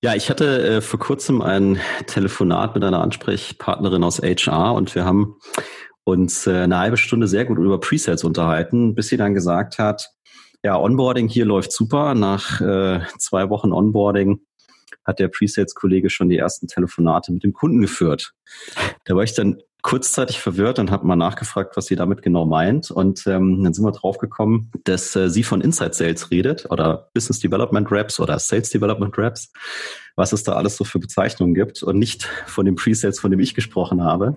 Ja, 0.00 0.14
ich 0.14 0.30
hatte 0.30 0.76
äh, 0.76 0.80
vor 0.80 1.00
kurzem 1.00 1.42
ein 1.42 1.80
Telefonat 2.06 2.76
mit 2.76 2.84
einer 2.84 3.00
Ansprechpartnerin 3.00 4.04
aus 4.04 4.20
HR 4.22 4.74
und 4.74 4.94
wir 4.94 5.04
haben 5.04 5.40
uns 6.04 6.46
äh, 6.46 6.52
eine 6.52 6.78
halbe 6.78 6.96
Stunde 6.96 7.26
sehr 7.26 7.44
gut 7.44 7.58
über 7.58 7.80
Presets 7.80 8.22
unterhalten, 8.22 8.94
bis 8.94 9.08
sie 9.08 9.16
dann 9.16 9.34
gesagt 9.34 9.80
hat, 9.80 10.10
ja, 10.62 10.78
Onboarding 10.78 11.26
hier 11.26 11.44
läuft 11.44 11.72
super. 11.72 12.14
Nach 12.14 12.60
äh, 12.60 13.00
zwei 13.18 13.50
Wochen 13.50 13.72
Onboarding 13.72 14.40
hat 15.04 15.18
der 15.18 15.28
Presales-Kollege 15.28 16.10
schon 16.10 16.28
die 16.28 16.38
ersten 16.38 16.68
Telefonate 16.68 17.32
mit 17.32 17.42
dem 17.42 17.52
Kunden 17.52 17.80
geführt. 17.80 18.34
Da 19.04 19.16
war 19.16 19.24
ich 19.24 19.34
dann 19.34 19.60
kurzzeitig 19.82 20.40
verwirrt 20.40 20.78
und 20.78 20.90
habe 20.90 21.06
mal 21.06 21.16
nachgefragt, 21.16 21.76
was 21.76 21.86
sie 21.86 21.96
damit 21.96 22.22
genau 22.22 22.44
meint. 22.44 22.90
Und 22.90 23.26
ähm, 23.26 23.62
dann 23.62 23.72
sind 23.72 23.84
wir 23.84 23.92
draufgekommen, 23.92 24.70
dass 24.84 25.14
äh, 25.14 25.30
sie 25.30 25.42
von 25.42 25.60
Inside 25.60 25.94
Sales 25.94 26.30
redet 26.30 26.66
oder 26.70 27.08
Business 27.14 27.38
Development 27.38 27.90
Reps 27.90 28.18
oder 28.18 28.38
Sales 28.38 28.70
Development 28.70 29.16
Reps, 29.16 29.52
was 30.16 30.32
es 30.32 30.42
da 30.42 30.54
alles 30.54 30.76
so 30.76 30.84
für 30.84 30.98
Bezeichnungen 30.98 31.54
gibt 31.54 31.82
und 31.82 31.98
nicht 31.98 32.24
von 32.46 32.66
dem 32.66 32.74
Presales, 32.74 33.20
von 33.20 33.30
dem 33.30 33.40
ich 33.40 33.54
gesprochen 33.54 34.02
habe. 34.02 34.36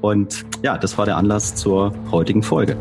Und 0.00 0.44
ja, 0.62 0.76
das 0.76 0.98
war 0.98 1.06
der 1.06 1.16
Anlass 1.16 1.54
zur 1.54 1.94
heutigen 2.10 2.42
Folge. 2.42 2.76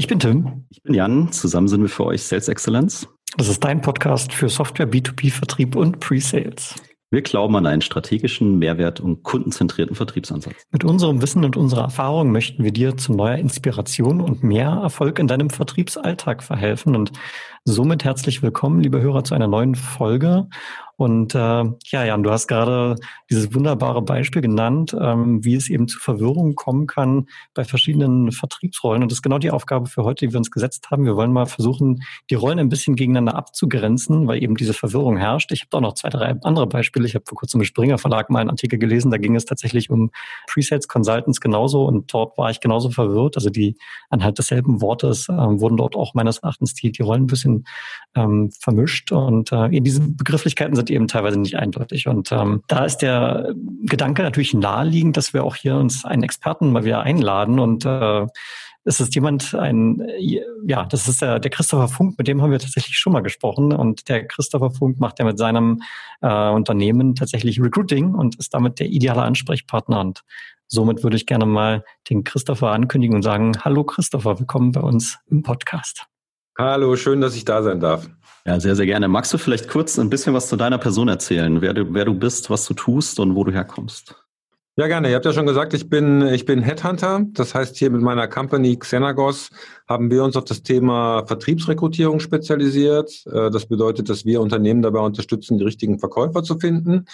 Ich 0.00 0.06
bin 0.06 0.18
Tim. 0.18 0.64
Ich 0.70 0.82
bin 0.82 0.94
Jan. 0.94 1.30
Zusammen 1.30 1.68
sind 1.68 1.82
wir 1.82 1.90
für 1.90 2.06
euch 2.06 2.22
Sales 2.22 2.48
Excellence. 2.48 3.06
Das 3.36 3.48
ist 3.48 3.62
dein 3.62 3.82
Podcast 3.82 4.32
für 4.32 4.48
Software, 4.48 4.90
B2B-Vertrieb 4.90 5.76
und 5.76 6.00
Pre-Sales. 6.00 6.74
Wir 7.10 7.20
glauben 7.20 7.54
an 7.56 7.66
einen 7.66 7.82
strategischen, 7.82 8.58
Mehrwert- 8.58 9.00
und 9.00 9.24
kundenzentrierten 9.24 9.94
Vertriebsansatz. 9.94 10.54
Mit 10.72 10.84
unserem 10.84 11.20
Wissen 11.20 11.44
und 11.44 11.58
unserer 11.58 11.82
Erfahrung 11.82 12.32
möchten 12.32 12.64
wir 12.64 12.72
dir 12.72 12.96
zu 12.96 13.12
neuer 13.12 13.36
Inspiration 13.36 14.22
und 14.22 14.42
mehr 14.42 14.70
Erfolg 14.70 15.18
in 15.18 15.26
deinem 15.26 15.50
Vertriebsalltag 15.50 16.42
verhelfen. 16.42 16.96
Und 16.96 17.12
somit 17.66 18.02
herzlich 18.02 18.42
willkommen, 18.42 18.80
liebe 18.80 19.02
Hörer, 19.02 19.22
zu 19.22 19.34
einer 19.34 19.48
neuen 19.48 19.74
Folge. 19.74 20.48
Und 21.00 21.34
äh, 21.34 21.38
ja, 21.38 22.04
Jan, 22.04 22.22
du 22.22 22.30
hast 22.30 22.46
gerade 22.46 22.96
dieses 23.30 23.54
wunderbare 23.54 24.02
Beispiel 24.02 24.42
genannt, 24.42 24.94
ähm, 25.00 25.42
wie 25.42 25.54
es 25.54 25.70
eben 25.70 25.88
zu 25.88 25.98
Verwirrung 25.98 26.56
kommen 26.56 26.86
kann 26.86 27.26
bei 27.54 27.64
verschiedenen 27.64 28.32
Vertriebsrollen. 28.32 29.02
Und 29.02 29.10
das 29.10 29.20
ist 29.20 29.22
genau 29.22 29.38
die 29.38 29.50
Aufgabe 29.50 29.86
für 29.86 30.04
heute, 30.04 30.26
die 30.26 30.34
wir 30.34 30.36
uns 30.36 30.50
gesetzt 30.50 30.90
haben. 30.90 31.06
Wir 31.06 31.16
wollen 31.16 31.32
mal 31.32 31.46
versuchen, 31.46 32.02
die 32.28 32.34
Rollen 32.34 32.58
ein 32.58 32.68
bisschen 32.68 32.96
gegeneinander 32.96 33.34
abzugrenzen, 33.34 34.28
weil 34.28 34.42
eben 34.42 34.56
diese 34.56 34.74
Verwirrung 34.74 35.16
herrscht. 35.16 35.52
Ich 35.52 35.62
habe 35.62 35.78
auch 35.78 35.80
noch 35.80 35.94
zwei, 35.94 36.10
drei 36.10 36.34
andere 36.42 36.66
Beispiele. 36.66 37.06
Ich 37.06 37.14
habe 37.14 37.24
vor 37.26 37.38
kurzem 37.38 37.62
im 37.62 37.64
Springer 37.64 37.96
Verlag 37.96 38.28
mal 38.28 38.40
einen 38.40 38.50
Artikel 38.50 38.78
gelesen, 38.78 39.10
da 39.10 39.16
ging 39.16 39.36
es 39.36 39.46
tatsächlich 39.46 39.88
um 39.88 40.10
Presales 40.48 40.86
Consultants 40.86 41.40
genauso 41.40 41.86
und 41.86 42.12
dort 42.12 42.36
war 42.36 42.50
ich 42.50 42.60
genauso 42.60 42.90
verwirrt. 42.90 43.38
Also 43.38 43.48
die 43.48 43.78
anhand 44.10 44.36
desselben 44.36 44.82
Wortes 44.82 45.30
äh, 45.30 45.32
wurden 45.32 45.78
dort 45.78 45.96
auch 45.96 46.12
meines 46.12 46.40
Erachtens 46.40 46.74
die, 46.74 46.92
die 46.92 47.02
Rollen 47.02 47.22
ein 47.22 47.26
bisschen 47.26 47.64
ähm, 48.14 48.50
vermischt. 48.60 49.12
Und 49.12 49.50
äh, 49.50 49.68
in 49.68 49.82
diesen 49.82 50.18
Begrifflichkeiten 50.18 50.76
sind 50.76 50.89
eben 50.90 51.08
teilweise 51.08 51.38
nicht 51.38 51.56
eindeutig. 51.56 52.06
Und 52.06 52.32
ähm, 52.32 52.62
da 52.68 52.84
ist 52.84 52.98
der 52.98 53.54
Gedanke 53.82 54.22
natürlich 54.22 54.54
naheliegend, 54.54 55.16
dass 55.16 55.32
wir 55.32 55.44
auch 55.44 55.56
hier 55.56 55.76
uns 55.76 56.04
einen 56.04 56.22
Experten 56.22 56.72
mal 56.72 56.84
wieder 56.84 57.02
einladen 57.02 57.58
und 57.58 57.84
äh, 57.84 58.26
es 58.84 58.98
ist 58.98 59.14
jemand, 59.14 59.54
ein, 59.54 60.06
ja, 60.66 60.86
das 60.86 61.06
ist 61.06 61.20
der, 61.20 61.38
der 61.38 61.50
Christopher 61.50 61.88
Funk, 61.88 62.16
mit 62.16 62.26
dem 62.26 62.40
haben 62.40 62.50
wir 62.50 62.58
tatsächlich 62.58 62.96
schon 62.96 63.12
mal 63.12 63.20
gesprochen. 63.20 63.72
Und 63.72 64.08
der 64.08 64.26
Christopher 64.26 64.70
Funk 64.70 64.98
macht 64.98 65.18
ja 65.18 65.24
mit 65.26 65.38
seinem 65.38 65.82
äh, 66.22 66.48
Unternehmen 66.48 67.14
tatsächlich 67.14 67.60
Recruiting 67.60 68.14
und 68.14 68.36
ist 68.36 68.54
damit 68.54 68.80
der 68.80 68.88
ideale 68.88 69.22
Ansprechpartner. 69.22 70.00
Und 70.00 70.22
somit 70.66 71.02
würde 71.02 71.16
ich 71.16 71.26
gerne 71.26 71.46
mal 71.46 71.84
den 72.08 72.24
Christopher 72.24 72.70
ankündigen 72.70 73.16
und 73.16 73.22
sagen, 73.22 73.52
hallo 73.60 73.84
Christopher, 73.84 74.38
willkommen 74.38 74.72
bei 74.72 74.80
uns 74.80 75.18
im 75.30 75.42
Podcast. 75.42 76.06
Hallo, 76.58 76.96
schön, 76.96 77.20
dass 77.20 77.36
ich 77.36 77.44
da 77.44 77.62
sein 77.62 77.80
darf. 77.80 78.08
Ja, 78.46 78.58
sehr, 78.58 78.74
sehr 78.74 78.86
gerne. 78.86 79.08
Magst 79.08 79.32
du 79.32 79.38
vielleicht 79.38 79.68
kurz 79.68 79.98
ein 79.98 80.10
bisschen 80.10 80.34
was 80.34 80.48
zu 80.48 80.56
deiner 80.56 80.78
Person 80.78 81.08
erzählen, 81.08 81.60
wer 81.60 81.74
du, 81.74 81.94
wer 81.94 82.04
du 82.04 82.14
bist, 82.14 82.50
was 82.50 82.66
du 82.66 82.74
tust 82.74 83.20
und 83.20 83.34
wo 83.34 83.44
du 83.44 83.52
herkommst? 83.52 84.14
Ja, 84.76 84.86
gerne. 84.86 85.10
Ihr 85.10 85.16
habt 85.16 85.26
ja 85.26 85.32
schon 85.32 85.46
gesagt, 85.46 85.74
ich 85.74 85.90
bin, 85.90 86.22
ich 86.28 86.46
bin 86.46 86.62
Headhunter. 86.62 87.26
Das 87.32 87.54
heißt, 87.54 87.76
hier 87.76 87.90
mit 87.90 88.00
meiner 88.00 88.28
Company 88.28 88.76
Xenagos 88.78 89.50
haben 89.86 90.10
wir 90.10 90.24
uns 90.24 90.36
auf 90.36 90.44
das 90.44 90.62
Thema 90.62 91.26
Vertriebsrekrutierung 91.26 92.18
spezialisiert. 92.18 93.10
Äh, 93.26 93.50
das 93.50 93.66
bedeutet, 93.66 94.08
dass 94.08 94.24
wir 94.24 94.40
Unternehmen 94.40 94.80
dabei 94.80 95.00
unterstützen, 95.00 95.58
die 95.58 95.64
richtigen 95.64 95.98
Verkäufer 95.98 96.42
zu 96.42 96.58
finden. 96.58 97.04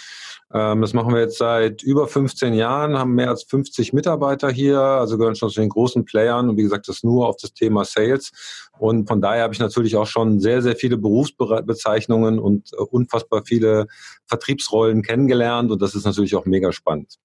Ähm, 0.53 0.79
das 0.79 0.93
machen 0.93 1.13
wir 1.13 1.19
jetzt 1.19 1.39
seit 1.39 1.83
über 1.83 2.07
15 2.07 2.53
Jahren, 2.53 2.97
haben 2.97 3.15
mehr 3.15 3.29
als 3.29 3.43
50 3.43 3.91
Mitarbeiter 3.91 4.49
hier, 4.49 4.79
also 4.79 5.17
gehören 5.17 5.35
schon 5.35 5.49
zu 5.49 5.59
den 5.59 5.69
großen 5.69 6.05
Playern 6.05 6.49
und 6.49 6.57
wie 6.57 6.63
gesagt, 6.63 6.87
das 6.87 7.03
nur 7.03 7.27
auf 7.27 7.35
das 7.35 7.53
Thema 7.53 7.83
Sales. 7.83 8.31
Und 8.79 9.07
von 9.07 9.21
daher 9.21 9.43
habe 9.43 9.53
ich 9.53 9.59
natürlich 9.59 9.95
auch 9.95 10.07
schon 10.07 10.39
sehr, 10.39 10.61
sehr 10.61 10.75
viele 10.75 10.97
Berufsbezeichnungen 10.97 12.39
und 12.39 12.71
äh, 12.73 12.77
unfassbar 12.77 13.43
viele 13.45 13.87
Vertriebsrollen 14.27 15.03
kennengelernt 15.03 15.71
und 15.71 15.81
das 15.81 15.95
ist 15.95 16.05
natürlich 16.05 16.35
auch 16.35 16.45
mega 16.45 16.71
spannend. 16.71 17.17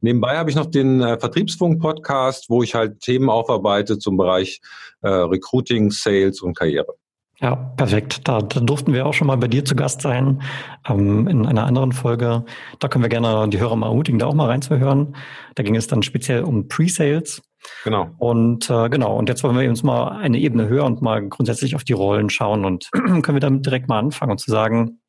Nebenbei 0.00 0.36
habe 0.36 0.50
ich 0.50 0.56
noch 0.56 0.66
den 0.66 1.00
äh, 1.00 1.18
Vertriebsfunk-Podcast, 1.18 2.48
wo 2.48 2.62
ich 2.62 2.74
halt 2.74 3.00
Themen 3.00 3.28
aufarbeite 3.28 3.98
zum 3.98 4.16
Bereich 4.16 4.60
äh, 5.02 5.08
Recruiting, 5.08 5.90
Sales 5.90 6.40
und 6.40 6.56
Karriere. 6.56 6.94
Ja, 7.40 7.54
perfekt. 7.54 8.28
Da, 8.28 8.40
da 8.40 8.60
durften 8.60 8.92
wir 8.92 9.06
auch 9.06 9.14
schon 9.14 9.26
mal 9.26 9.36
bei 9.36 9.48
dir 9.48 9.64
zu 9.64 9.74
Gast 9.74 10.02
sein 10.02 10.42
ähm, 10.86 11.26
in 11.26 11.46
einer 11.46 11.64
anderen 11.64 11.92
Folge. 11.92 12.44
Da 12.78 12.88
können 12.88 13.02
wir 13.02 13.08
gerne 13.08 13.48
die 13.48 13.58
Hörer 13.58 13.76
mal 13.76 13.86
ermutigen, 13.86 14.18
da 14.18 14.26
auch 14.26 14.34
mal 14.34 14.46
reinzuhören. 14.46 15.16
Da 15.54 15.62
ging 15.62 15.74
es 15.74 15.86
dann 15.86 16.02
speziell 16.02 16.44
um 16.44 16.68
Pre-Sales. 16.68 17.42
Genau. 17.84 18.10
Und 18.18 18.70
äh, 18.70 18.88
genau, 18.88 19.16
und 19.16 19.28
jetzt 19.28 19.42
wollen 19.42 19.58
wir 19.58 19.68
uns 19.68 19.82
mal 19.82 20.08
eine 20.08 20.38
Ebene 20.38 20.68
höher 20.68 20.84
und 20.84 21.02
mal 21.02 21.26
grundsätzlich 21.28 21.74
auf 21.76 21.84
die 21.84 21.92
Rollen 21.92 22.30
schauen 22.30 22.64
und 22.64 22.90
können 22.92 23.34
wir 23.34 23.40
damit 23.40 23.66
direkt 23.66 23.88
mal 23.88 23.98
anfangen 23.98 24.32
und 24.32 24.38
zu 24.38 24.50
sagen, 24.50 25.00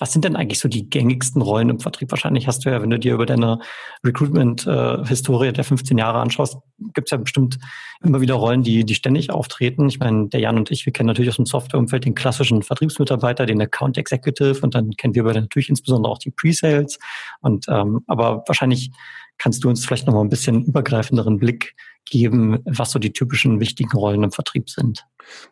was 0.00 0.12
sind 0.12 0.24
denn 0.24 0.34
eigentlich 0.34 0.58
so 0.58 0.68
die 0.68 0.88
gängigsten 0.88 1.42
Rollen 1.42 1.68
im 1.68 1.78
Vertrieb? 1.78 2.10
Wahrscheinlich 2.10 2.46
hast 2.46 2.64
du 2.64 2.70
ja, 2.70 2.80
wenn 2.80 2.88
du 2.88 2.98
dir 2.98 3.12
über 3.12 3.26
deine 3.26 3.58
Recruitment-Historie 4.02 5.52
der 5.52 5.62
15 5.62 5.98
Jahre 5.98 6.20
anschaust, 6.20 6.56
gibt 6.94 7.08
es 7.08 7.10
ja 7.10 7.18
bestimmt 7.18 7.58
immer 8.02 8.22
wieder 8.22 8.34
Rollen, 8.34 8.62
die, 8.62 8.84
die 8.84 8.94
ständig 8.94 9.30
auftreten. 9.30 9.88
Ich 9.88 9.98
meine, 9.98 10.28
der 10.28 10.40
Jan 10.40 10.56
und 10.56 10.70
ich, 10.70 10.86
wir 10.86 10.92
kennen 10.94 11.08
natürlich 11.08 11.28
aus 11.28 11.36
dem 11.36 11.44
Softwareumfeld 11.44 12.06
den 12.06 12.14
klassischen 12.14 12.62
Vertriebsmitarbeiter, 12.62 13.44
den 13.44 13.60
Account 13.60 13.98
Executive 13.98 14.60
und 14.62 14.74
dann 14.74 14.92
kennen 14.92 15.14
wir 15.14 15.22
natürlich 15.22 15.68
insbesondere 15.68 16.10
auch 16.10 16.18
die 16.18 16.30
Pre-Sales. 16.30 16.98
Und 17.40 17.66
ähm, 17.68 18.00
aber 18.06 18.42
wahrscheinlich 18.46 18.90
kannst 19.40 19.64
du 19.64 19.68
uns 19.68 19.84
vielleicht 19.84 20.06
noch 20.06 20.14
mal 20.14 20.20
ein 20.20 20.28
bisschen 20.28 20.64
übergreifenderen 20.64 21.38
Blick 21.38 21.74
geben, 22.04 22.60
was 22.66 22.90
so 22.90 22.98
die 22.98 23.12
typischen 23.12 23.58
wichtigen 23.58 23.96
Rollen 23.96 24.22
im 24.22 24.32
Vertrieb 24.32 24.68
sind. 24.68 25.06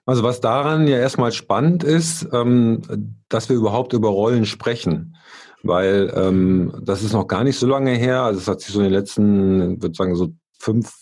Also 0.05 0.23
was 0.23 0.41
daran 0.41 0.87
ja 0.87 0.99
erstmal 0.99 1.33
spannend 1.33 1.85
ist, 1.85 2.29
ähm, 2.33 2.83
dass 3.29 3.49
wir 3.49 3.57
überhaupt 3.57 3.95
über 3.95 4.11
Rollen 4.11 4.45
sprechen. 4.45 5.17
Weil 5.63 6.13
ähm, 6.15 6.73
das 6.83 7.03
ist 7.03 7.13
noch 7.13 7.27
gar 7.27 7.43
nicht 7.45 7.59
so 7.59 7.67
lange 7.67 7.93
her, 7.93 8.23
also 8.23 8.39
es 8.39 8.47
hat 8.47 8.61
sich 8.61 8.73
so 8.73 8.79
in 8.79 8.85
den 8.85 8.93
letzten, 8.93 9.83
würde 9.83 9.95
sagen, 9.95 10.15
so 10.15 10.29
fünf, 10.59 10.93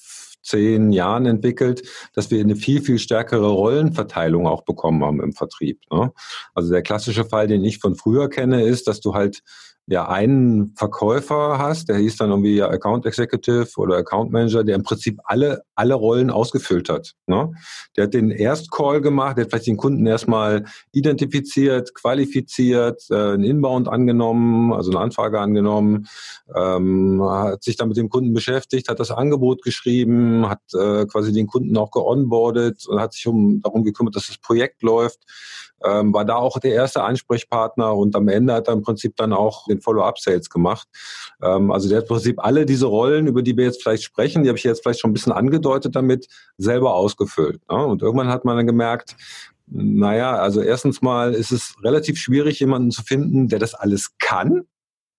zehn 0.42 0.92
Jahren 0.92 1.26
entwickelt, 1.26 1.82
dass 2.14 2.30
wir 2.30 2.40
eine 2.40 2.54
viel, 2.54 2.80
viel 2.80 3.00
stärkere 3.00 3.48
Rollenverteilung 3.48 4.46
auch 4.46 4.62
bekommen 4.62 5.04
haben 5.04 5.20
im 5.20 5.32
Vertrieb. 5.32 5.80
Ne? 5.90 6.12
Also 6.54 6.70
der 6.70 6.82
klassische 6.82 7.24
Fall, 7.24 7.48
den 7.48 7.64
ich 7.64 7.78
von 7.78 7.96
früher 7.96 8.30
kenne, 8.30 8.62
ist, 8.62 8.86
dass 8.86 9.00
du 9.00 9.14
halt 9.14 9.42
ja 9.88 10.08
einen 10.08 10.74
Verkäufer 10.74 11.58
hast, 11.58 11.88
der 11.88 11.98
hieß 11.98 12.16
dann 12.16 12.30
irgendwie 12.30 12.60
Account 12.60 13.06
Executive 13.06 13.68
oder 13.76 13.96
Account 13.96 14.32
Manager, 14.32 14.64
der 14.64 14.74
im 14.74 14.82
Prinzip 14.82 15.20
alle, 15.24 15.62
alle 15.76 15.94
Rollen 15.94 16.30
ausgefüllt 16.30 16.88
hat. 16.88 17.12
Ne? 17.26 17.52
Der 17.96 18.04
hat 18.04 18.14
den 18.14 18.30
Erstcall 18.30 19.00
gemacht, 19.00 19.36
der 19.36 19.44
hat 19.44 19.50
vielleicht 19.50 19.68
den 19.68 19.76
Kunden 19.76 20.04
erstmal 20.04 20.64
identifiziert, 20.92 21.94
qualifiziert, 21.94 23.00
äh, 23.10 23.14
einen 23.14 23.44
Inbound 23.44 23.88
angenommen, 23.88 24.72
also 24.72 24.90
eine 24.90 25.00
Anfrage 25.00 25.38
angenommen, 25.38 26.08
ähm, 26.54 27.22
hat 27.22 27.62
sich 27.62 27.76
dann 27.76 27.88
mit 27.88 27.96
dem 27.96 28.08
Kunden 28.08 28.34
beschäftigt, 28.34 28.88
hat 28.88 28.98
das 28.98 29.12
Angebot 29.12 29.62
geschrieben, 29.62 30.48
hat 30.48 30.62
äh, 30.74 31.06
quasi 31.06 31.32
den 31.32 31.46
Kunden 31.46 31.76
auch 31.76 31.92
geonboardet 31.92 32.88
und 32.88 33.00
hat 33.00 33.12
sich 33.12 33.26
um, 33.28 33.60
darum 33.60 33.84
gekümmert, 33.84 34.16
dass 34.16 34.26
das 34.26 34.38
Projekt 34.38 34.82
läuft 34.82 35.20
ähm, 35.84 36.12
war 36.14 36.24
da 36.24 36.36
auch 36.36 36.58
der 36.58 36.72
erste 36.72 37.02
Ansprechpartner 37.02 37.94
und 37.94 38.16
am 38.16 38.28
Ende 38.28 38.54
hat 38.54 38.68
er 38.68 38.74
im 38.74 38.82
Prinzip 38.82 39.16
dann 39.16 39.32
auch 39.32 39.68
den 39.76 39.82
Follow-up-Sales 39.82 40.50
gemacht. 40.50 40.88
Ähm, 41.42 41.70
also 41.70 41.88
der 41.88 41.98
hat 41.98 42.04
im 42.04 42.08
Prinzip 42.08 42.44
alle 42.44 42.66
diese 42.66 42.86
Rollen, 42.86 43.26
über 43.26 43.42
die 43.42 43.56
wir 43.56 43.64
jetzt 43.64 43.82
vielleicht 43.82 44.04
sprechen, 44.04 44.42
die 44.42 44.48
habe 44.48 44.58
ich 44.58 44.64
jetzt 44.64 44.82
vielleicht 44.82 45.00
schon 45.00 45.10
ein 45.10 45.14
bisschen 45.14 45.32
angedeutet 45.32 45.96
damit, 45.96 46.28
selber 46.58 46.94
ausgefüllt. 46.94 47.60
Ne? 47.70 47.84
Und 47.84 48.02
irgendwann 48.02 48.28
hat 48.28 48.44
man 48.44 48.56
dann 48.56 48.66
gemerkt, 48.66 49.16
naja, 49.68 50.36
also 50.36 50.62
erstens 50.62 51.02
mal 51.02 51.34
ist 51.34 51.50
es 51.50 51.74
relativ 51.82 52.18
schwierig, 52.18 52.60
jemanden 52.60 52.90
zu 52.90 53.02
finden, 53.02 53.48
der 53.48 53.58
das 53.58 53.74
alles 53.74 54.16
kann. 54.18 54.64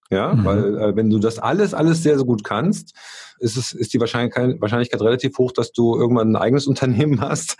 Ja, 0.09 0.33
mhm. 0.33 0.45
weil 0.45 0.77
äh, 0.77 0.95
wenn 0.95 1.09
du 1.09 1.19
das 1.19 1.39
alles, 1.39 1.73
alles 1.73 2.03
sehr, 2.03 2.17
sehr 2.17 2.25
gut 2.25 2.43
kannst, 2.43 2.93
ist 3.39 3.57
es, 3.57 3.73
ist 3.73 3.93
die 3.93 3.99
Wahrscheinlichkeit, 3.99 4.59
Wahrscheinlichkeit 4.61 5.01
relativ 5.01 5.37
hoch, 5.37 5.51
dass 5.51 5.71
du 5.71 5.95
irgendwann 5.95 6.31
ein 6.31 6.35
eigenes 6.35 6.67
Unternehmen 6.67 7.21
hast, 7.21 7.57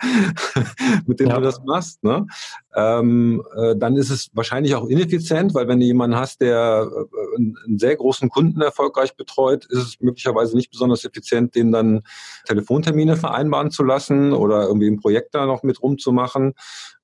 mit 1.06 1.20
dem 1.20 1.28
ja. 1.28 1.36
du 1.36 1.42
das 1.42 1.62
machst. 1.64 2.02
Ne? 2.02 2.26
Ähm, 2.74 3.42
äh, 3.56 3.76
dann 3.76 3.96
ist 3.96 4.10
es 4.10 4.30
wahrscheinlich 4.32 4.74
auch 4.74 4.86
ineffizient, 4.86 5.54
weil 5.54 5.68
wenn 5.68 5.80
du 5.80 5.86
jemanden 5.86 6.16
hast, 6.16 6.40
der 6.40 6.88
äh, 6.90 7.36
einen 7.36 7.78
sehr 7.78 7.96
großen 7.96 8.28
Kunden 8.28 8.60
erfolgreich 8.60 9.16
betreut, 9.16 9.66
ist 9.66 9.78
es 9.78 10.00
möglicherweise 10.00 10.56
nicht 10.56 10.70
besonders 10.70 11.04
effizient, 11.04 11.54
den 11.54 11.72
dann 11.72 12.02
Telefontermine 12.46 13.16
vereinbaren 13.16 13.70
zu 13.70 13.82
lassen 13.82 14.32
oder 14.32 14.66
irgendwie 14.66 14.88
ein 14.88 15.00
Projekt 15.00 15.34
da 15.34 15.46
noch 15.46 15.62
mit 15.62 15.82
rumzumachen 15.82 16.54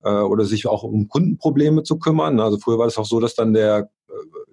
äh, 0.02 0.10
oder 0.10 0.44
sich 0.44 0.66
auch 0.66 0.82
um 0.82 1.08
Kundenprobleme 1.08 1.82
zu 1.82 1.98
kümmern. 1.98 2.40
Also 2.40 2.58
früher 2.58 2.78
war 2.78 2.86
es 2.86 2.98
auch 2.98 3.06
so, 3.06 3.20
dass 3.20 3.34
dann 3.34 3.54
der 3.54 3.90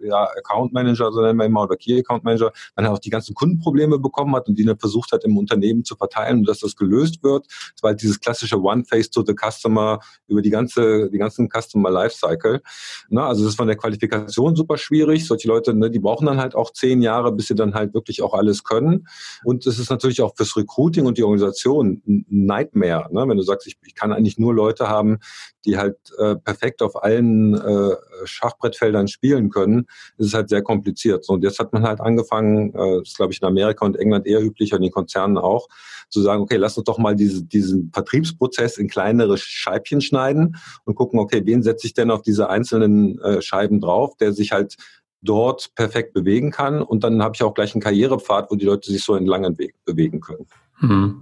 ja, 0.03 0.23
Account 0.37 0.73
Manager, 0.73 1.11
so 1.11 1.21
nennen 1.21 1.37
wir 1.37 1.45
immer, 1.45 1.63
oder 1.63 1.75
Key 1.75 1.99
Account 1.99 2.23
Manager, 2.23 2.51
dann 2.75 2.85
auch 2.87 2.99
die 2.99 3.09
ganzen 3.09 3.33
Kundenprobleme 3.35 3.99
bekommen 3.99 4.35
hat 4.35 4.47
und 4.47 4.57
die 4.57 4.65
dann 4.65 4.77
versucht 4.77 5.11
hat, 5.11 5.23
im 5.23 5.37
Unternehmen 5.37 5.83
zu 5.83 5.95
verteilen 5.95 6.39
und 6.39 6.47
dass 6.47 6.59
das 6.59 6.75
gelöst 6.75 7.23
wird. 7.23 7.45
Das 7.47 7.83
war 7.83 7.89
halt 7.89 8.01
dieses 8.01 8.19
klassische 8.19 8.61
One 8.61 8.83
Face 8.85 9.09
to 9.09 9.23
the 9.25 9.33
Customer 9.33 9.99
über 10.27 10.41
die 10.41 10.49
ganze, 10.49 11.09
die 11.09 11.17
ganzen 11.17 11.49
Customer 11.49 11.89
Lifecycle. 11.89 12.61
Na, 13.09 13.27
also 13.27 13.43
das 13.43 13.51
ist 13.51 13.57
von 13.57 13.67
der 13.67 13.77
Qualifikation 13.77 14.55
super 14.55 14.77
schwierig. 14.77 15.25
Solche 15.25 15.47
Leute, 15.47 15.73
ne, 15.73 15.89
die 15.89 15.99
brauchen 15.99 16.25
dann 16.25 16.39
halt 16.39 16.55
auch 16.55 16.71
zehn 16.71 17.01
Jahre, 17.01 17.31
bis 17.31 17.47
sie 17.47 17.55
dann 17.55 17.73
halt 17.73 17.93
wirklich 17.93 18.21
auch 18.21 18.33
alles 18.33 18.63
können. 18.63 19.07
Und 19.43 19.65
es 19.65 19.79
ist 19.79 19.89
natürlich 19.89 20.21
auch 20.21 20.35
fürs 20.35 20.55
Recruiting 20.55 21.05
und 21.05 21.17
die 21.17 21.23
Organisation 21.23 22.01
ein 22.07 22.25
Nightmare. 22.29 23.09
Ne? 23.11 23.27
Wenn 23.27 23.37
du 23.37 23.43
sagst, 23.43 23.67
ich, 23.67 23.77
ich 23.85 23.95
kann 23.95 24.11
eigentlich 24.11 24.37
nur 24.37 24.53
Leute 24.53 24.89
haben, 24.89 25.19
die 25.65 25.77
halt 25.77 25.97
äh, 26.17 26.35
perfekt 26.35 26.81
auf 26.81 27.03
allen 27.03 27.53
äh, 27.53 27.95
Schachbrettfeldern 28.23 29.07
spielen 29.07 29.49
können, 29.49 29.87
ist 30.17 30.27
es 30.27 30.33
halt 30.33 30.49
sehr 30.49 30.61
kompliziert. 30.61 31.25
So, 31.25 31.33
und 31.33 31.43
jetzt 31.43 31.59
hat 31.59 31.73
man 31.73 31.83
halt 31.83 32.01
angefangen, 32.01 32.73
äh, 32.73 33.01
ist 33.01 33.17
glaube 33.17 33.33
ich 33.33 33.41
in 33.41 33.47
Amerika 33.47 33.85
und 33.85 33.97
England 33.97 34.27
eher 34.27 34.41
üblich 34.41 34.73
und 34.73 34.77
in 34.77 34.83
den 34.83 34.91
Konzernen 34.91 35.37
auch, 35.37 35.67
zu 36.09 36.21
sagen, 36.21 36.41
okay, 36.41 36.57
lass 36.57 36.77
uns 36.77 36.85
doch 36.85 36.97
mal 36.97 37.15
diese, 37.15 37.43
diesen 37.43 37.91
Vertriebsprozess 37.93 38.77
in 38.77 38.87
kleinere 38.87 39.37
Scheibchen 39.37 40.01
schneiden 40.01 40.57
und 40.85 40.95
gucken, 40.95 41.19
okay, 41.19 41.41
wen 41.45 41.63
setze 41.63 41.87
ich 41.87 41.93
denn 41.93 42.11
auf 42.11 42.21
diese 42.21 42.49
einzelnen 42.49 43.19
äh, 43.21 43.41
Scheiben 43.41 43.79
drauf, 43.79 44.17
der 44.17 44.33
sich 44.33 44.51
halt 44.51 44.75
dort 45.21 45.73
perfekt 45.75 46.13
bewegen 46.13 46.51
kann. 46.51 46.81
Und 46.81 47.03
dann 47.03 47.21
habe 47.21 47.33
ich 47.35 47.43
auch 47.43 47.53
gleich 47.53 47.73
einen 47.73 47.81
Karrierepfad, 47.81 48.49
wo 48.51 48.55
die 48.55 48.65
Leute 48.65 48.91
sich 48.91 49.03
so 49.03 49.15
entlang 49.15 49.55
bewegen 49.85 50.19
können. 50.19 50.47
Hm. 50.81 51.21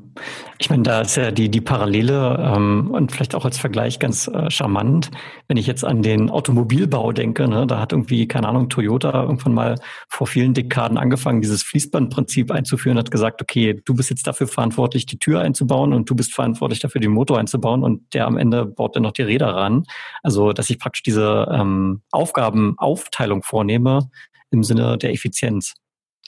Ich 0.58 0.70
meine, 0.70 0.84
da 0.84 1.02
ist 1.02 1.16
ja 1.16 1.32
die, 1.32 1.50
die 1.50 1.62
Parallele 1.62 2.54
ähm, 2.54 2.92
und 2.92 3.12
vielleicht 3.12 3.36
auch 3.36 3.46
als 3.46 3.58
Vergleich 3.58 4.00
ganz 4.00 4.28
äh, 4.28 4.50
charmant, 4.50 5.12
wenn 5.48 5.56
ich 5.56 5.68
jetzt 5.68 5.86
an 5.86 6.02
den 6.02 6.30
Automobilbau 6.30 7.14
denke, 7.14 7.48
ne, 7.48 7.66
da 7.66 7.80
hat 7.80 7.94
irgendwie, 7.94 8.28
keine 8.28 8.50
Ahnung, 8.50 8.68
Toyota 8.68 9.24
irgendwann 9.24 9.54
mal 9.54 9.76
vor 10.10 10.28
vielen 10.28 10.54
Dekaden 10.54 10.98
angefangen, 10.98 11.42
dieses 11.42 11.64
Fließbandprinzip 11.64 12.52
einzuführen, 12.52 12.98
hat 12.98 13.12
gesagt, 13.12 13.42
okay, 13.42 13.82
du 13.86 13.94
bist 13.94 14.10
jetzt 14.10 14.28
dafür 14.28 14.48
verantwortlich, 14.48 15.06
die 15.06 15.20
Tür 15.20 15.40
einzubauen 15.40 15.94
und 15.94 16.10
du 16.10 16.16
bist 16.16 16.34
verantwortlich 16.34 16.80
dafür, 16.80 17.00
den 17.00 17.12
Motor 17.12 17.38
einzubauen 17.38 17.84
und 17.84 18.14
der 18.14 18.28
am 18.28 18.38
Ende 18.38 18.66
baut 18.66 18.96
dann 18.96 19.04
noch 19.04 19.14
die 19.14 19.24
Räder 19.24 19.56
ran. 19.56 19.84
Also, 20.24 20.52
dass 20.52 20.70
ich 20.70 20.80
praktisch 20.80 21.04
diese 21.04 21.48
ähm, 21.52 22.02
Aufgabenaufteilung 22.12 23.44
vornehme 23.44 24.10
im 24.52 24.64
Sinne 24.64 24.98
der 24.98 25.14
Effizienz. 25.14 25.76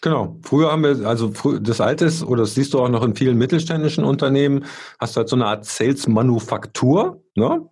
Genau. 0.02 0.40
Früher 0.42 0.72
haben 0.72 0.84
wir, 0.84 1.08
also 1.08 1.32
das 1.60 1.80
Alte 1.80 2.06
ist, 2.06 2.24
oder 2.24 2.42
das 2.42 2.56
siehst 2.56 2.74
du 2.74 2.80
auch 2.80 2.90
noch 2.90 3.04
in 3.04 3.16
vielen 3.16 3.38
mittelständischen 3.38 4.04
Unternehmen, 4.04 4.66
hast 5.00 5.16
du 5.16 5.20
halt 5.20 5.30
so 5.30 5.36
eine 5.36 5.46
Art 5.46 5.66
Sales-Manufaktur, 5.66 7.24
ne? 7.36 7.70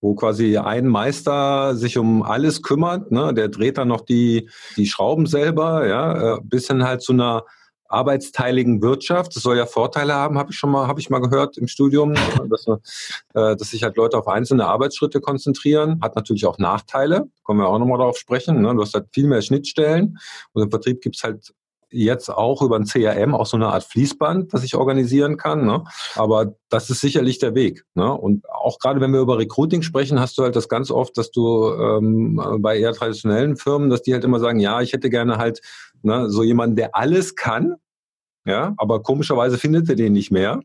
wo 0.00 0.14
quasi 0.14 0.56
ein 0.58 0.86
Meister 0.86 1.74
sich 1.74 1.98
um 1.98 2.22
alles 2.22 2.62
kümmert, 2.62 3.10
ne? 3.10 3.34
der 3.34 3.48
dreht 3.48 3.78
dann 3.78 3.88
noch 3.88 4.02
die, 4.02 4.48
die 4.76 4.86
Schrauben 4.86 5.26
selber, 5.26 5.86
ja, 5.86 6.36
äh, 6.36 6.40
bis 6.42 6.68
hin 6.68 6.84
halt 6.84 7.02
zu 7.02 7.12
einer 7.12 7.44
arbeitsteiligen 7.88 8.80
Wirtschaft. 8.80 9.36
Das 9.36 9.42
soll 9.42 9.56
ja 9.56 9.66
Vorteile 9.66 10.14
haben, 10.14 10.38
habe 10.38 10.52
ich 10.52 10.58
schon 10.58 10.70
mal, 10.70 10.86
habe 10.86 11.00
ich 11.00 11.10
mal 11.10 11.20
gehört 11.20 11.58
im 11.58 11.66
Studium, 11.66 12.14
dass, 12.48 12.66
äh, 12.66 13.56
dass 13.56 13.70
sich 13.70 13.82
halt 13.82 13.96
Leute 13.96 14.16
auf 14.18 14.28
einzelne 14.28 14.66
Arbeitsschritte 14.66 15.20
konzentrieren. 15.20 16.00
Hat 16.00 16.14
natürlich 16.16 16.46
auch 16.46 16.58
Nachteile, 16.58 17.28
kommen 17.42 17.60
wir 17.60 17.68
auch 17.68 17.78
nochmal 17.78 17.98
darauf 17.98 18.18
sprechen. 18.18 18.62
Ne? 18.62 18.74
Du 18.74 18.82
hast 18.82 18.94
halt 18.94 19.08
viel 19.12 19.26
mehr 19.26 19.42
Schnittstellen 19.42 20.18
und 20.52 20.62
im 20.62 20.70
Vertrieb 20.70 21.00
gibt's 21.00 21.22
halt 21.22 21.52
jetzt 21.92 22.28
auch 22.30 22.62
über 22.62 22.76
ein 22.76 22.84
CRM 22.84 23.34
auch 23.34 23.46
so 23.46 23.56
eine 23.56 23.68
Art 23.68 23.84
Fließband, 23.84 24.52
das 24.52 24.64
ich 24.64 24.74
organisieren 24.74 25.36
kann. 25.36 25.64
Ne? 25.64 25.84
Aber 26.14 26.54
das 26.68 26.90
ist 26.90 27.00
sicherlich 27.00 27.38
der 27.38 27.54
Weg. 27.54 27.84
Ne? 27.94 28.12
Und 28.12 28.48
auch 28.50 28.78
gerade 28.78 29.00
wenn 29.00 29.12
wir 29.12 29.20
über 29.20 29.38
Recruiting 29.38 29.82
sprechen, 29.82 30.18
hast 30.18 30.38
du 30.38 30.42
halt 30.42 30.56
das 30.56 30.68
ganz 30.68 30.90
oft, 30.90 31.16
dass 31.18 31.30
du 31.30 31.72
ähm, 31.72 32.40
bei 32.60 32.78
eher 32.78 32.92
traditionellen 32.92 33.56
Firmen, 33.56 33.90
dass 33.90 34.02
die 34.02 34.12
halt 34.14 34.24
immer 34.24 34.40
sagen, 34.40 34.58
ja, 34.58 34.80
ich 34.80 34.92
hätte 34.92 35.10
gerne 35.10 35.38
halt 35.38 35.60
ne, 36.02 36.28
so 36.30 36.42
jemanden, 36.42 36.76
der 36.76 36.96
alles 36.96 37.34
kann, 37.34 37.76
ja, 38.44 38.74
aber 38.76 39.02
komischerweise 39.02 39.58
findet 39.58 39.88
er 39.88 39.96
den 39.96 40.12
nicht 40.12 40.32
mehr, 40.32 40.60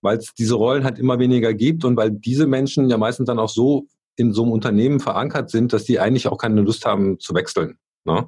weil 0.00 0.18
es 0.18 0.32
diese 0.34 0.54
Rollen 0.54 0.84
halt 0.84 0.98
immer 0.98 1.18
weniger 1.18 1.52
gibt 1.52 1.84
und 1.84 1.96
weil 1.96 2.10
diese 2.10 2.46
Menschen 2.46 2.88
ja 2.88 2.96
meistens 2.96 3.26
dann 3.26 3.38
auch 3.38 3.48
so 3.48 3.86
in 4.16 4.32
so 4.32 4.42
einem 4.42 4.52
Unternehmen 4.52 5.00
verankert 5.00 5.50
sind, 5.50 5.72
dass 5.72 5.84
die 5.84 6.00
eigentlich 6.00 6.28
auch 6.28 6.38
keine 6.38 6.60
Lust 6.60 6.84
haben 6.84 7.18
zu 7.18 7.34
wechseln. 7.34 7.78
Ne? 8.04 8.26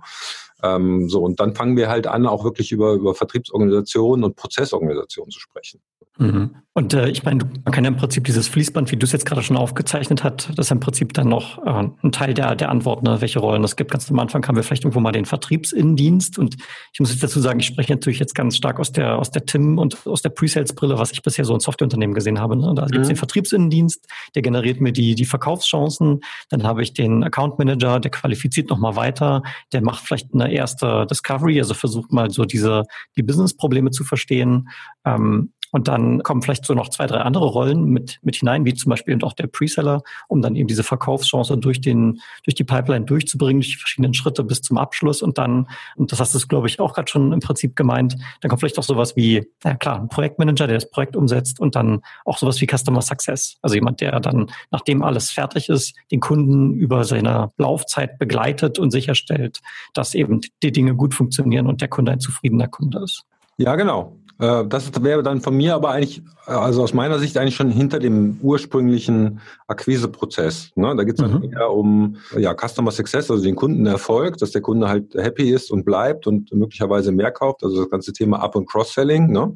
Ähm, 0.62 1.08
so, 1.08 1.22
und 1.22 1.40
dann 1.40 1.54
fangen 1.54 1.76
wir 1.76 1.88
halt 1.88 2.06
an, 2.06 2.26
auch 2.26 2.44
wirklich 2.44 2.72
über, 2.72 2.92
über 2.92 3.14
Vertriebsorganisationen 3.14 4.24
und 4.24 4.36
Prozessorganisationen 4.36 5.30
zu 5.30 5.40
sprechen. 5.40 5.80
Mhm. 6.18 6.56
Und 6.80 6.94
äh, 6.94 7.10
ich 7.10 7.24
meine, 7.24 7.44
man 7.62 7.72
kann 7.74 7.84
ja 7.84 7.90
im 7.90 7.98
Prinzip 7.98 8.24
dieses 8.24 8.48
Fließband, 8.48 8.90
wie 8.90 8.96
du 8.96 9.04
es 9.04 9.12
jetzt 9.12 9.26
gerade 9.26 9.42
schon 9.42 9.58
aufgezeichnet 9.58 10.24
hast, 10.24 10.48
das 10.56 10.66
ist 10.66 10.70
im 10.70 10.80
Prinzip 10.80 11.12
dann 11.12 11.28
noch 11.28 11.58
äh, 11.58 11.90
ein 12.02 12.10
Teil 12.10 12.32
der, 12.32 12.56
der 12.56 12.70
Antwort, 12.70 13.02
ne, 13.02 13.20
welche 13.20 13.38
Rollen 13.38 13.62
es 13.64 13.76
gibt. 13.76 13.90
Ganz 13.90 14.10
am 14.10 14.18
Anfang 14.18 14.48
haben 14.48 14.56
wir 14.56 14.62
vielleicht 14.62 14.84
irgendwo 14.84 15.00
mal 15.00 15.12
den 15.12 15.26
Vertriebsinnendienst. 15.26 16.38
Und 16.38 16.56
ich 16.94 17.00
muss 17.00 17.10
jetzt 17.10 17.22
dazu 17.22 17.38
sagen, 17.38 17.60
ich 17.60 17.66
spreche 17.66 17.92
natürlich 17.92 18.18
jetzt 18.18 18.34
ganz 18.34 18.56
stark 18.56 18.80
aus 18.80 18.92
der, 18.92 19.18
aus 19.18 19.30
der 19.30 19.44
TIM 19.44 19.76
und 19.76 20.06
aus 20.06 20.22
der 20.22 20.30
Pre-Sales-Brille, 20.30 20.98
was 20.98 21.12
ich 21.12 21.20
bisher 21.20 21.44
so 21.44 21.52
in 21.52 21.60
Softwareunternehmen 21.60 22.14
gesehen 22.14 22.40
habe. 22.40 22.56
Ne? 22.56 22.72
Da 22.74 22.86
mhm. 22.86 22.92
gibt 22.92 23.02
es 23.02 23.08
den 23.08 23.18
Vertriebsinnendienst, 23.18 24.08
der 24.34 24.40
generiert 24.40 24.80
mir 24.80 24.92
die, 24.92 25.14
die 25.14 25.26
Verkaufschancen. 25.26 26.20
Dann 26.48 26.62
habe 26.62 26.82
ich 26.82 26.94
den 26.94 27.22
Account 27.22 27.58
Manager, 27.58 28.00
der 28.00 28.10
qualifiziert 28.10 28.70
nochmal 28.70 28.96
weiter, 28.96 29.42
der 29.74 29.82
macht 29.82 30.06
vielleicht 30.06 30.32
eine 30.32 30.50
erste 30.50 31.06
Discovery, 31.10 31.58
also 31.58 31.74
versucht 31.74 32.10
mal 32.10 32.30
so 32.30 32.46
diese, 32.46 32.84
die 33.18 33.22
Business-Probleme 33.22 33.90
zu 33.90 34.02
verstehen. 34.02 34.70
Ähm, 35.04 35.52
und 35.72 35.88
dann 35.88 36.22
kommen 36.22 36.42
vielleicht 36.42 36.64
so 36.64 36.74
noch 36.74 36.88
zwei, 36.88 37.06
drei 37.06 37.18
andere 37.18 37.46
Rollen 37.46 37.84
mit, 37.84 38.18
mit 38.22 38.36
hinein, 38.36 38.64
wie 38.64 38.74
zum 38.74 38.90
Beispiel 38.90 39.18
auch 39.22 39.32
der 39.32 39.46
Preseller, 39.46 40.02
um 40.28 40.42
dann 40.42 40.56
eben 40.56 40.68
diese 40.68 40.82
Verkaufschance 40.82 41.56
durch 41.58 41.80
den, 41.80 42.20
durch 42.44 42.54
die 42.54 42.64
Pipeline 42.64 43.04
durchzubringen, 43.04 43.60
durch 43.60 43.72
die 43.72 43.78
verschiedenen 43.78 44.14
Schritte 44.14 44.44
bis 44.44 44.62
zum 44.62 44.78
Abschluss. 44.78 45.22
Und 45.22 45.38
dann, 45.38 45.68
und 45.96 46.12
das 46.12 46.20
hast 46.20 46.34
du, 46.34 46.46
glaube 46.46 46.66
ich, 46.66 46.80
auch 46.80 46.94
gerade 46.94 47.10
schon 47.10 47.32
im 47.32 47.40
Prinzip 47.40 47.76
gemeint, 47.76 48.16
dann 48.40 48.48
kommt 48.48 48.60
vielleicht 48.60 48.78
auch 48.78 48.84
sowas 48.84 49.16
wie, 49.16 49.46
ja 49.64 49.74
klar, 49.74 50.00
ein 50.00 50.08
Projektmanager, 50.08 50.66
der 50.66 50.76
das 50.76 50.90
Projekt 50.90 51.16
umsetzt 51.16 51.60
und 51.60 51.76
dann 51.76 52.02
auch 52.24 52.38
sowas 52.38 52.60
wie 52.60 52.66
Customer 52.66 53.02
Success. 53.02 53.56
Also 53.62 53.74
jemand, 53.74 54.00
der 54.00 54.18
dann, 54.20 54.50
nachdem 54.70 55.02
alles 55.02 55.30
fertig 55.30 55.68
ist, 55.68 55.94
den 56.10 56.20
Kunden 56.20 56.74
über 56.74 57.04
seine 57.04 57.52
Laufzeit 57.58 58.18
begleitet 58.18 58.78
und 58.78 58.90
sicherstellt, 58.90 59.60
dass 59.94 60.14
eben 60.14 60.40
die 60.62 60.72
Dinge 60.72 60.94
gut 60.94 61.14
funktionieren 61.14 61.66
und 61.66 61.80
der 61.80 61.88
Kunde 61.88 62.12
ein 62.12 62.20
zufriedener 62.20 62.68
Kunde 62.68 63.00
ist. 63.04 63.24
Ja, 63.60 63.76
genau. 63.76 64.16
Äh, 64.40 64.66
das 64.66 64.90
wäre 65.02 65.22
dann 65.22 65.40
von 65.40 65.56
mir 65.56 65.74
aber 65.74 65.90
eigentlich, 65.90 66.22
also 66.46 66.82
aus 66.82 66.94
meiner 66.94 67.18
Sicht 67.18 67.36
eigentlich 67.36 67.56
schon 67.56 67.70
hinter 67.70 67.98
dem 67.98 68.38
ursprünglichen 68.42 69.40
Akquiseprozess. 69.68 70.72
Ne? 70.74 70.94
Da 70.96 71.04
geht 71.04 71.20
es 71.20 71.24
dann 71.24 71.40
mhm. 71.40 71.52
eher 71.52 71.70
um 71.70 72.16
ja, 72.36 72.54
Customer 72.54 72.90
Success, 72.90 73.30
also 73.30 73.44
den 73.44 73.56
Kundenerfolg, 73.56 74.38
dass 74.38 74.50
der 74.50 74.62
Kunde 74.62 74.88
halt 74.88 75.14
happy 75.14 75.50
ist 75.50 75.70
und 75.70 75.84
bleibt 75.84 76.26
und 76.26 76.52
möglicherweise 76.52 77.12
mehr 77.12 77.30
kauft. 77.30 77.62
Also 77.62 77.82
das 77.82 77.90
ganze 77.90 78.12
Thema 78.12 78.38
Up- 78.42 78.56
und 78.56 78.66
Cross-Selling. 78.66 79.30
Ne? 79.30 79.54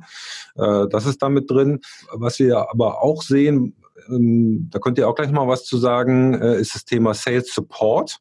Äh, 0.57 0.87
das 0.89 1.07
ist 1.07 1.23
damit 1.23 1.51
drin. 1.51 1.81
Was 2.13 2.39
wir 2.39 2.71
aber 2.71 3.03
auch 3.03 3.23
sehen, 3.23 3.75
ähm, 4.09 4.69
da 4.71 4.79
könnt 4.79 4.99
ihr 4.99 5.09
auch 5.09 5.15
gleich 5.15 5.33
mal 5.33 5.49
was 5.49 5.65
zu 5.65 5.79
sagen, 5.79 6.35
äh, 6.35 6.61
ist 6.61 6.75
das 6.75 6.85
Thema 6.85 7.15
Sales 7.15 7.55
Support. 7.55 8.19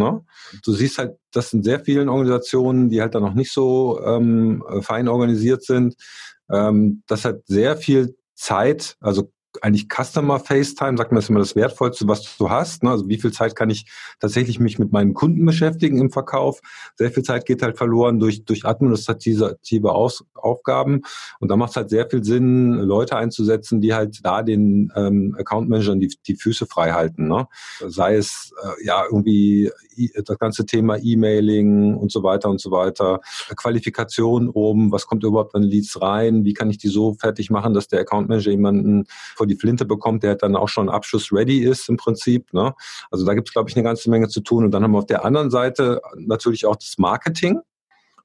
Ne? 0.00 0.24
Du 0.64 0.72
siehst 0.72 0.98
halt, 0.98 1.16
dass 1.30 1.52
in 1.52 1.62
sehr 1.62 1.78
vielen 1.80 2.08
Organisationen, 2.08 2.88
die 2.88 3.00
halt 3.00 3.14
dann 3.14 3.22
noch 3.22 3.34
nicht 3.34 3.52
so 3.52 4.00
ähm, 4.04 4.64
fein 4.80 5.06
organisiert 5.06 5.62
sind, 5.62 5.94
ähm, 6.50 7.02
das 7.06 7.24
hat 7.24 7.42
sehr 7.46 7.76
viel 7.76 8.16
Zeit, 8.34 8.96
also 9.00 9.30
eigentlich 9.62 9.88
Customer 9.88 10.38
FaceTime, 10.38 10.96
sagt 10.96 11.12
man 11.12 11.20
das 11.20 11.28
immer 11.28 11.38
das 11.38 11.56
Wertvollste, 11.56 12.08
was 12.08 12.36
du 12.36 12.50
hast. 12.50 12.82
Ne? 12.82 12.90
Also 12.90 13.08
wie 13.08 13.18
viel 13.18 13.32
Zeit 13.32 13.56
kann 13.56 13.70
ich 13.70 13.86
tatsächlich 14.18 14.60
mich 14.60 14.78
mit 14.78 14.92
meinen 14.92 15.14
Kunden 15.14 15.44
beschäftigen 15.44 15.98
im 15.98 16.10
Verkauf? 16.10 16.60
Sehr 16.96 17.10
viel 17.10 17.22
Zeit 17.22 17.46
geht 17.46 17.62
halt 17.62 17.76
verloren 17.76 18.18
durch, 18.18 18.44
durch 18.44 18.64
administrative 18.64 19.58
Aus, 19.92 20.24
Aufgaben. 20.34 21.02
Und 21.38 21.50
da 21.50 21.56
macht 21.56 21.70
es 21.70 21.76
halt 21.76 21.90
sehr 21.90 22.08
viel 22.08 22.24
Sinn, 22.24 22.72
Leute 22.72 23.16
einzusetzen, 23.16 23.80
die 23.80 23.94
halt 23.94 24.24
da 24.24 24.42
den 24.42 24.92
ähm, 24.96 25.36
Account 25.38 25.68
Managern 25.68 26.00
die, 26.00 26.14
die 26.26 26.36
Füße 26.36 26.66
frei 26.66 26.92
halten. 26.92 27.28
Ne? 27.28 27.46
Sei 27.86 28.16
es 28.16 28.52
äh, 28.62 28.84
ja 28.84 29.04
irgendwie 29.04 29.70
das 30.24 30.38
ganze 30.38 30.64
Thema 30.66 30.96
E-Mailing 30.96 31.94
und 31.94 32.10
so 32.10 32.22
weiter 32.22 32.48
und 32.48 32.60
so 32.60 32.70
weiter. 32.70 33.20
Qualifikation 33.56 34.48
oben, 34.48 34.92
was 34.92 35.06
kommt 35.06 35.24
überhaupt 35.24 35.54
an 35.54 35.62
Leads 35.62 36.00
rein? 36.00 36.44
Wie 36.44 36.54
kann 36.54 36.70
ich 36.70 36.78
die 36.78 36.88
so 36.88 37.14
fertig 37.14 37.50
machen, 37.50 37.74
dass 37.74 37.88
der 37.88 38.00
Account 38.00 38.28
Manager 38.28 38.50
jemanden 38.50 39.04
vor 39.36 39.46
die 39.50 39.56
Flinte 39.56 39.84
bekommt, 39.84 40.22
der 40.22 40.36
dann 40.36 40.56
auch 40.56 40.68
schon 40.68 40.88
Abschuss-ready 40.88 41.58
ist 41.60 41.88
im 41.88 41.96
Prinzip. 41.96 42.52
Ne? 42.52 42.74
Also 43.10 43.26
da 43.26 43.34
gibt 43.34 43.48
es, 43.48 43.52
glaube 43.52 43.68
ich, 43.68 43.76
eine 43.76 43.84
ganze 43.84 44.10
Menge 44.10 44.28
zu 44.28 44.40
tun. 44.40 44.64
Und 44.64 44.70
dann 44.70 44.82
haben 44.82 44.92
wir 44.92 44.98
auf 44.98 45.06
der 45.06 45.24
anderen 45.24 45.50
Seite 45.50 46.00
natürlich 46.16 46.66
auch 46.66 46.76
das 46.76 46.96
Marketing 46.98 47.60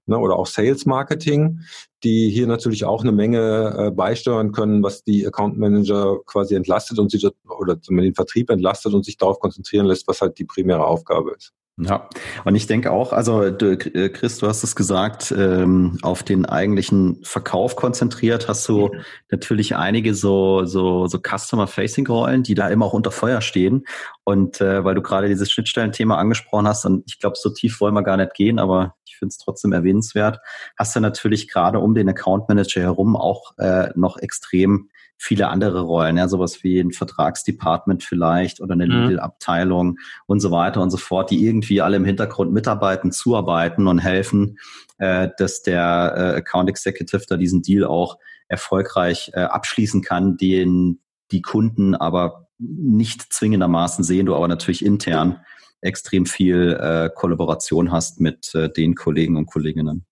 ne, 0.06 0.18
oder 0.18 0.36
auch 0.36 0.48
Sales 0.48 0.86
Marketing, 0.86 1.62
die 2.04 2.30
hier 2.30 2.48
natürlich 2.48 2.86
auch 2.86 3.02
eine 3.02 3.12
Menge 3.12 3.76
äh, 3.78 3.92
beisteuern 3.92 4.52
können, 4.52 4.84
was 4.84 5.04
die 5.04 5.26
Account 5.26 5.58
Manager 5.58 6.20
quasi 6.26 6.56
entlastet 6.56 7.00
und 7.00 7.12
sich 7.12 7.28
oder 7.44 7.76
den 7.76 8.16
Vertrieb 8.16 8.50
entlastet 8.50 8.94
und 8.94 9.04
sich 9.04 9.18
darauf 9.18 9.40
konzentrieren 9.40 9.86
lässt, 9.86 10.08
was 10.08 10.22
halt 10.22 10.38
die 10.38 10.46
primäre 10.46 10.86
Aufgabe 10.86 11.34
ist. 11.36 11.54
Ja, 11.78 12.08
und 12.46 12.56
ich 12.56 12.68
denke 12.68 12.90
auch, 12.92 13.12
also 13.12 13.52
du, 13.52 13.74
äh, 13.74 14.08
Chris, 14.08 14.38
du 14.38 14.48
hast 14.48 14.64
es 14.64 14.78
gesagt, 14.78 15.34
ähm, 15.38 15.98
auf 16.04 16.24
den 16.24 16.46
eigentlichen 16.46 17.20
Verkauf 17.24 17.76
konzentriert, 17.76 18.48
hast 18.48 18.70
du 18.70 18.88
mhm. 18.88 19.02
natürlich 19.30 19.76
einige 19.76 20.14
so 20.14 20.64
so 20.64 21.08
so 21.08 21.20
Customer-Facing-Rollen, 21.20 22.44
die 22.44 22.56
da 22.56 22.70
immer 22.70 22.86
auch 22.86 22.94
unter 22.94 23.12
Feuer 23.12 23.42
stehen. 23.42 23.84
Und 24.24 24.62
äh, 24.62 24.86
weil 24.86 24.96
du 24.96 25.02
gerade 25.02 25.28
dieses 25.28 25.52
Schnittstellenthema 25.52 26.16
angesprochen 26.16 26.66
hast, 26.66 26.86
und 26.86 27.04
ich 27.08 27.20
glaube, 27.20 27.36
so 27.38 27.50
tief 27.50 27.82
wollen 27.82 27.94
wir 27.94 28.04
gar 28.04 28.16
nicht 28.16 28.36
gehen, 28.36 28.58
aber 28.58 28.96
ich 29.06 29.18
finde 29.18 29.32
es 29.32 29.38
trotzdem 29.38 29.74
erwähnenswert, 29.74 30.40
hast 30.78 30.96
du 30.96 31.02
natürlich 31.02 31.52
gerade 31.52 31.80
um 31.80 31.94
den 31.94 32.08
Account 32.08 32.48
Manager 32.48 32.82
herum 32.82 33.18
auch 33.18 33.58
äh, 33.58 33.90
noch 33.96 34.18
extrem 34.18 34.90
viele 35.18 35.48
andere 35.48 35.82
Rollen, 35.82 36.18
ja, 36.18 36.28
sowas 36.28 36.64
wie 36.64 36.80
ein 36.80 36.92
Vertragsdepartment 36.92 38.04
vielleicht 38.04 38.62
oder 38.62 38.74
eine 38.74 38.86
mhm. 38.86 38.92
Legal-Abteilung 38.92 39.98
und 40.26 40.40
so 40.40 40.52
weiter 40.52 40.82
und 40.82 40.92
so 40.92 40.98
fort, 40.98 41.32
die 41.32 41.46
irgendwie 41.46 41.82
alle 41.82 41.98
im 41.98 42.06
Hintergrund 42.06 42.52
mitarbeiten, 42.52 43.12
zuarbeiten 43.12 43.88
und 43.88 44.00
helfen, 44.00 44.58
äh, 44.98 45.30
dass 45.38 45.62
der 45.62 46.14
äh, 46.16 46.38
Account 46.38 46.70
Executive 46.70 47.24
da 47.28 47.38
diesen 47.38 47.62
Deal 47.62 47.86
auch 47.86 48.18
erfolgreich 48.48 49.32
äh, 49.34 49.42
abschließen 49.42 50.02
kann, 50.02 50.38
den 50.38 51.00
die 51.32 51.42
Kunden 51.42 51.96
aber 51.96 52.48
nicht 52.58 53.34
zwingendermaßen 53.34 54.04
sehen, 54.04 54.28
du 54.28 54.36
aber 54.36 54.48
natürlich 54.48 54.86
intern 54.86 55.40
extrem 55.82 56.26
viel 56.26 56.78
äh, 56.80 57.10
Kollaboration 57.14 57.92
hast 57.92 58.20
mit 58.20 58.54
äh, 58.56 58.70
den 58.70 58.96
Kollegen 58.96 59.38
und 59.38 59.46
Kolleginnen. 59.46 60.06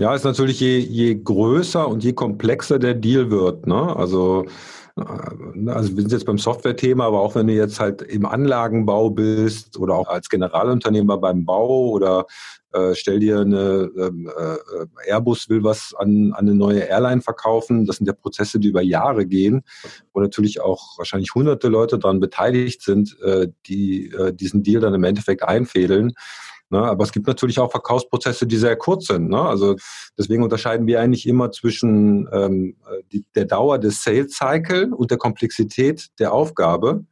Ja, 0.00 0.14
ist 0.14 0.24
natürlich 0.24 0.60
je, 0.60 0.78
je 0.78 1.14
größer 1.14 1.86
und 1.86 2.02
je 2.02 2.14
komplexer 2.14 2.78
der 2.78 2.94
Deal 2.94 3.30
wird. 3.30 3.66
Ne? 3.66 3.94
Also, 3.94 4.46
äh, 4.96 5.02
also 5.68 5.94
wir 5.94 6.00
sind 6.00 6.12
jetzt 6.12 6.24
beim 6.24 6.38
Software-Thema, 6.38 7.04
aber 7.04 7.20
auch 7.20 7.34
wenn 7.34 7.48
du 7.48 7.52
jetzt 7.52 7.78
halt 7.80 8.00
im 8.00 8.24
Anlagenbau 8.24 9.10
bist 9.10 9.76
oder 9.78 9.96
auch 9.96 10.08
als 10.08 10.30
Generalunternehmer 10.30 11.18
beim 11.18 11.44
Bau 11.44 11.90
oder 11.90 12.24
äh, 12.72 12.94
stell 12.94 13.18
dir 13.20 13.40
eine 13.40 13.90
ähm, 13.94 14.30
äh, 14.34 15.10
Airbus 15.10 15.50
will 15.50 15.64
was 15.64 15.94
an, 15.98 16.32
an 16.32 16.48
eine 16.48 16.54
neue 16.54 16.80
Airline 16.80 17.20
verkaufen. 17.20 17.84
Das 17.84 17.96
sind 17.96 18.06
ja 18.06 18.14
Prozesse, 18.14 18.58
die 18.58 18.68
über 18.68 18.80
Jahre 18.80 19.26
gehen, 19.26 19.64
wo 20.14 20.20
natürlich 20.20 20.62
auch 20.62 20.96
wahrscheinlich 20.96 21.34
hunderte 21.34 21.68
Leute 21.68 21.98
daran 21.98 22.20
beteiligt 22.20 22.80
sind, 22.80 23.20
äh, 23.20 23.48
die 23.66 24.10
äh, 24.12 24.32
diesen 24.32 24.62
Deal 24.62 24.80
dann 24.80 24.94
im 24.94 25.04
Endeffekt 25.04 25.42
einfädeln. 25.42 26.14
Ne? 26.70 26.78
Aber 26.78 27.04
es 27.04 27.12
gibt 27.12 27.26
natürlich 27.26 27.58
auch 27.58 27.70
Verkaufsprozesse, 27.70 28.46
die 28.46 28.56
sehr 28.56 28.76
kurz 28.76 29.06
sind. 29.06 29.28
Ne? 29.28 29.40
Also 29.40 29.76
deswegen 30.16 30.42
unterscheiden 30.42 30.86
wir 30.86 31.00
eigentlich 31.00 31.26
immer 31.26 31.50
zwischen 31.50 32.28
ähm, 32.32 32.76
die, 33.12 33.24
der 33.34 33.44
Dauer 33.44 33.78
des 33.78 34.02
Sales 34.02 34.36
Cycle 34.36 34.92
und 34.94 35.10
der 35.10 35.18
Komplexität 35.18 36.08
der 36.18 36.32
Aufgabe. 36.32 37.04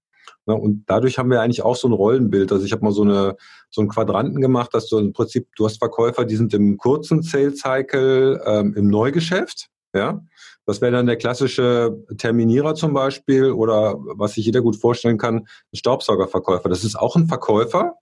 Ne? 0.47 0.55
Und 0.55 0.85
dadurch 0.87 1.19
haben 1.19 1.31
wir 1.31 1.41
eigentlich 1.41 1.63
auch 1.63 1.77
so 1.77 1.89
ein 1.89 1.93
Rollenbild. 1.93 2.53
Also 2.53 2.65
ich 2.65 2.73
habe 2.73 2.85
mal 2.85 2.93
so 2.93 3.03
eine 3.03 3.37
so 3.71 3.83
einen 3.83 3.91
Quadranten 3.91 4.41
gemacht, 4.41 4.73
dass 4.73 4.89
du 4.89 4.99
im 4.99 5.13
Prinzip 5.13 5.49
du 5.57 5.67
hast 5.67 5.79
Verkäufer, 5.79 6.25
die 6.25 6.37
sind 6.37 6.55
im 6.55 6.79
kurzen 6.79 7.23
Sales 7.23 7.61
Cycle 7.61 8.41
ähm, 8.47 8.75
im 8.77 8.89
Neugeschäft. 8.89 9.69
Ja, 9.95 10.23
das 10.67 10.83
wäre 10.83 10.93
dann 10.93 11.07
der 11.07 11.17
klassische 11.17 12.05
Terminierer 12.19 12.75
zum 12.75 12.93
Beispiel 12.93 13.51
oder 13.51 13.95
was 14.17 14.35
sich 14.35 14.45
jeder 14.45 14.61
gut 14.61 14.77
vorstellen 14.77 15.17
kann, 15.17 15.47
ein 15.73 15.77
Staubsaugerverkäufer. 15.77 16.69
Das 16.69 16.85
ist 16.85 16.95
auch 16.95 17.17
ein 17.17 17.27
Verkäufer, 17.27 17.95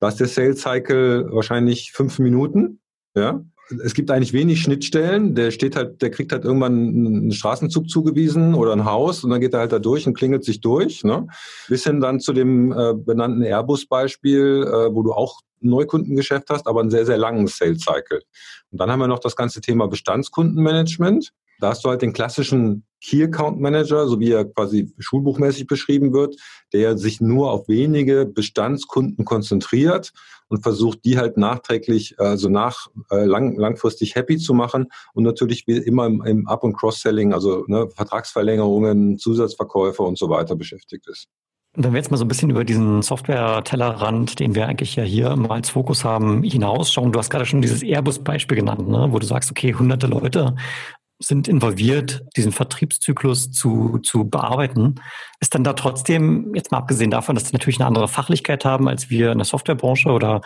da 0.00 0.08
ist 0.08 0.18
der 0.18 0.26
Sales 0.26 0.62
Cycle 0.62 1.28
wahrscheinlich 1.30 1.92
fünf 1.92 2.18
Minuten. 2.18 2.80
Ja. 3.14 3.44
Es 3.84 3.94
gibt 3.94 4.10
eigentlich 4.10 4.32
wenig 4.32 4.60
Schnittstellen. 4.62 5.36
Der 5.36 5.52
steht 5.52 5.76
halt, 5.76 6.02
der 6.02 6.10
kriegt 6.10 6.32
halt 6.32 6.44
irgendwann 6.44 6.72
einen 6.72 7.32
Straßenzug 7.32 7.88
zugewiesen 7.88 8.54
oder 8.54 8.72
ein 8.72 8.84
Haus 8.84 9.22
und 9.22 9.30
dann 9.30 9.40
geht 9.40 9.54
er 9.54 9.60
halt 9.60 9.72
da 9.72 9.78
durch 9.78 10.06
und 10.08 10.14
klingelt 10.14 10.44
sich 10.44 10.60
durch. 10.60 11.04
Ne? 11.04 11.28
Bis 11.68 11.84
hin 11.84 12.00
dann 12.00 12.18
zu 12.18 12.32
dem 12.32 12.72
äh, 12.72 12.94
benannten 12.94 13.42
Airbus-Beispiel, 13.42 14.64
äh, 14.66 14.92
wo 14.92 15.02
du 15.02 15.12
auch 15.12 15.40
Neukundengeschäft 15.60 16.50
hast, 16.50 16.66
aber 16.66 16.80
einen 16.80 16.90
sehr, 16.90 17.06
sehr 17.06 17.18
langen 17.18 17.46
Sales 17.46 17.82
Cycle. 17.82 18.22
Und 18.70 18.80
dann 18.80 18.90
haben 18.90 18.98
wir 18.98 19.08
noch 19.08 19.20
das 19.20 19.36
ganze 19.36 19.60
Thema 19.60 19.86
Bestandskundenmanagement. 19.86 21.32
Da 21.60 21.70
hast 21.70 21.84
du 21.84 21.88
halt 21.88 22.02
den 22.02 22.12
klassischen 22.12 22.84
Key 23.02 23.22
Account 23.22 23.60
Manager, 23.60 24.06
so 24.06 24.20
wie 24.20 24.32
er 24.32 24.44
quasi 24.44 24.92
schulbuchmäßig 24.98 25.66
beschrieben 25.66 26.12
wird, 26.12 26.36
der 26.72 26.98
sich 26.98 27.20
nur 27.20 27.50
auf 27.50 27.68
wenige 27.68 28.26
Bestandskunden 28.26 29.24
konzentriert 29.24 30.12
und 30.48 30.62
versucht, 30.62 31.04
die 31.04 31.16
halt 31.16 31.36
nachträglich, 31.36 32.16
also 32.18 32.48
nach 32.48 32.88
äh, 33.10 33.24
lang, 33.24 33.56
langfristig 33.56 34.16
happy 34.16 34.36
zu 34.36 34.52
machen 34.52 34.88
und 35.14 35.24
natürlich 35.24 35.66
wie 35.66 35.78
immer 35.78 36.06
im, 36.06 36.22
im 36.26 36.48
Up- 36.48 36.64
und 36.64 36.76
Cross-Selling, 36.76 37.32
also 37.32 37.64
ne, 37.68 37.88
Vertragsverlängerungen, 37.94 39.18
Zusatzverkäufe 39.18 40.02
und 40.02 40.18
so 40.18 40.28
weiter 40.28 40.56
beschäftigt 40.56 41.06
ist. 41.08 41.28
Wenn 41.76 41.92
wir 41.92 41.98
jetzt 41.98 42.10
mal 42.10 42.16
so 42.16 42.24
ein 42.24 42.28
bisschen 42.28 42.50
über 42.50 42.64
diesen 42.64 43.00
Software-Tellerrand, 43.00 44.40
den 44.40 44.56
wir 44.56 44.66
eigentlich 44.66 44.96
ja 44.96 45.04
hier 45.04 45.30
immer 45.30 45.52
als 45.52 45.70
Fokus 45.70 46.04
haben, 46.04 46.42
hinausschauen. 46.42 47.12
Du 47.12 47.18
hast 47.20 47.30
gerade 47.30 47.46
schon 47.46 47.62
dieses 47.62 47.84
Airbus-Beispiel 47.84 48.56
genannt, 48.56 48.88
ne? 48.88 49.06
wo 49.10 49.20
du 49.20 49.26
sagst, 49.26 49.52
okay, 49.52 49.72
hunderte 49.72 50.08
Leute 50.08 50.56
sind 51.22 51.48
involviert, 51.48 52.22
diesen 52.36 52.50
Vertriebszyklus 52.50 53.50
zu, 53.50 53.98
zu 53.98 54.28
bearbeiten. 54.28 54.94
Ist 55.38 55.54
dann 55.54 55.64
da 55.64 55.74
trotzdem, 55.74 56.54
jetzt 56.54 56.72
mal 56.72 56.78
abgesehen 56.78 57.10
davon, 57.10 57.34
dass 57.34 57.48
sie 57.48 57.52
natürlich 57.52 57.78
eine 57.78 57.86
andere 57.86 58.08
Fachlichkeit 58.08 58.64
haben 58.64 58.88
als 58.88 59.10
wir 59.10 59.30
in 59.30 59.38
der 59.38 59.44
Softwarebranche 59.44 60.08
oder 60.08 60.40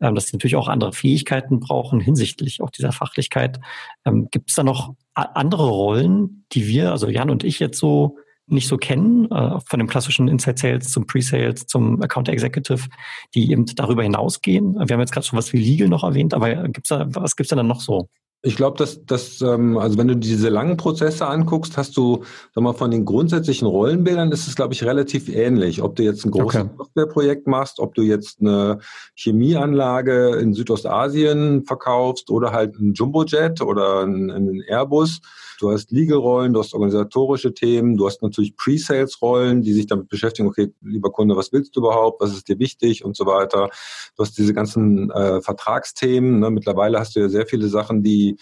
ähm, 0.00 0.14
dass 0.14 0.28
sie 0.28 0.36
natürlich 0.36 0.56
auch 0.56 0.68
andere 0.68 0.92
Fähigkeiten 0.92 1.58
brauchen 1.58 2.00
hinsichtlich 2.00 2.62
auch 2.62 2.70
dieser 2.70 2.92
Fachlichkeit, 2.92 3.60
ähm, 4.04 4.28
gibt 4.30 4.50
es 4.50 4.56
da 4.56 4.62
noch 4.62 4.94
andere 5.14 5.68
Rollen, 5.68 6.46
die 6.52 6.66
wir, 6.66 6.92
also 6.92 7.08
Jan 7.08 7.30
und 7.30 7.42
ich 7.44 7.58
jetzt 7.58 7.78
so 7.78 8.16
nicht 8.46 8.68
so 8.68 8.76
kennen, 8.76 9.30
äh, 9.30 9.58
von 9.66 9.78
dem 9.78 9.88
klassischen 9.88 10.28
Inside 10.28 10.58
Sales 10.58 10.90
zum 10.90 11.06
Pre-Sales, 11.06 11.66
zum 11.66 12.00
Account 12.02 12.28
Executive, 12.28 12.88
die 13.34 13.50
eben 13.50 13.66
darüber 13.66 14.02
hinausgehen. 14.02 14.74
Wir 14.74 14.94
haben 14.94 15.00
jetzt 15.00 15.12
gerade 15.12 15.26
schon 15.26 15.38
was 15.38 15.52
wie 15.52 15.58
Legal 15.58 15.88
noch 15.88 16.04
erwähnt, 16.04 16.34
aber 16.34 16.68
gibt's 16.68 16.88
da, 16.88 17.06
was 17.08 17.36
gibt's 17.36 17.50
da 17.50 17.56
dann 17.56 17.66
noch 17.66 17.80
so? 17.80 18.08
Ich 18.42 18.56
glaube, 18.56 18.78
dass, 18.78 19.04
dass 19.04 19.42
ähm, 19.42 19.76
also 19.76 19.98
wenn 19.98 20.08
du 20.08 20.16
diese 20.16 20.48
langen 20.48 20.78
Prozesse 20.78 21.26
anguckst, 21.26 21.76
hast 21.76 21.96
du, 21.98 22.24
sag 22.54 22.64
mal, 22.64 22.72
von 22.72 22.90
den 22.90 23.04
grundsätzlichen 23.04 23.68
Rollenbildern 23.68 24.32
ist 24.32 24.48
es, 24.48 24.56
glaube 24.56 24.72
ich, 24.72 24.82
relativ 24.82 25.28
ähnlich. 25.28 25.82
Ob 25.82 25.96
du 25.96 26.04
jetzt 26.04 26.24
ein 26.24 26.30
großes 26.30 26.62
okay. 26.62 26.70
Softwareprojekt 26.78 27.46
machst, 27.46 27.80
ob 27.80 27.94
du 27.94 28.02
jetzt 28.02 28.40
eine 28.40 28.78
Chemieanlage 29.14 30.36
in 30.36 30.54
Südostasien 30.54 31.64
verkaufst 31.66 32.30
oder 32.30 32.52
halt 32.52 32.78
ein 32.80 32.94
Jumbojet 32.94 33.60
oder 33.60 34.00
einen 34.00 34.62
Airbus. 34.66 35.20
Du 35.60 35.70
hast 35.70 35.90
Legal-Rollen, 35.90 36.52
du 36.52 36.60
hast 36.60 36.72
organisatorische 36.72 37.52
Themen, 37.52 37.96
du 37.96 38.06
hast 38.06 38.22
natürlich 38.22 38.56
Pre-Sales-Rollen, 38.56 39.62
die 39.62 39.74
sich 39.74 39.86
damit 39.86 40.08
beschäftigen, 40.08 40.48
okay, 40.48 40.72
lieber 40.80 41.12
Kunde, 41.12 41.36
was 41.36 41.52
willst 41.52 41.76
du 41.76 41.80
überhaupt, 41.80 42.20
was 42.20 42.32
ist 42.32 42.48
dir 42.48 42.58
wichtig 42.58 43.04
und 43.04 43.16
so 43.16 43.26
weiter. 43.26 43.68
Du 44.16 44.22
hast 44.22 44.38
diese 44.38 44.54
ganzen 44.54 45.10
äh, 45.10 45.42
Vertragsthemen. 45.42 46.40
Ne? 46.40 46.50
Mittlerweile 46.50 46.98
hast 46.98 47.14
du 47.14 47.20
ja 47.20 47.28
sehr 47.28 47.46
viele 47.46 47.68
Sachen, 47.68 48.02
die 48.02 48.36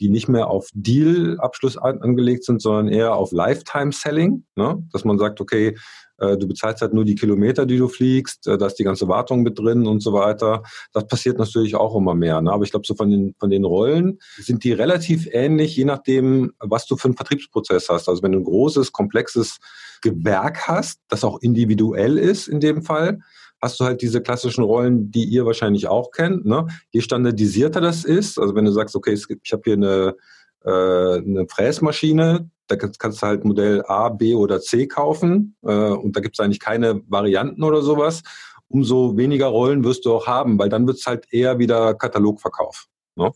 die 0.00 0.08
nicht 0.08 0.28
mehr 0.28 0.48
auf 0.48 0.68
Deal-Abschluss 0.74 1.78
an, 1.78 2.02
angelegt 2.02 2.44
sind, 2.44 2.60
sondern 2.60 2.88
eher 2.88 3.14
auf 3.14 3.30
Lifetime-Selling, 3.30 4.44
ne? 4.56 4.82
dass 4.92 5.04
man 5.04 5.18
sagt, 5.18 5.40
okay, 5.40 5.76
du 6.18 6.46
bezahlst 6.46 6.82
halt 6.82 6.94
nur 6.94 7.04
die 7.04 7.14
Kilometer, 7.14 7.66
die 7.66 7.78
du 7.78 7.88
fliegst, 7.88 8.46
äh, 8.46 8.56
da 8.56 8.66
ist 8.66 8.76
die 8.76 8.84
ganze 8.84 9.08
Wartung 9.08 9.42
mit 9.42 9.58
drin 9.58 9.86
und 9.86 10.00
so 10.00 10.12
weiter. 10.12 10.62
Das 10.92 11.06
passiert 11.06 11.38
natürlich 11.38 11.74
auch 11.74 11.96
immer 11.96 12.14
mehr. 12.14 12.40
Ne? 12.40 12.52
Aber 12.52 12.64
ich 12.64 12.70
glaube, 12.70 12.86
so 12.86 12.94
von 12.94 13.10
den, 13.10 13.34
von 13.38 13.50
den 13.50 13.64
Rollen 13.64 14.18
sind 14.38 14.64
die 14.64 14.72
relativ 14.72 15.28
ähnlich, 15.32 15.76
je 15.76 15.84
nachdem, 15.84 16.52
was 16.58 16.86
du 16.86 16.96
für 16.96 17.08
einen 17.08 17.16
Vertriebsprozess 17.16 17.88
hast. 17.88 18.08
Also 18.08 18.22
wenn 18.22 18.32
du 18.32 18.38
ein 18.38 18.44
großes, 18.44 18.92
komplexes 18.92 19.58
Gewerk 20.02 20.68
hast, 20.68 21.00
das 21.08 21.24
auch 21.24 21.40
individuell 21.40 22.18
ist 22.18 22.48
in 22.48 22.60
dem 22.60 22.82
Fall, 22.82 23.20
hast 23.60 23.80
du 23.80 23.84
halt 23.84 24.02
diese 24.02 24.20
klassischen 24.20 24.62
Rollen, 24.62 25.10
die 25.10 25.24
ihr 25.24 25.46
wahrscheinlich 25.46 25.88
auch 25.88 26.10
kennt. 26.10 26.44
Ne? 26.44 26.66
Je 26.90 27.00
standardisierter 27.00 27.80
das 27.80 28.04
ist, 28.04 28.38
also 28.38 28.54
wenn 28.54 28.66
du 28.66 28.72
sagst, 28.72 28.94
okay, 28.94 29.14
ich 29.14 29.52
habe 29.52 29.62
hier 29.64 29.74
eine, 29.74 30.16
äh, 30.64 31.18
eine 31.18 31.46
Fräsmaschine, 31.48 32.50
da 32.66 32.76
kannst 32.76 33.22
du 33.22 33.26
halt 33.26 33.44
Modell 33.44 33.84
A, 33.86 34.08
B 34.08 34.34
oder 34.34 34.60
C 34.60 34.86
kaufen 34.86 35.56
äh, 35.62 35.90
und 35.90 36.16
da 36.16 36.20
gibt 36.20 36.36
es 36.38 36.44
eigentlich 36.44 36.60
keine 36.60 37.02
Varianten 37.08 37.62
oder 37.62 37.82
sowas. 37.82 38.22
Umso 38.68 39.16
weniger 39.16 39.46
Rollen 39.46 39.84
wirst 39.84 40.04
du 40.04 40.14
auch 40.14 40.26
haben, 40.26 40.58
weil 40.58 40.68
dann 40.68 40.86
wird 40.86 40.98
es 40.98 41.06
halt 41.06 41.26
eher 41.32 41.58
wieder 41.58 41.94
Katalogverkauf. 41.94 42.86
Ne? 43.16 43.30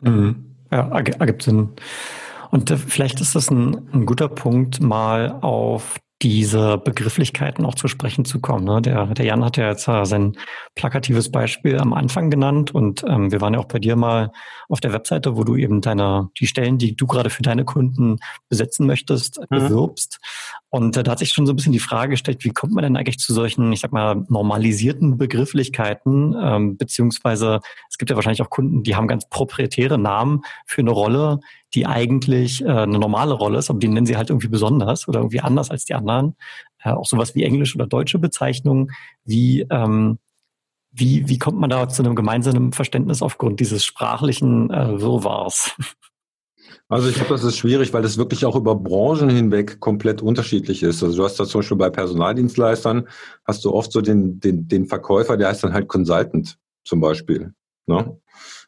Mhm. 0.00 0.56
Ja, 0.72 0.88
ergibt 0.88 1.42
Sinn. 1.42 1.70
Und 2.50 2.70
äh, 2.70 2.76
vielleicht 2.76 3.20
ist 3.20 3.34
das 3.34 3.50
ein, 3.50 3.88
ein, 3.92 4.06
guter 4.06 4.28
Punkt, 4.28 4.80
mal 4.80 5.38
auf 5.40 5.96
diese 6.22 6.78
Begrifflichkeiten 6.78 7.66
auch 7.66 7.74
zu 7.74 7.88
sprechen 7.88 8.24
zu 8.24 8.40
kommen. 8.40 8.64
Ne? 8.64 8.80
Der, 8.80 9.06
der 9.06 9.26
Jan 9.26 9.44
hat 9.44 9.58
ja 9.58 9.68
jetzt 9.68 9.86
äh, 9.86 10.04
sein 10.06 10.36
plakatives 10.74 11.30
Beispiel 11.30 11.78
am 11.78 11.92
Anfang 11.92 12.30
genannt 12.30 12.74
und 12.74 13.04
ähm, 13.06 13.30
wir 13.32 13.42
waren 13.42 13.52
ja 13.52 13.60
auch 13.60 13.66
bei 13.66 13.78
dir 13.78 13.96
mal 13.96 14.32
auf 14.68 14.80
der 14.80 14.94
Webseite, 14.94 15.36
wo 15.36 15.44
du 15.44 15.56
eben 15.56 15.82
deine 15.82 16.30
die 16.40 16.46
Stellen, 16.46 16.78
die 16.78 16.96
du 16.96 17.06
gerade 17.06 17.28
für 17.28 17.42
deine 17.42 17.64
Kunden 17.64 18.16
besetzen 18.48 18.86
möchtest, 18.86 19.40
mhm. 19.50 19.58
bewirbst. 19.58 20.18
Und 20.70 20.96
äh, 20.96 21.02
da 21.02 21.12
hat 21.12 21.18
sich 21.18 21.30
schon 21.30 21.46
so 21.46 21.52
ein 21.52 21.56
bisschen 21.56 21.72
die 21.72 21.78
Frage 21.78 22.10
gestellt, 22.10 22.44
wie 22.44 22.50
kommt 22.50 22.72
man 22.72 22.82
denn 22.82 22.96
eigentlich 22.96 23.18
zu 23.18 23.34
solchen, 23.34 23.70
ich 23.72 23.80
sag 23.80 23.92
mal, 23.92 24.24
normalisierten 24.28 25.18
Begrifflichkeiten, 25.18 26.34
ähm, 26.40 26.76
beziehungsweise 26.78 27.60
es 27.90 27.98
gibt 27.98 28.10
ja 28.10 28.16
wahrscheinlich 28.16 28.42
auch 28.42 28.50
Kunden, 28.50 28.82
die 28.82 28.96
haben 28.96 29.06
ganz 29.06 29.28
proprietäre 29.28 29.98
Namen 29.98 30.42
für 30.66 30.80
eine 30.80 30.92
Rolle, 30.92 31.40
die 31.74 31.86
eigentlich 31.86 32.62
äh, 32.62 32.68
eine 32.68 32.98
normale 32.98 33.34
Rolle 33.34 33.58
ist, 33.58 33.70
aber 33.70 33.78
die 33.78 33.88
nennen 33.88 34.06
sie 34.06 34.16
halt 34.16 34.30
irgendwie 34.30 34.48
besonders 34.48 35.08
oder 35.08 35.20
irgendwie 35.20 35.40
anders 35.40 35.70
als 35.70 35.84
die 35.84 35.94
anderen. 35.94 36.36
Äh, 36.82 36.90
auch 36.90 37.06
sowas 37.06 37.34
wie 37.34 37.44
Englisch 37.44 37.74
oder 37.74 37.86
deutsche 37.86 38.18
Bezeichnungen. 38.18 38.92
Wie, 39.24 39.66
ähm, 39.70 40.18
wie, 40.92 41.28
wie 41.28 41.38
kommt 41.38 41.58
man 41.58 41.70
da 41.70 41.88
zu 41.88 42.02
einem 42.02 42.14
gemeinsamen 42.14 42.72
Verständnis 42.72 43.22
aufgrund 43.22 43.60
dieses 43.60 43.84
sprachlichen 43.84 44.70
äh, 44.70 45.00
Wirrwarrs? 45.00 45.74
Also 46.88 47.08
ich 47.08 47.16
glaube, 47.16 47.30
das 47.30 47.42
ist 47.42 47.56
schwierig, 47.56 47.92
weil 47.92 48.04
es 48.04 48.16
wirklich 48.16 48.44
auch 48.44 48.54
über 48.54 48.76
Branchen 48.76 49.28
hinweg 49.28 49.80
komplett 49.80 50.22
unterschiedlich 50.22 50.84
ist. 50.84 51.02
Also 51.02 51.16
du 51.16 51.24
hast 51.24 51.38
da 51.38 51.44
zum 51.44 51.60
Beispiel 51.60 51.76
bei 51.76 51.90
Personaldienstleistern, 51.90 53.08
hast 53.44 53.64
du 53.64 53.72
oft 53.72 53.90
so 53.90 54.00
den, 54.00 54.38
den, 54.38 54.68
den 54.68 54.86
Verkäufer, 54.86 55.36
der 55.36 55.48
heißt 55.48 55.64
dann 55.64 55.72
halt 55.72 55.88
Consultant 55.88 56.58
zum 56.84 57.00
Beispiel. 57.00 57.54
Ne? 57.86 58.20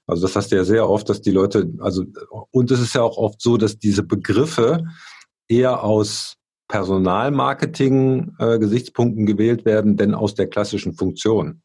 Also 0.09 0.27
das 0.27 0.35
hast 0.35 0.51
du 0.51 0.57
ja 0.57 0.65
sehr 0.65 0.89
oft, 0.89 1.09
dass 1.09 1.21
die 1.21 1.31
Leute, 1.31 1.71
also 1.79 2.05
und 2.51 2.71
es 2.71 2.81
ist 2.81 2.95
ja 2.95 3.03
auch 3.03 3.19
oft 3.19 3.43
so, 3.43 3.59
dass 3.59 3.79
diese 3.79 4.03
Begriffe 4.03 4.83
eher 5.49 5.85
aus 5.85 6.39
Personalmarketing-Gesichtspunkten 6.69 9.23
äh, 9.23 9.27
gewählt 9.27 9.65
werden, 9.65 9.97
denn 9.97 10.15
aus 10.15 10.35
der 10.35 10.49
klassischen 10.49 10.93
Funktion. 10.95 11.63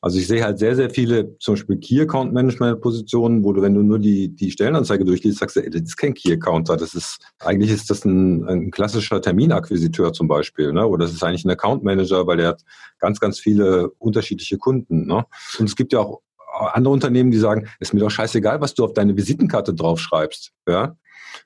Also 0.00 0.18
ich 0.18 0.26
sehe 0.26 0.42
halt 0.42 0.58
sehr, 0.58 0.74
sehr 0.74 0.88
viele, 0.90 1.38
zum 1.38 1.54
Beispiel 1.54 1.76
Key 1.76 2.00
Account 2.00 2.32
Management 2.32 2.80
Positionen, 2.80 3.44
wo 3.44 3.52
du, 3.52 3.62
wenn 3.62 3.74
du 3.74 3.82
nur 3.82 4.00
die, 4.00 4.34
die 4.34 4.50
Stellenanzeige 4.50 5.04
durchliest, 5.04 5.38
sagst 5.38 5.54
du, 5.54 5.60
ey, 5.60 5.70
das 5.70 5.82
ist 5.82 5.96
kein 5.96 6.14
Key 6.14 6.32
Accounter, 6.32 6.76
das 6.76 6.94
ist, 6.94 7.18
eigentlich 7.38 7.70
ist 7.70 7.88
das 7.88 8.04
ein, 8.04 8.44
ein 8.48 8.72
klassischer 8.72 9.22
Terminakquisiteur 9.22 10.12
zum 10.12 10.26
Beispiel, 10.26 10.72
ne? 10.72 10.88
Oder 10.88 11.04
das 11.04 11.14
ist 11.14 11.22
eigentlich 11.22 11.44
ein 11.44 11.50
Account 11.50 11.84
Manager, 11.84 12.26
weil 12.26 12.38
der 12.38 12.48
hat 12.48 12.64
ganz, 12.98 13.20
ganz 13.20 13.38
viele 13.38 13.90
unterschiedliche 13.98 14.58
Kunden, 14.58 15.06
ne? 15.06 15.24
Und 15.60 15.68
es 15.68 15.76
gibt 15.76 15.92
ja 15.92 16.00
auch 16.00 16.20
andere 16.66 16.92
Unternehmen, 16.92 17.30
die 17.30 17.38
sagen, 17.38 17.68
ist 17.80 17.94
mir 17.94 18.00
doch 18.00 18.10
scheißegal, 18.10 18.60
was 18.60 18.74
du 18.74 18.84
auf 18.84 18.92
deine 18.92 19.16
Visitenkarte 19.16 19.74
draufschreibst. 19.74 20.52
Ja? 20.68 20.96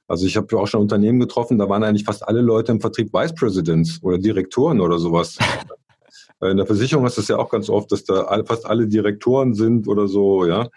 Also 0.08 0.26
ich 0.26 0.36
habe 0.36 0.48
ja 0.52 0.58
auch 0.58 0.66
schon 0.66 0.80
Unternehmen 0.80 1.20
getroffen, 1.20 1.58
da 1.58 1.68
waren 1.68 1.82
eigentlich 1.82 2.04
fast 2.04 2.26
alle 2.26 2.40
Leute 2.40 2.72
im 2.72 2.80
Vertrieb 2.80 3.12
Vice 3.12 3.34
Presidents 3.34 4.02
oder 4.02 4.18
Direktoren 4.18 4.80
oder 4.80 4.98
sowas. 4.98 5.38
In 6.42 6.58
der 6.58 6.66
Versicherung 6.66 7.06
ist 7.06 7.16
das 7.16 7.28
ja 7.28 7.38
auch 7.38 7.48
ganz 7.48 7.70
oft, 7.70 7.90
dass 7.90 8.04
da 8.04 8.42
fast 8.44 8.66
alle 8.66 8.86
Direktoren 8.86 9.54
sind 9.54 9.88
oder 9.88 10.06
so, 10.06 10.44
ja. 10.44 10.68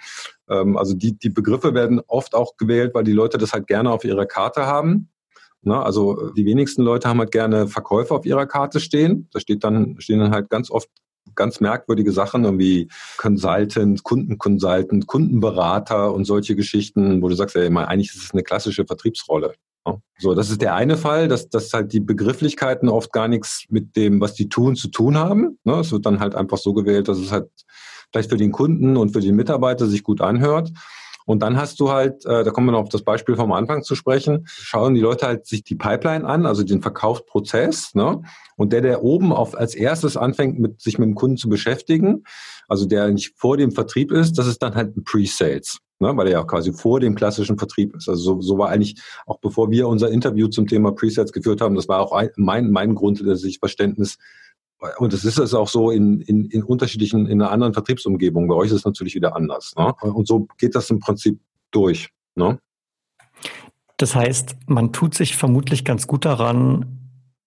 Ähm, 0.49 0.77
also 0.77 0.93
die, 0.93 1.17
die 1.17 1.29
Begriffe 1.29 1.73
werden 1.73 2.01
oft 2.07 2.33
auch 2.33 2.55
gewählt, 2.55 2.95
weil 2.95 3.03
die 3.03 3.11
Leute 3.11 3.37
das 3.37 3.51
halt 3.51 3.67
gerne 3.67 3.91
auf 3.91 4.05
ihrer 4.05 4.25
Karte 4.25 4.65
haben. 4.65 5.09
Also 5.65 6.31
die 6.31 6.45
wenigsten 6.45 6.83
Leute 6.83 7.09
haben 7.09 7.19
halt 7.19 7.31
gerne 7.31 7.67
Verkäufer 7.67 8.15
auf 8.15 8.25
ihrer 8.25 8.45
Karte 8.45 8.79
stehen. 8.79 9.27
Da 9.33 9.41
steht 9.41 9.65
dann, 9.65 9.97
stehen 9.99 10.19
dann 10.19 10.31
halt 10.31 10.49
ganz 10.49 10.71
oft 10.71 10.89
ganz 11.39 11.59
merkwürdige 11.61 12.11
Sachen, 12.11 12.59
wie 12.59 12.89
Consultant, 13.17 14.03
Kundenconsultant, 14.03 15.07
Kundenberater 15.07 16.13
und 16.13 16.25
solche 16.25 16.55
Geschichten, 16.55 17.21
wo 17.23 17.29
du 17.29 17.35
sagst, 17.35 17.55
ja, 17.55 17.63
eigentlich 17.63 18.13
ist 18.13 18.23
es 18.23 18.33
eine 18.33 18.43
klassische 18.43 18.85
Vertriebsrolle. 18.85 19.53
So, 20.19 20.35
das 20.35 20.51
ist 20.51 20.61
der 20.61 20.75
eine 20.75 20.97
Fall, 20.97 21.27
dass, 21.27 21.49
dass 21.49 21.73
halt 21.73 21.93
die 21.93 22.01
Begrifflichkeiten 22.01 22.89
oft 22.89 23.11
gar 23.13 23.27
nichts 23.27 23.63
mit 23.69 23.95
dem, 23.95 24.19
was 24.19 24.33
die 24.33 24.49
tun, 24.49 24.75
zu 24.75 24.89
tun 24.89 25.17
haben. 25.17 25.57
Ne, 25.63 25.79
es 25.79 25.91
wird 25.91 26.05
dann 26.05 26.19
halt 26.19 26.35
einfach 26.35 26.57
so 26.57 26.73
gewählt, 26.73 27.07
dass 27.07 27.17
es 27.17 27.31
halt 27.31 27.49
vielleicht 28.11 28.29
für 28.29 28.37
den 28.37 28.51
Kunden 28.51 28.97
und 28.97 29.13
für 29.13 29.21
den 29.21 29.35
Mitarbeiter 29.35 29.87
sich 29.87 30.03
gut 30.03 30.21
anhört. 30.21 30.71
Und 31.29 31.43
dann 31.43 31.57
hast 31.57 31.79
du 31.79 31.91
halt, 31.91 32.25
äh, 32.25 32.43
da 32.43 32.49
kommen 32.49 32.65
wir 32.65 32.71
noch 32.71 32.79
auf 32.79 32.89
das 32.89 33.03
Beispiel 33.03 33.35
vom 33.35 33.51
Anfang 33.51 33.83
zu 33.83 33.93
sprechen, 33.93 34.47
schauen 34.47 34.95
die 34.95 35.01
Leute 35.01 35.27
halt 35.27 35.45
sich 35.45 35.63
die 35.63 35.75
Pipeline 35.75 36.25
an, 36.25 36.47
also 36.47 36.63
den 36.63 36.81
Verkaufsprozess, 36.81 37.93
ne? 37.93 38.23
Und 38.55 38.73
der, 38.73 38.81
der 38.81 39.03
oben 39.03 39.31
auf 39.31 39.55
als 39.55 39.75
erstes 39.75 40.17
anfängt, 40.17 40.57
mit 40.57 40.81
sich 40.81 40.97
mit 40.97 41.07
dem 41.07 41.13
Kunden 41.13 41.37
zu 41.37 41.47
beschäftigen, 41.47 42.23
also 42.67 42.87
der 42.87 43.11
nicht 43.11 43.35
vor 43.37 43.57
dem 43.57 43.71
Vertrieb 43.71 44.11
ist, 44.11 44.39
das 44.39 44.47
ist 44.47 44.63
dann 44.63 44.73
halt 44.73 44.97
ein 44.97 45.03
Pre-Sales. 45.03 45.77
Ne, 45.99 46.15
weil 46.15 46.27
er 46.27 46.33
ja 46.33 46.43
quasi 46.45 46.71
vor 46.71 47.01
dem 47.01 47.13
klassischen 47.13 47.57
Vertrieb 47.59 47.93
ist. 47.93 48.07
Also 48.07 48.23
so, 48.23 48.41
so 48.41 48.57
war 48.57 48.69
eigentlich, 48.69 48.99
auch 49.27 49.37
bevor 49.39 49.69
wir 49.69 49.87
unser 49.89 50.09
Interview 50.09 50.47
zum 50.47 50.65
Thema 50.65 50.93
Presets 50.93 51.33
geführt 51.33 51.59
haben, 51.59 51.75
das 51.75 51.89
war 51.89 51.99
auch 51.99 52.13
ein, 52.13 52.29
mein, 52.37 52.71
mein 52.71 52.95
grundsätzliches 52.95 53.59
Verständnis, 53.59 54.17
und 54.97 55.13
das 55.13 55.25
ist 55.25 55.37
es 55.37 55.53
auch 55.53 55.67
so 55.67 55.91
in, 55.91 56.21
in, 56.21 56.45
in 56.45 56.63
unterschiedlichen, 56.63 57.27
in 57.27 57.41
einer 57.41 57.51
anderen 57.51 57.73
Vertriebsumgebung. 57.73 58.47
Bei 58.47 58.55
euch 58.55 58.67
ist 58.67 58.77
es 58.77 58.85
natürlich 58.85 59.15
wieder 59.15 59.35
anders. 59.35 59.73
Ne? 59.77 59.93
Und 60.01 60.27
so 60.27 60.47
geht 60.57 60.75
das 60.75 60.89
im 60.89 60.99
Prinzip 60.99 61.39
durch. 61.71 62.09
Ne? 62.35 62.59
Das 63.97 64.15
heißt, 64.15 64.55
man 64.67 64.93
tut 64.93 65.13
sich 65.13 65.35
vermutlich 65.35 65.83
ganz 65.83 66.07
gut 66.07 66.23
daran, 66.23 66.98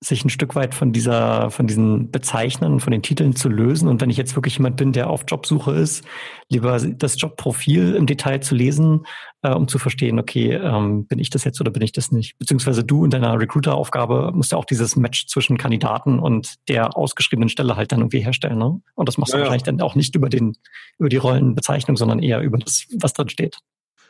sich 0.02 0.24
ein 0.24 0.30
Stück 0.30 0.56
weit 0.56 0.74
von 0.74 0.92
dieser, 0.92 1.50
von 1.50 1.66
diesen 1.66 2.10
Bezeichnern, 2.10 2.80
von 2.80 2.90
den 2.90 3.02
Titeln 3.02 3.36
zu 3.36 3.48
lösen. 3.48 3.88
Und 3.88 4.00
wenn 4.00 4.10
ich 4.10 4.16
jetzt 4.16 4.34
wirklich 4.34 4.58
jemand 4.58 4.76
bin, 4.76 4.92
der 4.92 5.08
auf 5.08 5.24
Jobsuche 5.28 5.72
ist, 5.72 6.04
lieber 6.48 6.78
das 6.80 7.20
Jobprofil 7.20 7.94
im 7.94 8.06
Detail 8.06 8.40
zu 8.40 8.54
lesen, 8.56 9.06
äh, 9.42 9.50
um 9.50 9.68
zu 9.68 9.78
verstehen, 9.78 10.18
okay, 10.18 10.54
ähm, 10.54 11.06
bin 11.06 11.20
ich 11.20 11.30
das 11.30 11.44
jetzt 11.44 11.60
oder 11.60 11.70
bin 11.70 11.82
ich 11.82 11.92
das 11.92 12.10
nicht? 12.10 12.36
Beziehungsweise 12.38 12.82
du 12.82 13.04
in 13.04 13.10
deiner 13.10 13.38
Recruiter-Aufgabe 13.38 14.32
musst 14.34 14.52
ja 14.52 14.58
auch 14.58 14.64
dieses 14.64 14.96
Match 14.96 15.28
zwischen 15.28 15.56
Kandidaten 15.56 16.18
und 16.18 16.56
der 16.68 16.96
ausgeschriebenen 16.96 17.48
Stelle 17.48 17.76
halt 17.76 17.92
dann 17.92 18.00
irgendwie 18.00 18.24
herstellen. 18.24 18.58
Ne? 18.58 18.80
Und 18.94 19.08
das 19.08 19.18
machst 19.18 19.32
ja, 19.32 19.38
du 19.38 19.42
wahrscheinlich 19.44 19.66
ja. 19.66 19.72
dann 19.72 19.80
auch 19.82 19.94
nicht 19.94 20.16
über 20.16 20.28
den, 20.28 20.56
über 20.98 21.08
die 21.08 21.16
Rollenbezeichnung, 21.16 21.96
sondern 21.96 22.18
eher 22.18 22.40
über 22.40 22.58
das, 22.58 22.86
was 22.98 23.12
drin 23.12 23.28
steht. 23.28 23.58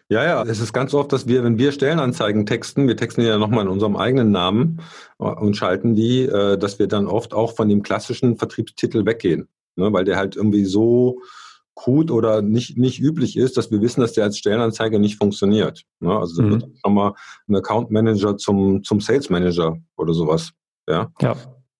Ja, 0.08 0.24
ja, 0.24 0.42
es 0.42 0.60
ist 0.60 0.72
ganz 0.72 0.92
oft, 0.94 1.12
dass 1.12 1.26
wir, 1.26 1.42
wenn 1.42 1.58
wir 1.58 1.72
Stellenanzeigen 1.72 2.44
texten, 2.44 2.86
wir 2.86 2.96
texten 2.96 3.22
die 3.22 3.28
ja 3.28 3.38
nochmal 3.38 3.64
in 3.64 3.70
unserem 3.70 3.96
eigenen 3.96 4.30
Namen 4.30 4.80
äh, 5.18 5.24
und 5.24 5.56
schalten 5.56 5.94
die, 5.94 6.22
äh, 6.22 6.58
dass 6.58 6.78
wir 6.78 6.86
dann 6.86 7.06
oft 7.06 7.32
auch 7.32 7.54
von 7.54 7.68
dem 7.68 7.82
klassischen 7.82 8.36
Vertriebstitel 8.36 9.06
weggehen, 9.06 9.48
ne, 9.76 9.92
weil 9.92 10.04
der 10.04 10.16
halt 10.16 10.36
irgendwie 10.36 10.64
so 10.64 11.20
gut 11.74 12.10
oder 12.10 12.42
nicht, 12.42 12.76
nicht 12.76 13.00
üblich 13.00 13.36
ist, 13.36 13.56
dass 13.56 13.70
wir 13.70 13.80
wissen, 13.80 14.02
dass 14.02 14.12
der 14.12 14.24
als 14.24 14.38
Stellenanzeige 14.38 14.98
nicht 14.98 15.16
funktioniert. 15.16 15.84
Ne? 16.00 16.14
Also 16.14 16.42
mhm. 16.42 16.50
wird 16.50 16.84
nochmal 16.84 17.14
ein 17.48 17.56
Account 17.56 17.90
Manager 17.90 18.36
zum, 18.36 18.82
zum 18.84 19.00
Sales 19.00 19.30
Manager 19.30 19.78
oder 19.96 20.12
sowas. 20.12 20.52
Ja. 20.86 21.10
ja 21.22 21.34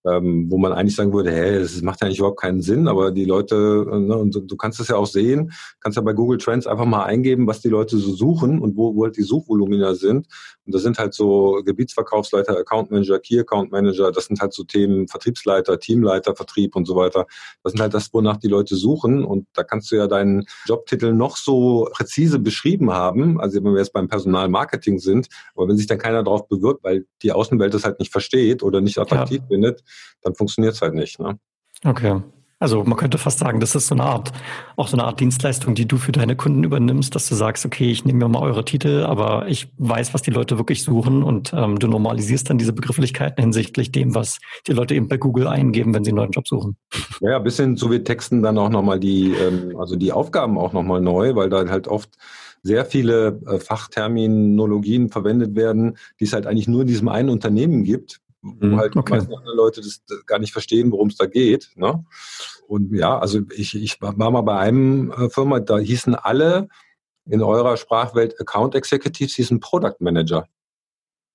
ähm, 0.05 0.47
wo 0.49 0.57
man 0.57 0.73
eigentlich 0.73 0.95
sagen 0.95 1.13
würde, 1.13 1.31
hey, 1.31 1.59
das 1.59 1.81
macht 1.81 2.01
ja 2.01 2.07
eigentlich 2.07 2.19
überhaupt 2.19 2.41
keinen 2.41 2.61
Sinn, 2.61 2.87
aber 2.87 3.11
die 3.11 3.25
Leute, 3.25 3.85
äh, 3.89 3.99
ne, 3.99 4.17
und 4.17 4.35
du, 4.35 4.41
du 4.41 4.57
kannst 4.57 4.79
es 4.79 4.89
ja 4.89 4.95
auch 4.95 5.05
sehen, 5.05 5.51
kannst 5.79 5.95
ja 5.95 6.01
bei 6.01 6.13
Google 6.13 6.37
Trends 6.37 6.67
einfach 6.67 6.85
mal 6.85 7.03
eingeben, 7.03 7.47
was 7.47 7.61
die 7.61 7.69
Leute 7.69 7.97
so 7.97 8.13
suchen 8.13 8.59
und 8.59 8.75
wo, 8.75 8.95
wo 8.95 9.03
halt 9.03 9.17
die 9.17 9.23
Suchvolumina 9.23 9.95
sind. 9.95 10.27
Und 10.65 10.75
das 10.75 10.81
sind 10.81 10.97
halt 10.97 11.13
so 11.13 11.61
Gebietsverkaufsleiter, 11.65 12.57
Account 12.57 12.91
Manager, 12.91 13.19
Key 13.19 13.39
Account 13.39 13.71
Manager, 13.71 14.11
das 14.11 14.25
sind 14.25 14.39
halt 14.39 14.53
so 14.53 14.63
Themen 14.63 15.07
Vertriebsleiter, 15.07 15.79
Teamleiter, 15.79 16.35
Vertrieb 16.35 16.75
und 16.75 16.85
so 16.85 16.95
weiter. 16.95 17.25
Das 17.63 17.71
sind 17.71 17.81
halt 17.81 17.93
das, 17.93 18.13
wonach 18.13 18.37
die 18.37 18.47
Leute 18.47 18.75
suchen. 18.75 19.23
Und 19.23 19.47
da 19.53 19.63
kannst 19.63 19.91
du 19.91 19.95
ja 19.95 20.07
deinen 20.07 20.45
Jobtitel 20.65 21.13
noch 21.13 21.37
so 21.37 21.87
präzise 21.91 22.39
beschrieben 22.39 22.91
haben, 22.91 23.39
also 23.39 23.63
wenn 23.63 23.71
wir 23.71 23.79
jetzt 23.79 23.93
beim 23.93 24.07
Personalmarketing 24.07 24.99
sind, 24.99 25.27
aber 25.55 25.67
wenn 25.67 25.77
sich 25.77 25.87
dann 25.87 25.97
keiner 25.97 26.23
darauf 26.23 26.47
bewirbt, 26.47 26.83
weil 26.83 27.05
die 27.21 27.31
Außenwelt 27.31 27.73
das 27.73 27.83
halt 27.83 27.99
nicht 27.99 28.11
versteht 28.11 28.63
oder 28.63 28.81
nicht 28.81 28.97
attraktiv 28.97 29.39
ja. 29.41 29.47
findet, 29.47 29.83
dann 30.21 30.35
funktioniert 30.35 30.73
es 30.73 30.81
halt 30.81 30.93
nicht. 30.93 31.19
Ne? 31.19 31.37
Okay. 31.85 32.21
Also 32.63 32.81
man 32.85 32.95
könnte 32.95 33.17
fast 33.17 33.39
sagen, 33.39 33.59
das 33.59 33.75
ist 33.75 33.87
so 33.87 33.95
eine 33.95 34.03
Art, 34.03 34.31
auch 34.77 34.87
so 34.87 34.95
eine 34.95 35.03
Art 35.03 35.19
Dienstleistung, 35.19 35.75
die 35.75 35.85
du 35.85 35.97
für 35.97 36.13
deine 36.13 36.37
Kunden 36.37 36.63
übernimmst, 36.63 37.13
dass 37.13 37.27
du 37.27 37.35
sagst, 37.35 37.65
okay, 37.65 37.91
ich 37.91 38.05
nehme 38.05 38.19
mir 38.19 38.29
mal 38.29 38.41
eure 38.41 38.63
Titel, 38.63 39.03
aber 39.03 39.49
ich 39.49 39.67
weiß, 39.79 40.13
was 40.13 40.21
die 40.21 40.31
Leute 40.31 40.57
wirklich 40.57 40.81
suchen 40.81 41.23
und 41.23 41.51
ähm, 41.53 41.77
du 41.77 41.87
normalisierst 41.87 42.49
dann 42.49 42.57
diese 42.57 42.71
Begrifflichkeiten 42.71 43.41
hinsichtlich 43.41 43.91
dem, 43.91 44.15
was 44.15 44.39
die 44.65 44.71
Leute 44.71 44.95
eben 44.95 45.09
bei 45.09 45.17
Google 45.17 45.47
eingeben, 45.47 45.93
wenn 45.93 46.05
sie 46.05 46.11
einen 46.11 46.19
neuen 46.19 46.31
Job 46.31 46.47
suchen. 46.47 46.77
Ja, 47.19 47.37
bis 47.39 47.57
hin 47.57 47.75
zu 47.75 47.91
wir 47.91 48.01
texten 48.01 48.41
dann 48.41 48.57
auch 48.57 48.69
nochmal 48.69 48.97
die, 48.97 49.33
ähm, 49.33 49.77
also 49.77 49.97
die 49.97 50.13
Aufgaben 50.13 50.57
auch 50.57 50.71
nochmal 50.71 51.01
neu, 51.01 51.35
weil 51.35 51.49
da 51.49 51.67
halt 51.67 51.89
oft 51.89 52.17
sehr 52.61 52.85
viele 52.85 53.41
äh, 53.45 53.59
Fachterminologien 53.59 55.09
verwendet 55.09 55.57
werden, 55.57 55.97
die 56.21 56.23
es 56.23 56.31
halt 56.31 56.47
eigentlich 56.47 56.69
nur 56.69 56.81
in 56.81 56.87
diesem 56.87 57.09
einen 57.09 57.27
Unternehmen 57.27 57.83
gibt, 57.83 58.21
wo 58.43 58.65
mhm, 58.65 58.77
halt 58.77 58.95
okay. 58.95 59.19
die 59.19 59.35
andere 59.35 59.55
Leute 59.55 59.81
das 59.81 60.03
gar 60.25 60.37
nicht 60.37 60.51
verstehen, 60.51 60.91
worum 60.91 61.07
es 61.07 61.15
da 61.15 61.25
geht. 61.25 61.71
Ne? 61.75 62.05
Und 62.67 62.93
ja, 62.93 63.17
also 63.17 63.39
ich, 63.55 63.75
ich 63.75 64.01
war 64.01 64.31
mal 64.31 64.41
bei 64.41 64.57
einem 64.57 65.11
äh, 65.11 65.29
Firma, 65.29 65.59
da 65.59 65.77
hießen 65.77 66.15
alle 66.15 66.67
in 67.25 67.41
eurer 67.41 67.77
Sprachwelt 67.77 68.39
Account 68.39 68.75
Executives, 68.75 69.35
hießen 69.35 69.61
Product 69.61 69.95
Manager. 69.99 70.47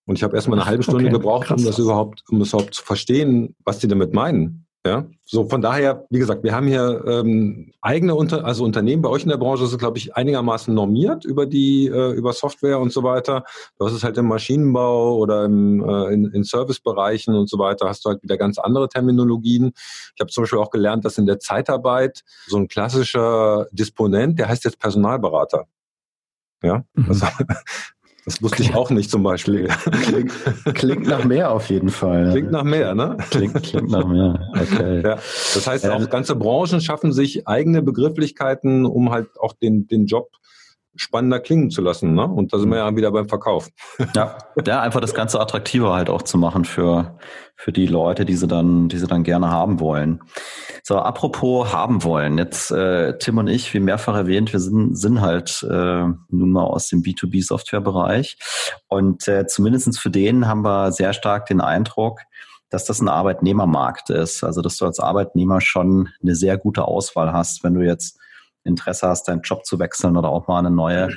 Und 0.07 0.17
ich 0.17 0.23
habe 0.23 0.37
erstmal 0.37 0.59
eine 0.59 0.69
halbe 0.69 0.83
Stunde 0.83 1.05
okay, 1.05 1.13
gebraucht, 1.13 1.49
krass. 1.49 1.61
um 1.61 1.67
das 1.67 1.79
überhaupt, 1.79 2.25
um 2.29 2.39
das 2.39 2.51
überhaupt 2.51 2.75
zu 2.75 2.83
verstehen, 2.83 3.57
was 3.65 3.79
die 3.79 3.89
damit 3.89 4.13
meinen. 4.15 4.68
Ja, 4.87 5.07
so 5.25 5.49
von 5.49 5.61
daher, 5.61 6.07
wie 6.09 6.21
gesagt, 6.21 6.45
wir 6.45 6.55
haben 6.55 6.69
hier 6.69 7.05
ähm, 7.07 7.73
eigene 7.83 8.15
Unter 8.15 8.45
also 8.45 8.65
Unternehmen 8.65 9.03
bei 9.03 9.09
euch 9.09 9.25
in 9.25 9.29
der 9.29 9.37
Branche 9.37 9.67
sind, 9.67 9.81
glaube 9.81 9.99
ich, 9.99 10.15
einigermaßen 10.17 10.73
normiert 10.73 11.25
über 11.25 11.47
die 11.47 11.89
äh, 11.89 12.13
über 12.13 12.33
Software 12.33 12.79
und 12.79 12.93
so 12.93 13.03
weiter. 13.03 13.45
Du 13.79 13.85
hast 13.85 13.93
es 13.93 14.05
halt 14.05 14.17
im 14.19 14.27
Maschinenbau 14.27 15.17
oder 15.17 15.45
im, 15.45 15.87
äh, 15.87 16.15
in, 16.15 16.27
in 16.33 16.45
Servicebereichen 16.45 17.35
und 17.35 17.51
so 17.51 17.59
weiter, 17.59 17.89
hast 17.89 18.05
du 18.05 18.11
halt 18.11 18.23
wieder 18.23 18.37
ganz 18.37 18.59
andere 18.59 18.89
Terminologien. 18.89 19.73
Ich 20.15 20.21
habe 20.21 20.31
zum 20.31 20.45
Beispiel 20.45 20.61
auch 20.61 20.71
gelernt, 20.71 21.05
dass 21.05 21.19
in 21.19 21.27
der 21.27 21.41
Zeitarbeit 21.41 22.23
so 22.47 22.57
ein 22.57 22.69
klassischer 22.69 23.67
Disponent, 23.73 24.39
der 24.39 24.49
heißt 24.49 24.65
jetzt 24.65 24.79
Personalberater. 24.79 25.67
Ja, 26.63 26.85
mhm. 26.95 27.07
also, 27.09 27.27
das 28.29 28.43
wusste 28.43 28.63
ich 28.63 28.75
auch 28.75 28.91
nicht 28.91 29.11
zum 29.11 29.23
Beispiel. 29.23 29.69
Klingt, 30.03 30.33
klingt 30.75 31.07
nach 31.07 31.25
mehr 31.25 31.51
auf 31.51 31.71
jeden 31.71 31.89
Fall. 31.89 32.31
Klingt 32.31 32.51
nach 32.51 32.63
mehr, 32.63 32.95
ne? 32.95 33.17
Klingt, 33.31 33.63
klingt 33.63 33.91
nach 33.91 34.07
mehr. 34.07 34.39
Okay. 34.53 35.01
Ja, 35.03 35.15
das 35.15 35.67
heißt, 35.67 35.89
auch 35.89 36.11
ganze 36.11 36.37
Branchen 36.37 36.83
schaffen 36.83 37.13
sich 37.13 37.49
eigene 37.49 37.81
Begrifflichkeiten, 37.81 38.85
um 38.85 39.11
halt 39.11 39.29
auch 39.41 39.55
den, 39.55 39.87
den 39.87 40.05
Job 40.07 40.31
spannender 40.99 41.41
klingen 41.41 41.71
zu 41.71 41.81
lassen. 41.81 42.15
Ne? 42.15 42.25
Und 42.25 42.53
da 42.53 42.59
sind 42.59 42.69
wir 42.71 42.79
ja 42.79 42.97
wieder 42.97 43.11
beim 43.11 43.29
Verkauf. 43.29 43.69
Ja, 44.15 44.39
ja, 44.67 44.81
einfach 44.81 45.01
das 45.01 45.15
Ganze 45.15 45.39
attraktiver 45.39 45.95
halt 45.95 46.11
auch 46.11 46.23
zu 46.23 46.39
machen 46.39 46.65
für, 46.65 47.19
für 47.57 47.73
die 47.73 47.87
Leute, 47.87 48.25
die 48.25 48.35
sie 48.35 48.49
dann, 48.49 48.89
die 48.89 48.99
sie 48.99 49.07
dann 49.07 49.23
gerne 49.23 49.51
haben 49.51 49.81
wollen. 49.81 50.21
So, 50.83 50.97
apropos 50.97 51.73
haben 51.73 52.03
wollen. 52.03 52.39
Jetzt 52.39 52.71
äh, 52.71 53.17
Tim 53.19 53.39
und 53.39 53.47
ich, 53.49 53.73
wie 53.75 53.81
mehrfach 53.81 54.17
erwähnt, 54.17 54.53
wir 54.53 54.61
sind, 54.61 54.97
sind 54.97 55.21
halt 55.21 55.63
äh, 55.71 56.05
nun 56.31 56.51
mal 56.51 56.65
aus 56.65 56.89
dem 56.89 57.03
B2B-Software-Bereich. 57.03 58.39
Und 58.89 59.29
äh, 59.29 59.47
zumindestens 59.47 59.99
für 59.99 60.11
den 60.11 60.49
haben 60.49 60.63
wir 60.63 60.91
sehr 60.91 61.13
stark 61.13 61.47
den 61.47 61.61
Eindruck, 61.61 62.21
dass 62.71 62.85
das 62.85 63.01
ein 63.01 63.09
Arbeitnehmermarkt 63.09 64.11
ist. 64.11 64.43
Also 64.43 64.63
dass 64.63 64.77
du 64.79 64.87
als 64.87 64.99
Arbeitnehmer 64.99 65.61
schon 65.61 66.09
eine 66.23 66.35
sehr 66.35 66.59
gute 66.59 66.85
Auswahl 66.85 67.33
hast, 67.33 67.63
wenn 67.63 67.75
du 67.75 67.83
jetzt 67.83 68.19
Interesse 68.65 69.09
hast, 69.09 69.29
deinen 69.29 69.43
Job 69.43 69.65
zu 69.65 69.79
wechseln 69.79 70.17
oder 70.17 70.29
auch 70.29 70.49
mal 70.49 70.59
eine 70.59 70.71
neue 70.71 71.11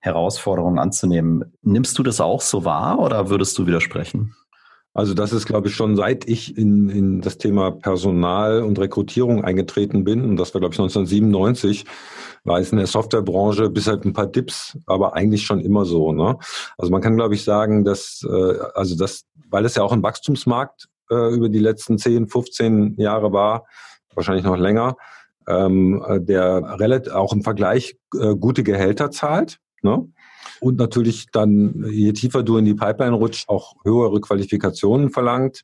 Herausforderung 0.00 0.78
anzunehmen. 0.78 1.52
Nimmst 1.62 1.98
du 1.98 2.02
das 2.02 2.20
auch 2.20 2.40
so 2.40 2.64
wahr 2.64 2.98
oder 2.98 3.30
würdest 3.30 3.58
du 3.58 3.66
widersprechen? 3.66 4.34
Also 4.94 5.14
das 5.14 5.32
ist, 5.32 5.46
glaube 5.46 5.68
ich, 5.68 5.74
schon 5.74 5.96
seit 5.96 6.28
ich 6.28 6.56
in, 6.56 6.88
in 6.88 7.20
das 7.20 7.38
Thema 7.38 7.70
Personal 7.70 8.62
und 8.62 8.78
Rekrutierung 8.78 9.44
eingetreten 9.44 10.02
bin, 10.02 10.24
und 10.24 10.36
das 10.36 10.54
war, 10.54 10.60
glaube 10.60 10.74
ich, 10.74 10.80
1997, 10.80 11.84
war 12.44 12.58
es 12.58 12.72
in 12.72 12.78
der 12.78 12.86
Softwarebranche 12.86 13.70
bis 13.70 13.86
halt 13.86 14.04
ein 14.04 14.12
paar 14.12 14.32
Tipps, 14.32 14.76
aber 14.86 15.14
eigentlich 15.14 15.44
schon 15.44 15.60
immer 15.60 15.84
so. 15.84 16.12
Ne? 16.12 16.36
Also 16.78 16.90
man 16.90 17.00
kann, 17.00 17.16
glaube 17.16 17.34
ich, 17.34 17.44
sagen, 17.44 17.84
dass, 17.84 18.26
äh, 18.28 18.58
also 18.74 18.96
das, 18.96 19.24
weil 19.48 19.64
es 19.64 19.76
ja 19.76 19.82
auch 19.82 19.92
ein 19.92 20.02
Wachstumsmarkt 20.02 20.88
äh, 21.10 21.32
über 21.32 21.48
die 21.48 21.60
letzten 21.60 21.98
10, 21.98 22.26
15 22.26 22.96
Jahre 22.98 23.32
war, 23.32 23.66
wahrscheinlich 24.14 24.44
noch 24.44 24.56
länger, 24.56 24.96
ähm, 25.48 26.04
der 26.20 26.78
relativ 26.78 27.12
auch 27.12 27.32
im 27.32 27.42
Vergleich 27.42 27.96
äh, 28.14 28.36
gute 28.36 28.62
Gehälter 28.62 29.10
zahlt. 29.10 29.58
Ne? 29.82 30.06
Und 30.60 30.76
natürlich 30.76 31.26
dann, 31.32 31.84
je 31.88 32.12
tiefer 32.12 32.42
du 32.42 32.56
in 32.58 32.64
die 32.64 32.74
Pipeline 32.74 33.14
rutscht, 33.14 33.48
auch 33.48 33.74
höhere 33.84 34.20
Qualifikationen 34.20 35.10
verlangt, 35.10 35.62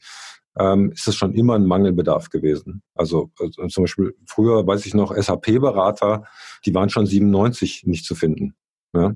ähm, 0.57 0.93
ist 0.93 1.09
es 1.09 1.17
schon 1.17 1.35
immer 1.35 1.55
ein 1.55 1.67
Mangelbedarf 1.67 2.31
gewesen. 2.31 2.83
Also, 2.95 3.31
also 3.39 3.67
zum 3.67 3.85
Beispiel 3.85 4.15
früher, 4.27 4.67
weiß 4.67 4.87
ich 4.87 4.95
noch, 4.95 5.15
SAP-Berater, 5.15 6.25
die 6.65 6.75
waren 6.75 6.91
schon 6.91 7.07
97 7.07 7.85
nicht 7.87 8.05
zu 8.05 8.15
finden. 8.15 8.55
Ja? 8.95 9.15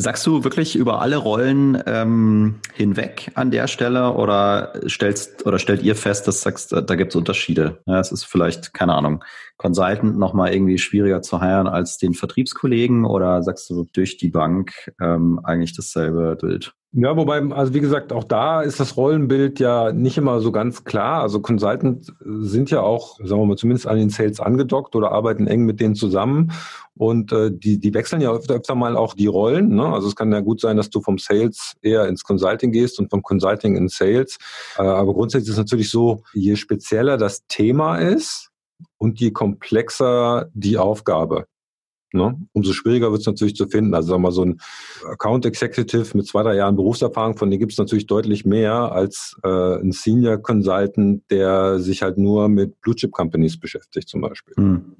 Sagst 0.00 0.26
du 0.26 0.44
wirklich 0.44 0.76
über 0.76 1.02
alle 1.02 1.18
Rollen 1.18 1.82
ähm, 1.84 2.54
hinweg 2.72 3.32
an 3.34 3.50
der 3.50 3.66
Stelle 3.66 4.14
oder 4.14 4.72
stellst 4.88 5.44
oder 5.44 5.58
stellt 5.58 5.82
ihr 5.82 5.94
fest, 5.94 6.26
dass 6.26 6.40
sagst, 6.40 6.72
da 6.72 6.94
gibt 6.94 7.12
es 7.12 7.16
Unterschiede? 7.16 7.82
Ja, 7.84 8.00
es 8.00 8.10
ist 8.10 8.24
vielleicht, 8.24 8.72
keine 8.72 8.94
Ahnung, 8.94 9.22
Consultant 9.58 10.18
nochmal 10.18 10.54
irgendwie 10.54 10.78
schwieriger 10.78 11.20
zu 11.20 11.42
heiren 11.42 11.66
als 11.66 11.98
den 11.98 12.14
Vertriebskollegen 12.14 13.04
oder 13.04 13.42
sagst 13.42 13.68
du 13.68 13.84
durch 13.92 14.16
die 14.16 14.30
Bank 14.30 14.90
ähm, 15.02 15.38
eigentlich 15.44 15.76
dasselbe 15.76 16.34
Bild? 16.40 16.72
Ja, 16.92 17.16
wobei, 17.16 17.40
also 17.52 17.72
wie 17.72 17.80
gesagt, 17.80 18.12
auch 18.12 18.24
da 18.24 18.62
ist 18.62 18.80
das 18.80 18.96
Rollenbild 18.96 19.60
ja 19.60 19.92
nicht 19.92 20.18
immer 20.18 20.40
so 20.40 20.50
ganz 20.50 20.82
klar. 20.82 21.22
Also 21.22 21.40
Consultants 21.40 22.12
sind 22.18 22.68
ja 22.72 22.80
auch, 22.80 23.16
sagen 23.18 23.40
wir 23.40 23.46
mal, 23.46 23.56
zumindest 23.56 23.86
an 23.86 23.96
den 23.96 24.10
Sales 24.10 24.40
angedockt 24.40 24.96
oder 24.96 25.12
arbeiten 25.12 25.46
eng 25.46 25.66
mit 25.66 25.78
denen 25.78 25.94
zusammen. 25.94 26.50
Und 26.96 27.30
äh, 27.30 27.52
die, 27.52 27.78
die 27.78 27.94
wechseln 27.94 28.20
ja 28.20 28.32
öfter, 28.32 28.54
öfter 28.54 28.74
mal 28.74 28.96
auch 28.96 29.14
die 29.14 29.28
Rollen. 29.28 29.76
Ne? 29.76 29.86
Also 29.86 30.08
es 30.08 30.16
kann 30.16 30.32
ja 30.32 30.40
gut 30.40 30.60
sein, 30.60 30.76
dass 30.76 30.90
du 30.90 31.00
vom 31.00 31.18
Sales 31.18 31.76
eher 31.80 32.08
ins 32.08 32.24
Consulting 32.24 32.72
gehst 32.72 32.98
und 32.98 33.08
vom 33.08 33.22
Consulting 33.22 33.76
in 33.76 33.88
Sales. 33.88 34.38
Äh, 34.76 34.82
aber 34.82 35.14
grundsätzlich 35.14 35.50
ist 35.50 35.58
es 35.58 35.58
natürlich 35.58 35.90
so, 35.90 36.24
je 36.34 36.56
spezieller 36.56 37.18
das 37.18 37.46
Thema 37.46 37.98
ist 37.98 38.50
und 38.98 39.20
je 39.20 39.30
komplexer 39.30 40.48
die 40.54 40.76
Aufgabe, 40.76 41.46
Ne? 42.12 42.36
Umso 42.52 42.72
schwieriger 42.72 43.10
wird 43.10 43.20
es 43.20 43.26
natürlich 43.26 43.54
zu 43.54 43.66
finden. 43.66 43.94
Also 43.94 44.08
sagen 44.08 44.22
wir 44.22 44.28
mal, 44.28 44.32
so 44.32 44.44
ein 44.44 44.60
Account 45.06 45.46
Executive 45.46 46.16
mit 46.16 46.26
zwei, 46.26 46.42
drei 46.42 46.56
Jahren 46.56 46.76
Berufserfahrung, 46.76 47.36
von 47.36 47.50
dem 47.50 47.60
gibt 47.60 47.72
es 47.72 47.78
natürlich 47.78 48.06
deutlich 48.06 48.44
mehr 48.44 48.92
als 48.92 49.36
äh, 49.44 49.48
ein 49.48 49.92
Senior 49.92 50.38
Consultant, 50.38 51.22
der 51.30 51.78
sich 51.78 52.02
halt 52.02 52.18
nur 52.18 52.48
mit 52.48 52.80
Blue 52.80 52.94
Chip 52.94 53.12
Companies 53.12 53.58
beschäftigt 53.58 54.08
zum 54.08 54.20
Beispiel. 54.20 54.54
Hm. 54.56 54.96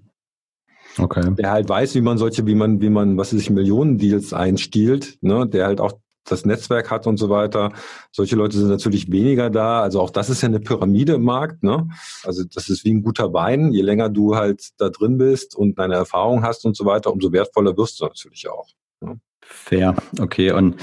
Okay. 0.98 1.34
Der 1.36 1.50
halt 1.50 1.68
weiß, 1.68 1.94
wie 1.94 2.00
man 2.00 2.18
solche, 2.18 2.46
wie 2.46 2.54
man, 2.54 2.80
wie 2.80 2.90
man, 2.90 3.16
was 3.16 3.30
sich 3.30 3.50
Millionen 3.50 3.98
Deals 3.98 4.32
einstiehlt, 4.32 5.18
ne? 5.20 5.46
der 5.46 5.66
halt 5.66 5.80
auch 5.80 5.92
das 6.24 6.44
Netzwerk 6.44 6.90
hat 6.90 7.06
und 7.06 7.16
so 7.16 7.30
weiter. 7.30 7.72
Solche 8.12 8.36
Leute 8.36 8.56
sind 8.56 8.68
natürlich 8.68 9.10
weniger 9.10 9.50
da. 9.50 9.82
Also 9.82 10.00
auch 10.00 10.10
das 10.10 10.30
ist 10.30 10.42
ja 10.42 10.48
eine 10.48 10.60
Pyramide 10.60 11.14
im 11.14 11.22
Markt. 11.24 11.62
Ne? 11.62 11.88
Also 12.24 12.44
das 12.44 12.68
ist 12.68 12.84
wie 12.84 12.92
ein 12.92 13.02
guter 13.02 13.32
Wein. 13.32 13.72
Je 13.72 13.82
länger 13.82 14.08
du 14.08 14.36
halt 14.36 14.70
da 14.78 14.88
drin 14.88 15.18
bist 15.18 15.56
und 15.56 15.78
deine 15.78 15.94
Erfahrung 15.94 16.42
hast 16.42 16.64
und 16.64 16.76
so 16.76 16.84
weiter, 16.84 17.12
umso 17.12 17.32
wertvoller 17.32 17.76
wirst 17.76 18.00
du 18.00 18.04
natürlich 18.04 18.48
auch. 18.48 18.68
Ne? 19.00 19.18
Fair, 19.40 19.96
okay. 20.20 20.52
Und 20.52 20.76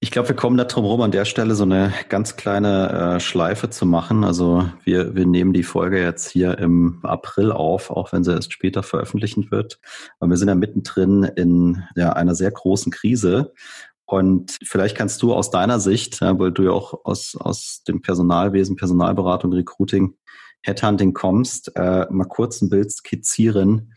ich 0.00 0.12
glaube, 0.12 0.28
wir 0.28 0.36
kommen 0.36 0.56
da 0.56 0.64
drum 0.64 0.84
rum, 0.84 1.00
an 1.00 1.10
der 1.10 1.24
Stelle 1.24 1.56
so 1.56 1.64
eine 1.64 1.92
ganz 2.08 2.36
kleine 2.36 3.16
äh, 3.16 3.20
Schleife 3.20 3.68
zu 3.68 3.84
machen. 3.84 4.22
Also 4.22 4.70
wir, 4.84 5.16
wir 5.16 5.26
nehmen 5.26 5.52
die 5.52 5.64
Folge 5.64 6.00
jetzt 6.00 6.30
hier 6.30 6.56
im 6.58 7.00
April 7.02 7.50
auf, 7.50 7.90
auch 7.90 8.12
wenn 8.12 8.22
sie 8.22 8.32
erst 8.32 8.52
später 8.52 8.84
veröffentlichen 8.84 9.50
wird. 9.50 9.80
Aber 10.20 10.30
wir 10.30 10.36
sind 10.36 10.48
ja 10.48 10.54
mittendrin 10.54 11.24
in 11.24 11.82
ja, 11.96 12.12
einer 12.12 12.36
sehr 12.36 12.52
großen 12.52 12.92
Krise. 12.92 13.52
Und 14.08 14.56
vielleicht 14.64 14.96
kannst 14.96 15.22
du 15.22 15.34
aus 15.34 15.50
deiner 15.50 15.80
Sicht, 15.80 16.22
weil 16.22 16.50
du 16.50 16.62
ja 16.62 16.70
auch 16.70 17.04
aus, 17.04 17.36
aus 17.38 17.82
dem 17.86 18.00
Personalwesen, 18.00 18.74
Personalberatung, 18.74 19.52
Recruiting, 19.52 20.14
Headhunting 20.62 21.12
kommst, 21.12 21.76
äh, 21.76 22.06
mal 22.08 22.24
kurz 22.24 22.62
ein 22.62 22.70
Bild 22.70 22.90
skizzieren, 22.90 23.92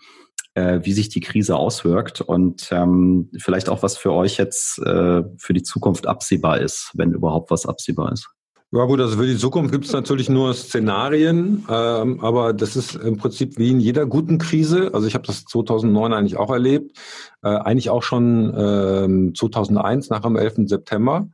äh, 0.53 0.81
wie 0.83 0.91
sich 0.91 1.07
die 1.07 1.21
Krise 1.21 1.55
auswirkt 1.55 2.19
und 2.19 2.67
ähm, 2.73 3.31
vielleicht 3.39 3.69
auch 3.69 3.83
was 3.83 3.95
für 3.95 4.11
euch 4.11 4.35
jetzt 4.35 4.79
äh, 4.79 5.23
für 5.37 5.53
die 5.53 5.63
Zukunft 5.63 6.05
absehbar 6.07 6.59
ist, 6.59 6.91
wenn 6.93 7.13
überhaupt 7.13 7.49
was 7.49 7.65
absehbar 7.65 8.11
ist. 8.11 8.27
Ja 8.73 8.85
gut, 8.85 9.01
also 9.01 9.17
für 9.17 9.27
die 9.27 9.37
Zukunft 9.37 9.73
gibt 9.73 9.83
es 9.83 9.91
natürlich 9.91 10.29
nur 10.29 10.53
Szenarien, 10.53 11.65
ähm, 11.69 12.21
aber 12.21 12.53
das 12.53 12.77
ist 12.77 12.95
im 12.95 13.17
Prinzip 13.17 13.57
wie 13.57 13.69
in 13.69 13.81
jeder 13.81 14.05
guten 14.05 14.37
Krise. 14.37 14.91
Also 14.93 15.07
ich 15.07 15.13
habe 15.13 15.27
das 15.27 15.43
2009 15.43 16.13
eigentlich 16.13 16.37
auch 16.37 16.49
erlebt, 16.49 16.97
äh, 17.43 17.49
eigentlich 17.49 17.89
auch 17.89 18.01
schon 18.01 18.53
ähm, 18.57 19.35
2001 19.35 20.09
nach 20.09 20.21
dem 20.21 20.37
11. 20.37 20.69
September. 20.69 21.27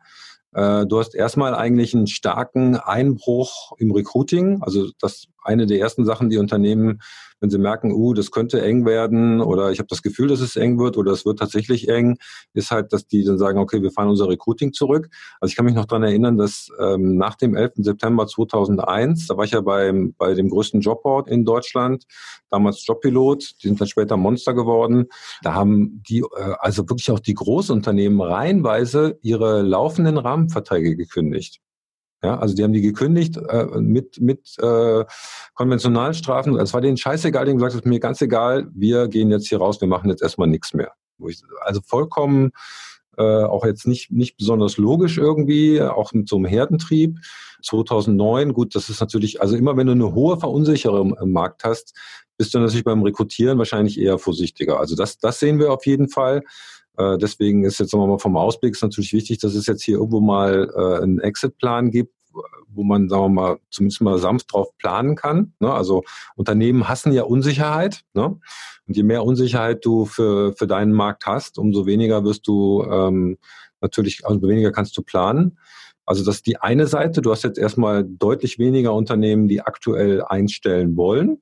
Äh, 0.54 0.88
du 0.88 0.98
hast 0.98 1.14
erstmal 1.14 1.54
eigentlich 1.54 1.94
einen 1.94 2.08
starken 2.08 2.76
Einbruch 2.76 3.74
im 3.78 3.92
Recruiting. 3.92 4.64
Also 4.64 4.90
das 5.00 5.28
eine 5.44 5.68
der 5.68 5.80
ersten 5.80 6.06
Sachen, 6.06 6.32
die 6.32 6.40
Unternehmen 6.40 7.02
wenn 7.40 7.50
sie 7.50 7.58
merken, 7.58 7.92
uh, 7.92 8.14
das 8.14 8.32
könnte 8.32 8.62
eng 8.62 8.86
werden 8.86 9.42
oder 9.42 9.72
ich 9.72 9.80
habe 9.80 9.88
das 9.88 10.02
Gefühl, 10.02 10.28
dass 10.28 10.40
es 10.40 10.56
eng 10.56 10.80
wird 10.80 10.98
oder 10.98 11.12
es 11.12 11.26
wird 11.26 11.40
tatsächlich 11.40 11.88
eng, 11.90 12.18
ist 12.54 12.72
halt, 12.72 12.94
dass 12.94 13.08
die 13.08 13.24
dann 13.24 13.38
sagen, 13.38 13.60
okay, 13.60 13.82
wir 13.82 13.92
fahren 13.92 14.10
unser 14.10 14.28
Recruiting 14.28 14.74
zurück. 14.74 15.10
Also 15.40 15.52
ich 15.52 15.56
kann 15.56 15.66
mich 15.66 15.76
noch 15.76 15.86
dran 15.86 16.04
erinnern, 16.04 16.38
dass 16.38 16.70
ähm, 16.80 17.18
nach 17.18 17.36
dem 17.36 17.56
11. 17.56 17.74
September 17.78 18.28
2001, 18.28 19.28
da 19.28 19.38
war 19.38 19.46
ich 19.46 19.52
ja 19.52 19.62
beim, 19.62 20.14
bei 20.18 20.34
dem 20.34 20.50
größten 20.50 20.82
Jobboard 20.82 21.28
in 21.28 21.46
Deutschland, 21.46 22.06
damals 22.50 22.86
Jobpilot, 22.86 23.64
die 23.64 23.68
sind 23.68 23.80
dann 23.80 23.88
später 23.88 24.18
Monster 24.18 24.54
geworden. 24.54 25.08
Da 25.44 25.54
haben 25.54 26.04
die, 26.08 26.20
äh, 26.20 26.54
also 26.60 26.90
wirklich 26.90 27.12
auch 27.12 27.20
die 27.20 27.34
Großunternehmen 27.34 28.22
reihenweise 28.22 29.18
ihre 29.22 29.62
laufenden 29.62 30.18
Rahmenverträge 30.18 30.96
gekündigt. 30.96 31.62
Ja, 32.24 32.40
also 32.40 32.56
die 32.56 32.64
haben 32.64 32.74
die 32.74 32.82
gekündigt 32.82 33.38
äh, 33.38 33.66
mit, 33.80 34.20
mit 34.20 34.56
äh, 34.60 35.06
Konventionalstrafen. 35.54 36.58
Es 36.60 36.74
war 36.74 36.82
denen 36.82 36.98
scheißegal, 36.98 37.46
die 37.46 37.52
haben 37.52 37.58
gesagt, 37.58 37.74
es 37.74 37.82
ist 37.82 37.86
mir 37.86 38.00
ganz 38.00 38.22
egal, 38.22 38.68
wir 38.74 39.08
gehen 39.08 39.30
jetzt 39.30 39.48
hier 39.48 39.60
raus, 39.60 39.80
wir 39.82 39.88
machen 39.88 40.10
jetzt 40.10 40.24
erstmal 40.24 40.48
nichts 40.48 40.74
mehr. 40.74 40.94
Also 41.62 41.82
vollkommen 41.86 42.52
äh, 43.18 43.44
auch 43.44 43.66
jetzt 43.66 43.88
nicht, 43.88 44.12
nicht 44.12 44.38
besonders 44.38 44.78
logisch 44.78 45.18
irgendwie, 45.18 45.82
auch 45.82 46.14
mit 46.14 46.28
so 46.30 46.38
einem 46.38 46.46
Herdentrieb. 46.46 47.18
2009, 47.64 48.54
gut, 48.54 48.76
das 48.76 48.90
ist 48.90 49.00
natürlich, 49.00 49.42
also 49.42 49.56
immer 49.56 49.76
wenn 49.78 49.88
du 49.88 49.94
eine 49.94 50.14
hohe 50.14 50.40
Verunsicherung 50.40 51.16
im 51.20 51.32
Markt 51.32 51.64
hast, 51.64 51.94
bist 52.38 52.54
du 52.54 52.60
natürlich 52.60 52.84
beim 52.84 53.02
Rekrutieren 53.02 53.58
wahrscheinlich 53.58 54.00
eher 54.00 54.20
vorsichtiger. 54.20 54.80
Also 54.80 54.96
das, 54.96 55.18
das 55.18 55.40
sehen 55.40 55.60
wir 55.60 55.74
auf 55.74 55.86
jeden 55.86 56.10
Fall. 56.10 56.44
Äh, 56.98 57.18
deswegen 57.18 57.64
ist 57.64 57.80
jetzt 57.80 57.94
nochmal 57.94 58.20
vom 58.20 58.38
Ausblick 58.38 58.74
ist 58.74 58.84
natürlich 58.84 59.14
wichtig, 59.14 59.40
dass 59.40 59.56
es 59.56 59.66
jetzt 59.66 59.84
hier 59.84 59.98
irgendwo 59.98 60.20
mal 60.20 60.72
äh, 60.76 61.04
einen 61.04 61.20
Exit-Plan 61.20 61.92
gibt, 61.92 62.14
wo 62.68 62.84
man, 62.84 63.10
sagen 63.10 63.24
wir 63.24 63.30
mal, 63.30 63.60
zumindest 63.72 64.02
mal 64.02 64.18
sanft 64.20 64.54
drauf 64.54 64.76
planen 64.78 65.16
kann. 65.16 65.54
Ne? 65.60 65.72
Also 65.72 66.04
Unternehmen 66.36 66.88
hassen 66.88 67.12
ja 67.12 67.24
Unsicherheit. 67.24 68.02
Ne? 68.14 68.40
Und 68.88 68.98
je 68.98 69.04
mehr 69.04 69.24
Unsicherheit 69.24 69.86
du 69.86 70.06
für, 70.06 70.54
für 70.54 70.68
deinen 70.68 70.92
Markt 70.92 71.26
hast, 71.26 71.58
umso 71.58 71.86
weniger 71.86 72.24
wirst 72.24 72.48
du 72.48 72.84
ähm, 72.84 73.38
natürlich, 73.82 74.26
umso 74.26 74.48
weniger 74.48 74.72
kannst 74.72 74.98
du 74.98 75.02
planen. 75.02 75.58
Also 76.06 76.24
das 76.24 76.38
ist 76.38 76.48
die 76.48 76.58
eine 76.58 76.88
Seite. 76.88 77.22
Du 77.22 77.32
hast 77.32 77.44
jetzt 77.44 77.58
erstmal 77.58 78.06
deutlich 78.06 78.60
weniger 78.60 78.94
Unternehmen, 78.94 79.48
die 79.48 79.62
aktuell 79.62 80.24
einstellen 80.24 80.96
wollen. 80.96 81.42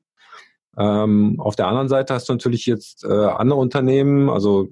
Ähm, 0.77 1.39
auf 1.39 1.55
der 1.55 1.67
anderen 1.67 1.88
Seite 1.88 2.13
hast 2.13 2.27
du 2.27 2.33
natürlich 2.33 2.65
jetzt 2.65 3.03
äh, 3.03 3.07
andere 3.07 3.59
Unternehmen, 3.59 4.29
also 4.29 4.67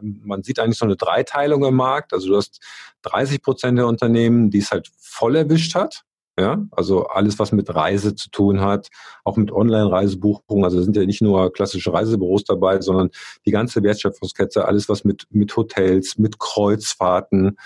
man 0.00 0.42
sieht 0.42 0.58
eigentlich 0.58 0.78
so 0.78 0.84
eine 0.84 0.96
Dreiteilung 0.96 1.64
im 1.64 1.74
Markt. 1.74 2.12
Also 2.12 2.28
du 2.28 2.36
hast 2.36 2.60
30 3.02 3.42
Prozent 3.42 3.78
der 3.78 3.86
Unternehmen, 3.86 4.50
die 4.50 4.58
es 4.58 4.72
halt 4.72 4.90
voll 4.98 5.36
erwischt 5.36 5.74
hat. 5.74 6.02
Ja, 6.36 6.64
also 6.72 7.06
alles, 7.06 7.38
was 7.38 7.52
mit 7.52 7.72
Reise 7.72 8.16
zu 8.16 8.28
tun 8.28 8.60
hat, 8.60 8.88
auch 9.22 9.36
mit 9.36 9.52
Online-Reisebuchungen. 9.52 10.64
Also 10.64 10.82
sind 10.82 10.96
ja 10.96 11.06
nicht 11.06 11.22
nur 11.22 11.52
klassische 11.52 11.92
Reisebüros 11.92 12.42
dabei, 12.42 12.80
sondern 12.80 13.10
die 13.46 13.52
ganze 13.52 13.84
Wertschöpfungskette, 13.84 14.64
alles, 14.64 14.88
was 14.88 15.04
mit, 15.04 15.28
mit 15.30 15.56
Hotels, 15.56 16.18
mit 16.18 16.40
Kreuzfahrten, 16.40 17.56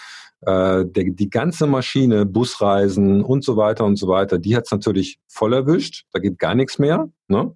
äh, 0.42 0.84
der, 0.84 1.04
die 1.10 1.30
ganze 1.30 1.66
Maschine, 1.66 2.26
Busreisen 2.26 3.22
und 3.22 3.44
so 3.44 3.56
weiter 3.56 3.84
und 3.84 3.96
so 3.96 4.08
weiter, 4.08 4.38
die 4.38 4.56
hat 4.56 4.64
es 4.66 4.70
natürlich 4.70 5.18
voll 5.26 5.52
erwischt. 5.52 6.04
Da 6.12 6.20
geht 6.20 6.38
gar 6.38 6.54
nichts 6.54 6.78
mehr. 6.78 7.08
Ne? 7.28 7.54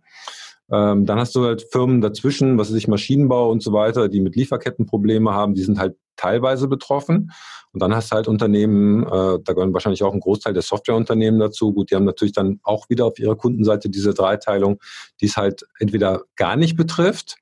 Ähm, 0.71 1.07
dann 1.07 1.18
hast 1.18 1.35
du 1.35 1.45
halt 1.45 1.66
Firmen 1.71 2.01
dazwischen, 2.01 2.59
was 2.59 2.71
weiß 2.71 2.77
ich, 2.77 2.88
Maschinenbau 2.88 3.51
und 3.51 3.62
so 3.62 3.73
weiter, 3.73 4.09
die 4.09 4.21
mit 4.21 4.37
Lieferkettenprobleme 4.37 5.33
haben, 5.33 5.55
die 5.55 5.62
sind 5.62 5.79
halt 5.79 5.97
teilweise 6.16 6.66
betroffen. 6.66 7.31
Und 7.73 7.83
dann 7.83 7.95
hast 7.95 8.11
du 8.11 8.16
halt 8.16 8.29
Unternehmen, 8.29 9.05
äh, 9.05 9.38
da 9.42 9.53
gehören 9.53 9.73
wahrscheinlich 9.73 10.03
auch 10.03 10.12
ein 10.12 10.21
Großteil 10.21 10.53
der 10.53 10.62
Softwareunternehmen 10.62 11.40
dazu. 11.40 11.73
Gut, 11.73 11.90
die 11.90 11.95
haben 11.95 12.05
natürlich 12.05 12.33
dann 12.33 12.61
auch 12.62 12.88
wieder 12.88 13.07
auf 13.07 13.18
ihrer 13.18 13.37
Kundenseite 13.37 13.88
diese 13.90 14.14
Dreiteilung, 14.14 14.79
die 15.21 15.27
es 15.27 15.37
halt 15.37 15.64
entweder 15.79 16.23
gar 16.37 16.57
nicht 16.57 16.77
betrifft 16.77 17.37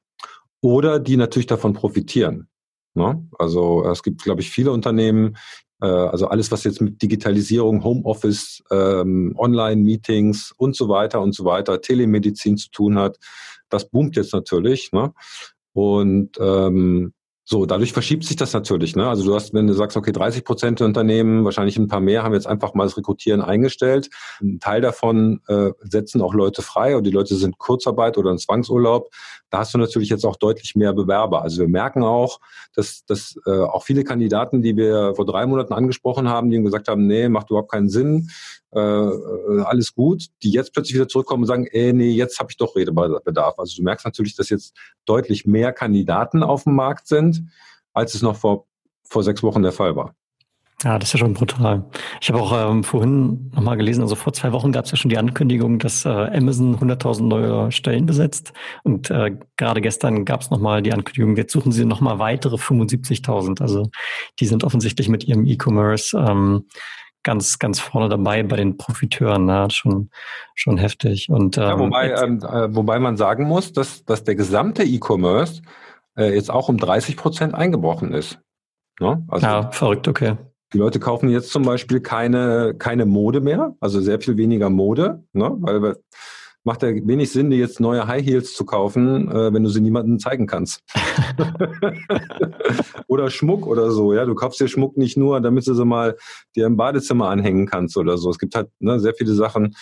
oder 0.60 0.98
die 0.98 1.16
natürlich 1.16 1.46
davon 1.46 1.72
profitieren. 1.72 2.48
Ne? 2.94 3.26
Also 3.38 3.84
es 3.84 4.02
gibt, 4.02 4.22
glaube 4.22 4.40
ich, 4.40 4.50
viele 4.50 4.72
Unternehmen, 4.72 5.36
äh, 5.80 5.86
also 5.86 6.28
alles, 6.28 6.50
was 6.50 6.64
jetzt 6.64 6.80
mit 6.80 7.00
Digitalisierung, 7.02 7.82
Homeoffice, 7.84 8.62
ähm, 8.70 9.34
Online-Meetings 9.38 10.52
und 10.56 10.76
so 10.76 10.88
weiter 10.88 11.20
und 11.20 11.34
so 11.34 11.44
weiter, 11.44 11.80
Telemedizin 11.80 12.56
zu 12.56 12.70
tun 12.70 12.98
hat, 12.98 13.18
das 13.68 13.88
boomt 13.88 14.16
jetzt 14.16 14.32
natürlich. 14.32 14.92
Ne? 14.92 15.12
Und 15.72 16.36
ähm, 16.40 17.12
so, 17.50 17.66
dadurch 17.66 17.92
verschiebt 17.92 18.22
sich 18.22 18.36
das 18.36 18.52
natürlich. 18.52 18.94
Ne? 18.94 19.08
Also 19.08 19.24
du 19.24 19.34
hast, 19.34 19.52
wenn 19.54 19.66
du 19.66 19.72
sagst, 19.72 19.96
okay, 19.96 20.12
30 20.12 20.44
Prozent 20.44 20.78
der 20.78 20.86
Unternehmen, 20.86 21.44
wahrscheinlich 21.44 21.76
ein 21.78 21.88
paar 21.88 21.98
mehr, 21.98 22.22
haben 22.22 22.32
jetzt 22.32 22.46
einfach 22.46 22.74
mal 22.74 22.84
das 22.84 22.96
Rekrutieren 22.96 23.40
eingestellt. 23.40 24.08
Ein 24.40 24.60
Teil 24.60 24.80
davon 24.80 25.40
äh, 25.48 25.72
setzen 25.80 26.22
auch 26.22 26.32
Leute 26.32 26.62
frei 26.62 26.96
und 26.96 27.02
die 27.02 27.10
Leute 27.10 27.34
sind 27.34 27.58
Kurzarbeit 27.58 28.18
oder 28.18 28.30
in 28.30 28.38
Zwangsurlaub. 28.38 29.10
Da 29.50 29.58
hast 29.58 29.74
du 29.74 29.78
natürlich 29.78 30.10
jetzt 30.10 30.24
auch 30.24 30.36
deutlich 30.36 30.76
mehr 30.76 30.92
Bewerber. 30.92 31.42
Also 31.42 31.62
wir 31.62 31.68
merken 31.68 32.04
auch, 32.04 32.38
dass, 32.76 33.04
dass 33.04 33.34
äh, 33.44 33.50
auch 33.50 33.82
viele 33.82 34.04
Kandidaten, 34.04 34.62
die 34.62 34.76
wir 34.76 35.16
vor 35.16 35.26
drei 35.26 35.44
Monaten 35.44 35.72
angesprochen 35.72 36.28
haben, 36.28 36.50
die 36.50 36.62
gesagt 36.62 36.86
haben, 36.86 37.08
nee, 37.08 37.28
macht 37.28 37.50
überhaupt 37.50 37.72
keinen 37.72 37.88
Sinn, 37.88 38.30
äh, 38.72 38.78
äh, 38.78 39.62
alles 39.62 39.94
gut, 39.94 40.26
die 40.42 40.50
jetzt 40.50 40.72
plötzlich 40.72 40.94
wieder 40.94 41.08
zurückkommen 41.08 41.42
und 41.42 41.48
sagen, 41.48 41.66
ey, 41.66 41.92
nee, 41.92 42.10
jetzt 42.10 42.38
habe 42.38 42.50
ich 42.50 42.56
doch 42.56 42.76
Redebedarf. 42.76 43.58
Also 43.58 43.76
du 43.76 43.82
merkst 43.82 44.04
natürlich, 44.04 44.36
dass 44.36 44.48
jetzt 44.48 44.76
deutlich 45.06 45.46
mehr 45.46 45.72
Kandidaten 45.72 46.42
auf 46.42 46.64
dem 46.64 46.74
Markt 46.74 47.08
sind, 47.08 47.50
als 47.92 48.14
es 48.14 48.22
noch 48.22 48.36
vor, 48.36 48.66
vor 49.02 49.24
sechs 49.24 49.42
Wochen 49.42 49.62
der 49.62 49.72
Fall 49.72 49.96
war. 49.96 50.14
Ja, 50.82 50.98
das 50.98 51.10
ist 51.10 51.12
ja 51.14 51.18
schon 51.18 51.34
brutal. 51.34 51.84
Ich 52.22 52.30
habe 52.30 52.40
auch 52.40 52.70
ähm, 52.70 52.84
vorhin 52.84 53.50
nochmal 53.54 53.76
gelesen, 53.76 54.00
also 54.00 54.14
vor 54.14 54.32
zwei 54.32 54.52
Wochen 54.52 54.72
gab 54.72 54.86
es 54.86 54.92
ja 54.92 54.96
schon 54.96 55.10
die 55.10 55.18
Ankündigung, 55.18 55.78
dass 55.78 56.06
äh, 56.06 56.08
Amazon 56.08 56.78
100.000 56.78 57.24
neue 57.24 57.70
Stellen 57.70 58.06
besetzt. 58.06 58.54
Und 58.82 59.10
äh, 59.10 59.36
gerade 59.58 59.82
gestern 59.82 60.24
gab 60.24 60.40
es 60.40 60.50
nochmal 60.50 60.80
die 60.80 60.94
Ankündigung, 60.94 61.36
jetzt 61.36 61.52
suchen 61.52 61.72
sie 61.72 61.84
nochmal 61.84 62.18
weitere 62.18 62.56
75.000. 62.56 63.60
Also 63.60 63.90
die 64.38 64.46
sind 64.46 64.64
offensichtlich 64.64 65.10
mit 65.10 65.24
ihrem 65.24 65.44
E-Commerce 65.44 66.16
ähm, 66.16 66.64
ganz, 67.22 67.58
ganz 67.58 67.80
vorne 67.80 68.08
dabei 68.08 68.42
bei 68.42 68.56
den 68.56 68.76
Profiteuren. 68.76 69.46
Ne? 69.46 69.68
Schon, 69.70 70.10
schon 70.54 70.78
heftig. 70.78 71.28
Und, 71.30 71.56
ähm, 71.58 71.62
ja, 71.62 71.78
wobei, 71.78 72.10
ähm, 72.10 72.38
äh, 72.38 72.74
wobei 72.74 72.98
man 72.98 73.16
sagen 73.16 73.44
muss, 73.44 73.72
dass, 73.72 74.04
dass 74.04 74.24
der 74.24 74.34
gesamte 74.34 74.82
E-Commerce 74.82 75.62
äh, 76.16 76.34
jetzt 76.34 76.50
auch 76.50 76.68
um 76.68 76.78
30 76.78 77.16
Prozent 77.16 77.54
eingebrochen 77.54 78.12
ist. 78.12 78.38
Ne? 79.00 79.24
Also, 79.28 79.46
ja, 79.46 79.70
verrückt, 79.70 80.08
okay. 80.08 80.36
Die 80.72 80.78
Leute 80.78 81.00
kaufen 81.00 81.28
jetzt 81.28 81.50
zum 81.50 81.64
Beispiel 81.64 82.00
keine, 82.00 82.74
keine 82.78 83.04
Mode 83.04 83.40
mehr, 83.40 83.74
also 83.80 84.00
sehr 84.00 84.20
viel 84.20 84.36
weniger 84.36 84.70
Mode, 84.70 85.24
ne? 85.32 85.50
weil 85.58 85.96
macht 86.64 86.82
ja 86.82 86.88
wenig 86.88 87.30
Sinn, 87.30 87.50
dir 87.50 87.58
jetzt 87.58 87.80
neue 87.80 88.06
High 88.06 88.24
Heels 88.24 88.54
zu 88.54 88.64
kaufen, 88.64 89.30
äh, 89.30 89.52
wenn 89.52 89.62
du 89.62 89.70
sie 89.70 89.80
niemandem 89.80 90.18
zeigen 90.18 90.46
kannst. 90.46 90.82
oder 93.06 93.30
Schmuck 93.30 93.66
oder 93.66 93.90
so, 93.90 94.12
ja. 94.12 94.24
Du 94.26 94.34
kaufst 94.34 94.60
dir 94.60 94.68
Schmuck 94.68 94.96
nicht 94.96 95.16
nur, 95.16 95.40
damit 95.40 95.66
du 95.66 95.74
sie 95.74 95.84
mal 95.84 96.16
dir 96.54 96.66
im 96.66 96.76
Badezimmer 96.76 97.28
anhängen 97.28 97.66
kannst 97.66 97.96
oder 97.96 98.18
so. 98.18 98.30
Es 98.30 98.38
gibt 98.38 98.54
halt 98.54 98.68
ne, 98.78 99.00
sehr 99.00 99.14
viele 99.14 99.34
Sachen. 99.34 99.74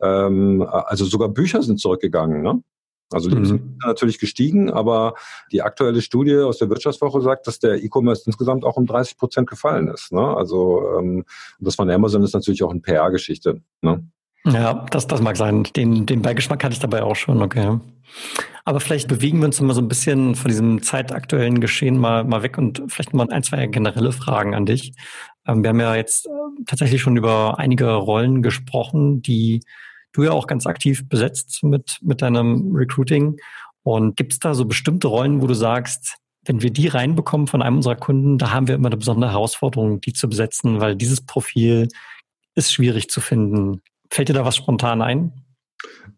Ähm, 0.00 0.66
also 0.68 1.04
sogar 1.04 1.28
Bücher 1.28 1.62
sind 1.62 1.80
zurückgegangen, 1.80 2.42
ne? 2.42 2.62
Also 3.12 3.30
die 3.30 3.36
mhm. 3.36 3.44
sind 3.44 3.78
natürlich 3.84 4.18
gestiegen, 4.18 4.68
aber 4.70 5.14
die 5.52 5.62
aktuelle 5.62 6.02
Studie 6.02 6.38
aus 6.38 6.58
der 6.58 6.68
Wirtschaftswoche 6.70 7.20
sagt, 7.20 7.46
dass 7.46 7.60
der 7.60 7.82
E-Commerce 7.82 8.24
insgesamt 8.26 8.64
auch 8.64 8.76
um 8.76 8.86
30 8.86 9.16
Prozent 9.16 9.48
gefallen 9.48 9.86
ist. 9.86 10.12
Ne? 10.12 10.20
Also 10.20 10.82
ähm, 10.98 11.24
das 11.60 11.76
von 11.76 11.88
Amazon 11.88 12.24
ist 12.24 12.34
natürlich 12.34 12.64
auch 12.64 12.72
eine 12.72 12.80
PR-Geschichte. 12.80 13.62
Ne? 13.80 14.08
Ja, 14.46 14.86
das, 14.90 15.06
das 15.06 15.20
mag 15.20 15.36
sein. 15.36 15.64
Den, 15.74 16.06
den 16.06 16.22
Beigeschmack 16.22 16.62
hatte 16.62 16.72
ich 16.72 16.78
dabei 16.78 17.02
auch 17.02 17.16
schon, 17.16 17.42
okay. 17.42 17.78
Aber 18.64 18.80
vielleicht 18.80 19.08
bewegen 19.08 19.38
wir 19.38 19.46
uns 19.46 19.60
mal 19.60 19.74
so 19.74 19.80
ein 19.80 19.88
bisschen 19.88 20.34
von 20.34 20.48
diesem 20.48 20.82
zeitaktuellen 20.82 21.60
Geschehen 21.60 21.98
mal, 21.98 22.24
mal 22.24 22.42
weg 22.42 22.56
und 22.58 22.82
vielleicht 22.88 23.12
mal 23.12 23.28
ein, 23.30 23.42
zwei 23.42 23.66
generelle 23.66 24.12
Fragen 24.12 24.54
an 24.54 24.66
dich. 24.66 24.92
Ähm, 25.46 25.62
wir 25.62 25.70
haben 25.70 25.80
ja 25.80 25.94
jetzt 25.96 26.26
äh, 26.26 26.30
tatsächlich 26.66 27.00
schon 27.00 27.16
über 27.16 27.58
einige 27.58 27.92
Rollen 27.94 28.42
gesprochen, 28.42 29.20
die 29.22 29.60
du 30.12 30.24
ja 30.24 30.30
auch 30.30 30.46
ganz 30.46 30.66
aktiv 30.66 31.08
besetzt 31.08 31.62
mit, 31.62 31.98
mit 32.02 32.22
deinem 32.22 32.74
Recruiting. 32.74 33.36
Und 33.82 34.16
gibt 34.16 34.32
es 34.32 34.38
da 34.38 34.54
so 34.54 34.64
bestimmte 34.64 35.08
Rollen, 35.08 35.42
wo 35.42 35.46
du 35.46 35.54
sagst, 35.54 36.16
wenn 36.44 36.62
wir 36.62 36.70
die 36.70 36.88
reinbekommen 36.88 37.46
von 37.48 37.62
einem 37.62 37.76
unserer 37.76 37.96
Kunden, 37.96 38.38
da 38.38 38.52
haben 38.52 38.68
wir 38.68 38.76
immer 38.76 38.88
eine 38.88 38.96
besondere 38.96 39.32
Herausforderung, 39.32 40.00
die 40.00 40.12
zu 40.12 40.28
besetzen, 40.28 40.80
weil 40.80 40.96
dieses 40.96 41.20
Profil 41.20 41.88
ist 42.54 42.72
schwierig 42.72 43.10
zu 43.10 43.20
finden. 43.20 43.82
Fällt 44.16 44.30
dir 44.30 44.32
da 44.32 44.46
was 44.46 44.56
spontan 44.56 45.02
ein? 45.02 45.30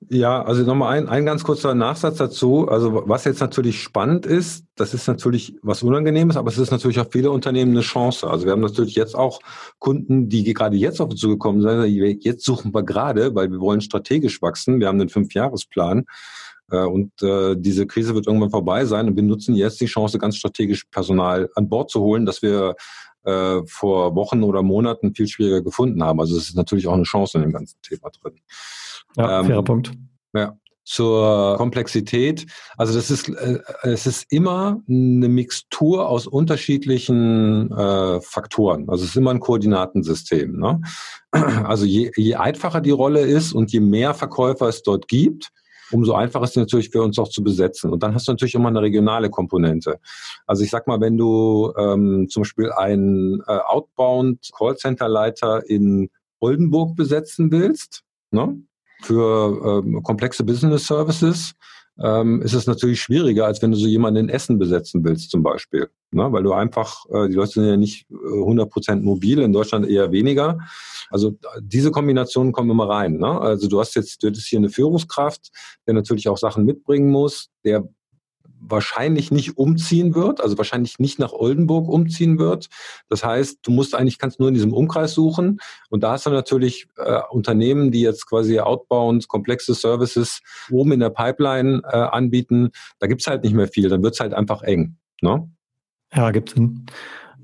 Ja, 0.08 0.40
also 0.44 0.62
nochmal 0.62 0.96
ein, 0.96 1.08
ein 1.08 1.26
ganz 1.26 1.42
kurzer 1.42 1.74
Nachsatz 1.74 2.18
dazu. 2.18 2.68
Also 2.68 3.02
was 3.06 3.24
jetzt 3.24 3.40
natürlich 3.40 3.82
spannend 3.82 4.24
ist, 4.24 4.66
das 4.76 4.94
ist 4.94 5.08
natürlich 5.08 5.56
was 5.62 5.82
Unangenehmes, 5.82 6.36
aber 6.36 6.48
es 6.48 6.58
ist 6.58 6.70
natürlich 6.70 7.00
auch 7.00 7.08
viele 7.10 7.32
Unternehmen 7.32 7.72
eine 7.72 7.80
Chance. 7.80 8.30
Also 8.30 8.44
wir 8.44 8.52
haben 8.52 8.60
natürlich 8.60 8.94
jetzt 8.94 9.16
auch 9.16 9.40
Kunden, 9.80 10.28
die 10.28 10.44
gerade 10.54 10.76
jetzt 10.76 11.00
auf 11.00 11.10
uns 11.10 11.18
zugekommen 11.18 11.60
sind. 11.60 12.22
Jetzt 12.22 12.44
suchen 12.44 12.72
wir 12.72 12.84
gerade, 12.84 13.34
weil 13.34 13.50
wir 13.50 13.58
wollen 13.58 13.80
strategisch 13.80 14.40
wachsen. 14.42 14.78
Wir 14.78 14.86
haben 14.86 15.00
einen 15.00 15.08
Fünfjahresplan. 15.08 16.04
Äh, 16.70 16.84
und 16.84 17.20
äh, 17.20 17.56
diese 17.58 17.88
Krise 17.88 18.14
wird 18.14 18.28
irgendwann 18.28 18.50
vorbei 18.50 18.84
sein 18.84 19.08
und 19.08 19.16
wir 19.16 19.24
nutzen 19.24 19.56
jetzt 19.56 19.80
die 19.80 19.86
Chance, 19.86 20.18
ganz 20.18 20.36
strategisch 20.36 20.84
Personal 20.84 21.50
an 21.56 21.68
Bord 21.68 21.90
zu 21.90 22.00
holen, 22.00 22.26
dass 22.26 22.42
wir 22.42 22.76
äh, 23.28 23.66
vor 23.66 24.14
Wochen 24.14 24.42
oder 24.42 24.62
Monaten 24.62 25.14
viel 25.14 25.28
schwieriger 25.28 25.62
gefunden 25.62 26.02
haben. 26.02 26.20
Also 26.20 26.36
es 26.36 26.48
ist 26.48 26.56
natürlich 26.56 26.86
auch 26.86 26.94
eine 26.94 27.02
Chance 27.02 27.38
in 27.38 27.42
dem 27.42 27.52
ganzen 27.52 27.80
Thema 27.82 28.10
drin. 28.10 28.40
Ja, 29.16 29.40
ähm, 29.40 29.46
fairer 29.46 29.64
Punkt. 29.64 29.92
Ja. 30.32 30.56
Zur 30.84 31.56
Komplexität. 31.58 32.46
Also 32.78 32.94
das 32.94 33.10
ist, 33.10 33.28
äh, 33.28 33.58
es 33.82 34.06
ist 34.06 34.32
immer 34.32 34.80
eine 34.88 35.28
Mixtur 35.28 36.08
aus 36.08 36.26
unterschiedlichen 36.26 37.70
äh, 37.70 38.20
Faktoren. 38.22 38.88
Also 38.88 39.04
es 39.04 39.10
ist 39.10 39.16
immer 39.16 39.32
ein 39.32 39.40
Koordinatensystem. 39.40 40.58
Ne? 40.58 40.80
Also 41.30 41.84
je, 41.84 42.10
je 42.16 42.36
einfacher 42.36 42.80
die 42.80 42.90
Rolle 42.90 43.20
ist 43.20 43.52
und 43.52 43.70
je 43.70 43.80
mehr 43.80 44.14
Verkäufer 44.14 44.68
es 44.68 44.82
dort 44.82 45.08
gibt, 45.08 45.50
umso 45.90 46.14
einfacher 46.14 46.44
ist 46.44 46.50
es 46.50 46.56
natürlich 46.56 46.90
für 46.90 47.02
uns 47.02 47.18
auch 47.18 47.28
zu 47.28 47.42
besetzen. 47.42 47.92
Und 47.92 48.02
dann 48.02 48.14
hast 48.14 48.28
du 48.28 48.32
natürlich 48.32 48.54
immer 48.54 48.68
eine 48.68 48.82
regionale 48.82 49.30
Komponente. 49.30 49.98
Also 50.46 50.64
ich 50.64 50.70
sag 50.70 50.86
mal, 50.86 51.00
wenn 51.00 51.16
du 51.16 51.72
ähm, 51.76 52.28
zum 52.28 52.42
Beispiel 52.42 52.72
einen 52.72 53.40
äh, 53.46 53.58
Outbound 53.66 54.50
Callcenter-Leiter 54.56 55.68
in 55.68 56.10
Oldenburg 56.40 56.96
besetzen 56.96 57.50
willst, 57.50 58.02
ne, 58.30 58.60
für 59.02 59.82
ähm, 59.84 60.02
komplexe 60.02 60.44
Business 60.44 60.86
Services, 60.86 61.54
ähm, 62.02 62.42
ist 62.42 62.54
es 62.54 62.66
natürlich 62.66 63.00
schwieriger, 63.00 63.46
als 63.46 63.60
wenn 63.60 63.72
du 63.72 63.76
so 63.76 63.86
jemanden 63.86 64.20
in 64.20 64.28
Essen 64.28 64.58
besetzen 64.58 65.04
willst 65.04 65.30
zum 65.30 65.42
Beispiel. 65.42 65.88
Ne? 66.10 66.30
Weil 66.32 66.42
du 66.42 66.52
einfach, 66.52 67.04
äh, 67.10 67.28
die 67.28 67.34
Leute 67.34 67.52
sind 67.52 67.64
ja 67.66 67.76
nicht 67.76 68.06
äh, 68.10 68.14
100% 68.14 69.00
mobil, 69.00 69.40
in 69.40 69.52
Deutschland 69.52 69.88
eher 69.88 70.12
weniger. 70.12 70.58
Also 71.10 71.36
diese 71.60 71.90
Kombinationen 71.90 72.52
kommen 72.52 72.70
immer 72.70 72.88
rein. 72.88 73.18
Ne? 73.18 73.40
Also 73.40 73.68
du 73.68 73.80
hast 73.80 73.94
jetzt, 73.94 74.22
du 74.22 74.28
hättest 74.28 74.46
hier 74.46 74.58
eine 74.58 74.70
Führungskraft, 74.70 75.50
der 75.86 75.94
natürlich 75.94 76.28
auch 76.28 76.38
Sachen 76.38 76.64
mitbringen 76.64 77.10
muss, 77.10 77.48
der 77.64 77.88
wahrscheinlich 78.60 79.30
nicht 79.30 79.56
umziehen 79.56 80.14
wird, 80.14 80.40
also 80.40 80.58
wahrscheinlich 80.58 80.98
nicht 80.98 81.18
nach 81.18 81.32
Oldenburg 81.32 81.88
umziehen 81.88 82.38
wird. 82.38 82.68
Das 83.08 83.24
heißt, 83.24 83.58
du 83.62 83.70
musst 83.70 83.94
eigentlich, 83.94 84.18
kannst 84.18 84.40
nur 84.40 84.48
in 84.48 84.54
diesem 84.54 84.72
Umkreis 84.72 85.12
suchen. 85.14 85.60
Und 85.90 86.02
da 86.02 86.12
hast 86.12 86.26
du 86.26 86.30
natürlich 86.30 86.88
äh, 86.96 87.20
Unternehmen, 87.30 87.90
die 87.90 88.00
jetzt 88.00 88.26
quasi 88.26 88.60
outbound 88.60 89.28
komplexe 89.28 89.74
Services 89.74 90.40
oben 90.70 90.92
in 90.92 91.00
der 91.00 91.10
Pipeline 91.10 91.82
äh, 91.84 91.96
anbieten. 91.96 92.70
Da 92.98 93.06
gibt's 93.06 93.26
halt 93.26 93.44
nicht 93.44 93.54
mehr 93.54 93.68
viel, 93.68 93.88
dann 93.88 94.02
wird's 94.02 94.20
halt 94.20 94.34
einfach 94.34 94.62
eng. 94.62 94.96
Ne? 95.20 95.48
Ja, 96.14 96.30
gibt 96.30 96.50
Sinn. 96.50 96.86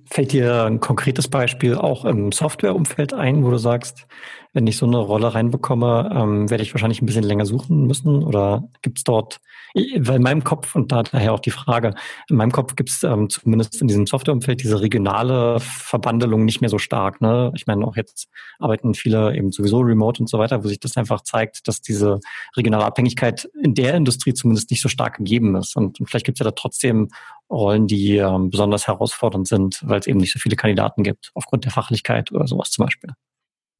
Fällt 0.07 0.33
dir 0.33 0.65
ein 0.65 0.81
konkretes 0.81 1.29
Beispiel 1.29 1.77
auch 1.77 2.05
im 2.05 2.31
Softwareumfeld 2.31 3.15
ein, 3.15 3.45
wo 3.45 3.51
du 3.51 3.59
sagst, 3.59 4.07
wenn 4.55 4.67
ich 4.69 4.77
so 4.77 4.87
eine 4.87 4.99
Rolle 4.99 5.35
reinbekomme, 5.35 6.11
ähm, 6.15 6.49
werde 6.49 6.63
ich 6.63 6.73
wahrscheinlich 6.73 7.03
ein 7.03 7.07
bisschen 7.07 7.25
länger 7.25 7.45
suchen 7.45 7.87
müssen? 7.87 8.23
Oder 8.23 8.69
gibt 8.83 8.99
es 8.99 9.05
dort, 9.05 9.41
weil 9.75 10.17
in 10.17 10.23
meinem 10.23 10.45
Kopf, 10.45 10.77
und 10.77 10.93
da 10.93 11.03
daher 11.03 11.33
auch 11.33 11.41
die 11.41 11.51
Frage, 11.51 11.95
in 12.29 12.37
meinem 12.37 12.53
Kopf 12.53 12.77
gibt 12.77 12.91
es 12.91 13.03
ähm, 13.03 13.29
zumindest 13.29 13.81
in 13.83 13.89
diesem 13.89 14.07
Softwareumfeld 14.07 14.63
diese 14.63 14.81
regionale 14.81 15.59
Verbandelung 15.59 16.45
nicht 16.45 16.61
mehr 16.61 16.71
so 16.71 16.79
stark. 16.79 17.21
Ne? 17.21 17.53
Ich 17.57 17.67
meine, 17.67 17.85
auch 17.85 17.97
jetzt 17.97 18.29
arbeiten 18.61 18.95
viele 18.95 19.37
eben 19.37 19.51
sowieso 19.51 19.81
remote 19.81 20.23
und 20.23 20.29
so 20.29 20.39
weiter, 20.39 20.63
wo 20.63 20.69
sich 20.69 20.79
das 20.79 20.97
einfach 20.97 21.23
zeigt, 21.23 21.67
dass 21.67 21.81
diese 21.81 22.21
regionale 22.57 22.85
Abhängigkeit 22.85 23.49
in 23.61 23.75
der 23.75 23.95
Industrie 23.95 24.35
zumindest 24.35 24.71
nicht 24.71 24.83
so 24.83 24.89
stark 24.89 25.17
gegeben 25.17 25.57
ist. 25.57 25.75
Und, 25.77 25.99
und 25.99 26.07
vielleicht 26.09 26.27
gibt 26.27 26.37
es 26.37 26.45
ja 26.45 26.51
da 26.51 26.53
trotzdem 26.53 27.09
Rollen, 27.55 27.87
die 27.87 28.17
ähm, 28.17 28.51
besonders 28.51 28.87
herausfordernd 28.87 29.49
sind, 29.49 29.81
weil 29.87 30.01
es 30.01 30.07
eben 30.07 30.19
nicht 30.19 30.33
so 30.33 30.39
viele 30.39 30.57
Kandidaten 30.57 31.03
gibt, 31.03 31.31
aufgrund 31.35 31.65
der 31.65 31.73
Fachlichkeit 31.73 32.33
oder 32.33 32.47
sowas 32.47 32.71
zum 32.71 32.85
Beispiel. 32.85 33.11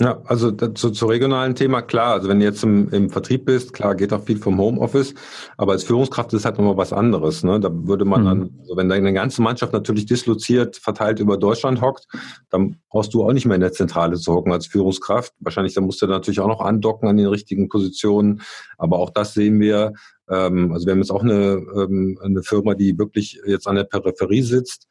Ja, 0.01 0.21
also 0.25 0.51
zu, 0.51 0.91
zu 0.91 1.07
regionalen 1.07 1.55
Thema, 1.55 1.81
klar, 1.81 2.15
also 2.15 2.29
wenn 2.29 2.41
du 2.41 2.45
jetzt 2.45 2.65
im, 2.65 2.89
im 2.91 3.11
Vertrieb 3.11 3.45
bist, 3.45 3.73
klar, 3.73 3.95
geht 3.95 4.13
auch 4.13 4.25
viel 4.25 4.39
vom 4.39 4.59
Homeoffice, 4.59 5.15
aber 5.57 5.71
als 5.71 5.85
Führungskraft 5.85 6.33
ist 6.33 6.45
halt 6.45 6.59
nochmal 6.59 6.77
was 6.77 6.93
anderes. 6.93 7.45
Ne? 7.45 7.61
Da 7.61 7.71
würde 7.73 8.05
man 8.05 8.23
mhm. 8.23 8.27
dann, 8.27 8.59
also 8.61 8.77
wenn 8.77 8.89
deine 8.89 9.13
ganze 9.13 9.41
Mannschaft 9.41 9.73
natürlich 9.73 10.07
disloziert, 10.07 10.79
verteilt 10.79 11.21
über 11.21 11.37
Deutschland 11.37 11.81
hockt, 11.81 12.09
dann 12.51 12.81
brauchst 12.91 13.15
du 13.15 13.23
auch 13.23 13.33
nicht 13.33 13.47
mehr 13.47 13.55
in 13.55 13.61
der 13.61 13.73
Zentrale 13.73 14.17
zu 14.17 14.35
hocken 14.35 14.51
als 14.51 14.67
Führungskraft. 14.67 15.33
Wahrscheinlich, 15.39 15.75
da 15.75 15.81
musst 15.81 16.03
du 16.03 16.09
natürlich 16.09 16.41
auch 16.41 16.49
noch 16.49 16.61
andocken 16.61 17.09
an 17.09 17.17
den 17.17 17.29
richtigen 17.29 17.69
Positionen, 17.69 18.43
aber 18.79 18.99
auch 18.99 19.11
das 19.11 19.33
sehen 19.33 19.61
wir, 19.61 19.93
ähm, 20.29 20.73
also 20.73 20.87
wir 20.87 20.93
haben 20.93 21.03
jetzt 21.03 21.13
auch 21.13 21.23
eine, 21.23 21.65
ähm, 21.77 22.19
eine 22.21 22.43
Firma, 22.43 22.75
die 22.75 22.99
wirklich 22.99 23.41
jetzt 23.47 23.69
an 23.69 23.77
der 23.77 23.85
Peripherie 23.85 24.43
sitzt, 24.43 24.89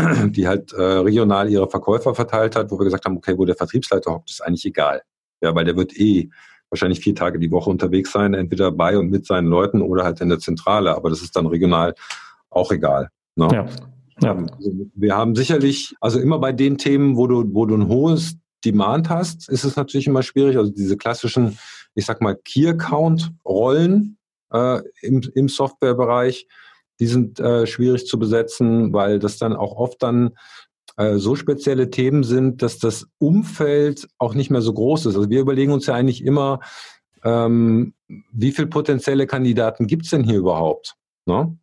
die 0.00 0.48
halt 0.48 0.72
äh, 0.72 0.82
regional 0.82 1.50
ihre 1.50 1.68
Verkäufer 1.68 2.14
verteilt 2.14 2.56
hat, 2.56 2.70
wo 2.70 2.78
wir 2.78 2.84
gesagt 2.84 3.04
haben, 3.04 3.16
okay, 3.16 3.36
wo 3.36 3.44
der 3.44 3.56
Vertriebsleiter 3.56 4.12
hockt, 4.12 4.30
ist 4.30 4.40
eigentlich 4.40 4.64
egal. 4.64 5.02
Ja, 5.42 5.54
weil 5.54 5.64
der 5.64 5.76
wird 5.76 5.98
eh 5.98 6.30
wahrscheinlich 6.70 7.00
vier 7.00 7.14
Tage 7.14 7.38
die 7.38 7.50
Woche 7.50 7.68
unterwegs 7.68 8.12
sein, 8.12 8.32
entweder 8.32 8.72
bei 8.72 8.96
und 8.96 9.10
mit 9.10 9.26
seinen 9.26 9.48
Leuten 9.48 9.82
oder 9.82 10.04
halt 10.04 10.20
in 10.20 10.30
der 10.30 10.38
Zentrale. 10.38 10.96
Aber 10.96 11.10
das 11.10 11.20
ist 11.20 11.36
dann 11.36 11.46
regional 11.46 11.94
auch 12.48 12.72
egal. 12.72 13.10
Ne? 13.36 13.48
Ja. 13.52 13.66
ja. 14.22 14.34
Also 14.34 14.72
wir 14.94 15.14
haben 15.14 15.34
sicherlich, 15.34 15.94
also 16.00 16.18
immer 16.18 16.38
bei 16.38 16.52
den 16.52 16.78
Themen, 16.78 17.16
wo 17.16 17.26
du, 17.26 17.44
wo 17.52 17.66
du 17.66 17.74
ein 17.74 17.88
hohes 17.88 18.36
Demand 18.64 19.10
hast, 19.10 19.48
ist 19.48 19.64
es 19.64 19.76
natürlich 19.76 20.06
immer 20.06 20.22
schwierig. 20.22 20.56
Also 20.56 20.70
diese 20.70 20.96
klassischen, 20.96 21.58
ich 21.94 22.06
sag 22.06 22.22
mal, 22.22 22.36
Key-Account-Rollen 22.36 24.16
äh, 24.52 24.80
im, 25.02 25.20
im 25.34 25.48
Softwarebereich, 25.48 26.46
die 27.00 27.06
sind 27.06 27.40
äh, 27.40 27.66
schwierig 27.66 28.06
zu 28.06 28.18
besetzen, 28.18 28.92
weil 28.92 29.18
das 29.18 29.38
dann 29.38 29.54
auch 29.54 29.76
oft 29.76 30.02
dann 30.02 30.32
äh, 30.96 31.16
so 31.16 31.34
spezielle 31.36 31.90
Themen 31.90 32.22
sind, 32.22 32.62
dass 32.62 32.78
das 32.78 33.06
Umfeld 33.18 34.08
auch 34.18 34.34
nicht 34.34 34.50
mehr 34.50 34.62
so 34.62 34.72
groß 34.72 35.06
ist. 35.06 35.16
Also 35.16 35.30
wir 35.30 35.40
überlegen 35.40 35.72
uns 35.72 35.86
ja 35.86 35.94
eigentlich 35.94 36.24
immer, 36.24 36.60
ähm, 37.24 37.94
wie 38.32 38.52
viele 38.52 38.68
potenzielle 38.68 39.26
Kandidaten 39.26 39.86
gibt's 39.86 40.10
denn 40.10 40.24
hier 40.24 40.38
überhaupt? 40.38 40.94
Ne? 41.24 41.56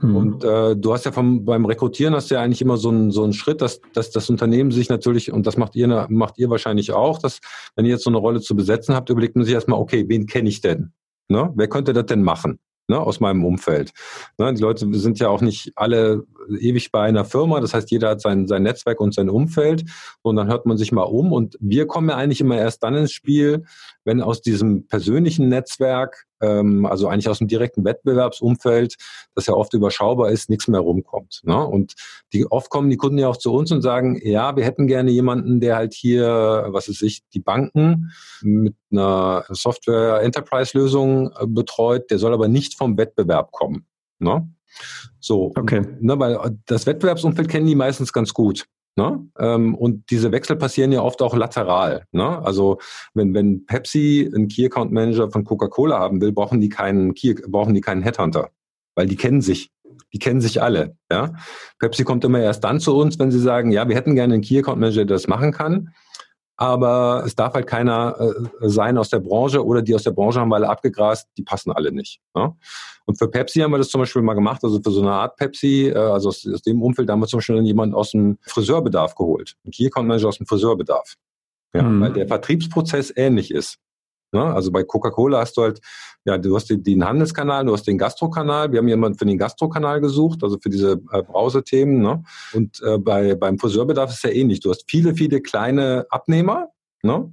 Mhm. 0.00 0.16
Und 0.16 0.44
äh, 0.44 0.76
du 0.76 0.92
hast 0.92 1.04
ja 1.04 1.12
vom, 1.12 1.44
beim 1.44 1.64
Rekrutieren 1.64 2.14
hast 2.14 2.30
du 2.30 2.36
ja 2.36 2.40
eigentlich 2.42 2.62
immer 2.62 2.76
so 2.76 2.90
einen, 2.90 3.10
so 3.10 3.24
einen 3.24 3.32
Schritt, 3.32 3.60
dass, 3.60 3.80
dass 3.94 4.10
das 4.10 4.30
Unternehmen 4.30 4.70
sich 4.70 4.88
natürlich, 4.88 5.32
und 5.32 5.46
das 5.46 5.56
macht 5.56 5.74
ihr, 5.76 6.06
macht 6.08 6.38
ihr 6.38 6.50
wahrscheinlich 6.50 6.92
auch, 6.92 7.18
dass 7.18 7.40
wenn 7.74 7.84
ihr 7.84 7.92
jetzt 7.92 8.04
so 8.04 8.10
eine 8.10 8.18
Rolle 8.18 8.40
zu 8.40 8.54
besetzen 8.54 8.94
habt, 8.94 9.10
überlegt 9.10 9.36
man 9.36 9.44
sich 9.44 9.54
erstmal, 9.54 9.80
okay, 9.80 10.04
wen 10.08 10.26
kenne 10.26 10.48
ich 10.48 10.60
denn? 10.60 10.92
Ne? 11.28 11.52
Wer 11.56 11.68
könnte 11.68 11.92
das 11.92 12.06
denn 12.06 12.22
machen? 12.22 12.58
Ne, 12.88 12.98
aus 12.98 13.20
meinem 13.20 13.44
Umfeld. 13.44 13.92
Ne, 14.38 14.52
die 14.54 14.62
Leute 14.62 14.92
sind 14.94 15.18
ja 15.18 15.28
auch 15.28 15.40
nicht 15.40 15.72
alle 15.76 16.24
ewig 16.58 16.90
bei 16.90 17.02
einer 17.02 17.24
Firma, 17.24 17.60
das 17.60 17.74
heißt, 17.74 17.90
jeder 17.90 18.10
hat 18.10 18.20
sein, 18.20 18.46
sein 18.46 18.62
Netzwerk 18.62 19.00
und 19.00 19.14
sein 19.14 19.28
Umfeld. 19.30 19.84
Und 20.22 20.36
dann 20.36 20.48
hört 20.48 20.66
man 20.66 20.76
sich 20.76 20.92
mal 20.92 21.02
um. 21.02 21.32
Und 21.32 21.56
wir 21.60 21.86
kommen 21.86 22.08
ja 22.08 22.16
eigentlich 22.16 22.40
immer 22.40 22.58
erst 22.58 22.82
dann 22.82 22.94
ins 22.94 23.12
Spiel, 23.12 23.64
wenn 24.04 24.22
aus 24.22 24.40
diesem 24.40 24.86
persönlichen 24.86 25.48
Netzwerk 25.48 26.27
ähm, 26.40 26.86
also 26.86 27.08
eigentlich 27.08 27.28
aus 27.28 27.38
dem 27.38 27.48
direkten 27.48 27.84
Wettbewerbsumfeld, 27.84 28.96
das 29.34 29.46
ja 29.46 29.54
oft 29.54 29.74
überschaubar 29.74 30.30
ist, 30.30 30.50
nichts 30.50 30.68
mehr 30.68 30.80
rumkommt. 30.80 31.40
Ne? 31.44 31.66
Und 31.66 31.94
die 32.32 32.50
oft 32.50 32.70
kommen 32.70 32.90
die 32.90 32.96
Kunden 32.96 33.18
ja 33.18 33.28
auch 33.28 33.36
zu 33.36 33.52
uns 33.52 33.72
und 33.72 33.82
sagen, 33.82 34.20
ja, 34.22 34.56
wir 34.56 34.64
hätten 34.64 34.86
gerne 34.86 35.10
jemanden, 35.10 35.60
der 35.60 35.76
halt 35.76 35.94
hier, 35.94 36.66
was 36.68 36.88
ist 36.88 37.02
ich, 37.02 37.22
die 37.34 37.40
Banken 37.40 38.12
mit 38.42 38.74
einer 38.90 39.44
Software-Enterprise-Lösung 39.48 41.30
äh, 41.32 41.46
betreut, 41.46 42.10
der 42.10 42.18
soll 42.18 42.32
aber 42.32 42.48
nicht 42.48 42.76
vom 42.76 42.96
Wettbewerb 42.96 43.52
kommen. 43.52 43.86
Ne? 44.18 44.48
So, 45.20 45.52
okay. 45.56 45.82
ne, 46.00 46.18
weil 46.18 46.58
das 46.66 46.86
Wettbewerbsumfeld 46.86 47.48
kennen 47.48 47.66
die 47.66 47.74
meistens 47.74 48.12
ganz 48.12 48.32
gut. 48.34 48.66
Ne? 48.98 49.24
Ähm, 49.38 49.76
und 49.76 50.10
diese 50.10 50.32
Wechsel 50.32 50.56
passieren 50.56 50.90
ja 50.90 51.02
oft 51.02 51.22
auch 51.22 51.36
lateral. 51.36 52.02
Ne? 52.10 52.44
Also 52.44 52.78
wenn, 53.14 53.32
wenn 53.32 53.64
Pepsi 53.64 54.28
einen 54.34 54.48
Key 54.48 54.66
Account 54.66 54.90
Manager 54.90 55.30
von 55.30 55.44
Coca-Cola 55.44 56.00
haben 56.00 56.20
will, 56.20 56.32
brauchen 56.32 56.60
die 56.60 56.68
keinen 56.68 57.14
Key, 57.14 57.34
brauchen 57.46 57.74
die 57.74 57.80
keinen 57.80 58.02
Headhunter, 58.02 58.50
weil 58.96 59.06
die 59.06 59.14
kennen 59.14 59.40
sich. 59.40 59.70
Die 60.12 60.18
kennen 60.18 60.40
sich 60.40 60.60
alle. 60.60 60.96
Ja? 61.12 61.32
Pepsi 61.78 62.02
kommt 62.02 62.24
immer 62.24 62.40
erst 62.40 62.64
dann 62.64 62.80
zu 62.80 62.96
uns, 62.96 63.20
wenn 63.20 63.30
sie 63.30 63.38
sagen, 63.38 63.70
ja, 63.70 63.88
wir 63.88 63.94
hätten 63.94 64.16
gerne 64.16 64.34
einen 64.34 64.42
Key 64.42 64.58
Account 64.58 64.80
Manager, 64.80 65.04
der 65.04 65.14
das 65.14 65.28
machen 65.28 65.52
kann 65.52 65.90
aber 66.58 67.22
es 67.24 67.36
darf 67.36 67.54
halt 67.54 67.68
keiner 67.68 68.16
äh, 68.20 68.68
sein 68.68 68.98
aus 68.98 69.08
der 69.08 69.20
Branche 69.20 69.64
oder 69.64 69.80
die 69.80 69.94
aus 69.94 70.02
der 70.02 70.10
Branche 70.10 70.40
haben 70.40 70.48
wir 70.48 70.56
alle 70.56 70.68
abgegrast, 70.68 71.28
die 71.38 71.44
passen 71.44 71.70
alle 71.70 71.92
nicht. 71.92 72.20
Ne? 72.34 72.52
Und 73.06 73.16
für 73.16 73.28
Pepsi 73.28 73.60
haben 73.60 73.70
wir 73.70 73.78
das 73.78 73.90
zum 73.90 74.00
Beispiel 74.00 74.22
mal 74.22 74.34
gemacht, 74.34 74.64
also 74.64 74.80
für 74.82 74.90
so 74.90 75.00
eine 75.00 75.12
Art 75.12 75.36
Pepsi, 75.36 75.86
äh, 75.86 75.96
also 75.96 76.30
aus, 76.30 76.46
aus 76.52 76.62
dem 76.62 76.82
Umfeld, 76.82 77.08
da 77.08 77.12
haben 77.12 77.20
wir 77.20 77.28
zum 77.28 77.38
Beispiel 77.38 77.62
jemanden 77.62 77.94
aus 77.94 78.10
dem 78.10 78.38
Friseurbedarf 78.42 79.14
geholt, 79.14 79.54
ein 79.64 79.70
Key 79.70 79.86
Account 79.86 80.08
Manager 80.08 80.28
aus 80.28 80.38
dem 80.38 80.46
Friseurbedarf. 80.46 81.14
Ja, 81.74 81.82
mhm. 81.84 82.00
weil 82.00 82.12
der 82.12 82.26
Vertriebsprozess 82.26 83.12
ähnlich 83.14 83.52
ist. 83.52 83.78
Ne? 84.32 84.42
Also 84.42 84.70
bei 84.70 84.82
Coca-Cola 84.84 85.40
hast 85.40 85.56
du 85.56 85.62
halt, 85.62 85.80
ja, 86.24 86.38
du 86.38 86.54
hast 86.54 86.68
den, 86.70 86.82
den 86.82 87.04
Handelskanal, 87.04 87.64
du 87.64 87.72
hast 87.72 87.86
den 87.86 87.98
Gastrokanal. 87.98 88.70
Wir 88.72 88.78
haben 88.78 88.88
jemanden 88.88 89.18
für 89.18 89.26
den 89.26 89.38
Gastrokanal 89.38 90.00
gesucht, 90.00 90.42
also 90.42 90.58
für 90.60 90.68
diese 90.68 91.00
äh, 91.12 91.22
Brausethemen. 91.22 92.00
Ne? 92.00 92.22
Und 92.52 92.80
äh, 92.82 92.98
bei, 92.98 93.34
beim 93.34 93.58
Friseurbedarf 93.58 94.10
ist 94.10 94.16
es 94.16 94.22
ja 94.22 94.30
ähnlich. 94.30 94.60
Du 94.60 94.70
hast 94.70 94.84
viele, 94.88 95.14
viele 95.14 95.40
kleine 95.40 96.06
Abnehmer, 96.10 96.68
ne? 97.02 97.32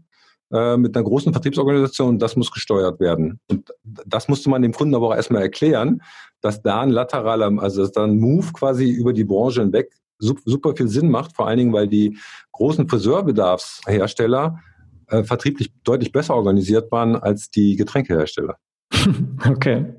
Äh, 0.53 0.77
mit 0.77 0.95
einer 0.95 1.03
großen 1.03 1.33
Vertriebsorganisation, 1.33 2.19
das 2.19 2.35
muss 2.35 2.51
gesteuert 2.51 2.99
werden. 2.99 3.39
Und 3.49 3.73
das 3.83 4.27
musste 4.27 4.49
man 4.49 4.61
dem 4.61 4.73
Kunden 4.73 4.93
aber 4.93 5.07
auch 5.07 5.15
erstmal 5.15 5.41
erklären, 5.41 6.03
dass 6.39 6.61
da 6.61 6.81
ein 6.81 6.91
lateraler, 6.91 7.51
also 7.57 7.81
dass 7.81 7.91
da 7.91 8.03
ein 8.03 8.19
Move 8.19 8.53
quasi 8.53 8.91
über 8.91 9.11
die 9.11 9.23
Branche 9.23 9.61
hinweg 9.61 9.91
super 10.19 10.75
viel 10.75 10.87
Sinn 10.87 11.09
macht, 11.09 11.35
vor 11.35 11.47
allen 11.47 11.57
Dingen, 11.57 11.73
weil 11.73 11.87
die 11.87 12.17
großen 12.51 12.87
Friseurbedarfshersteller 12.87 14.59
äh, 15.07 15.23
vertrieblich 15.23 15.71
deutlich 15.83 16.11
besser 16.11 16.35
organisiert 16.35 16.91
waren 16.91 17.15
als 17.15 17.49
die 17.49 17.75
Getränkehersteller. 17.75 18.57
Okay. 19.47 19.93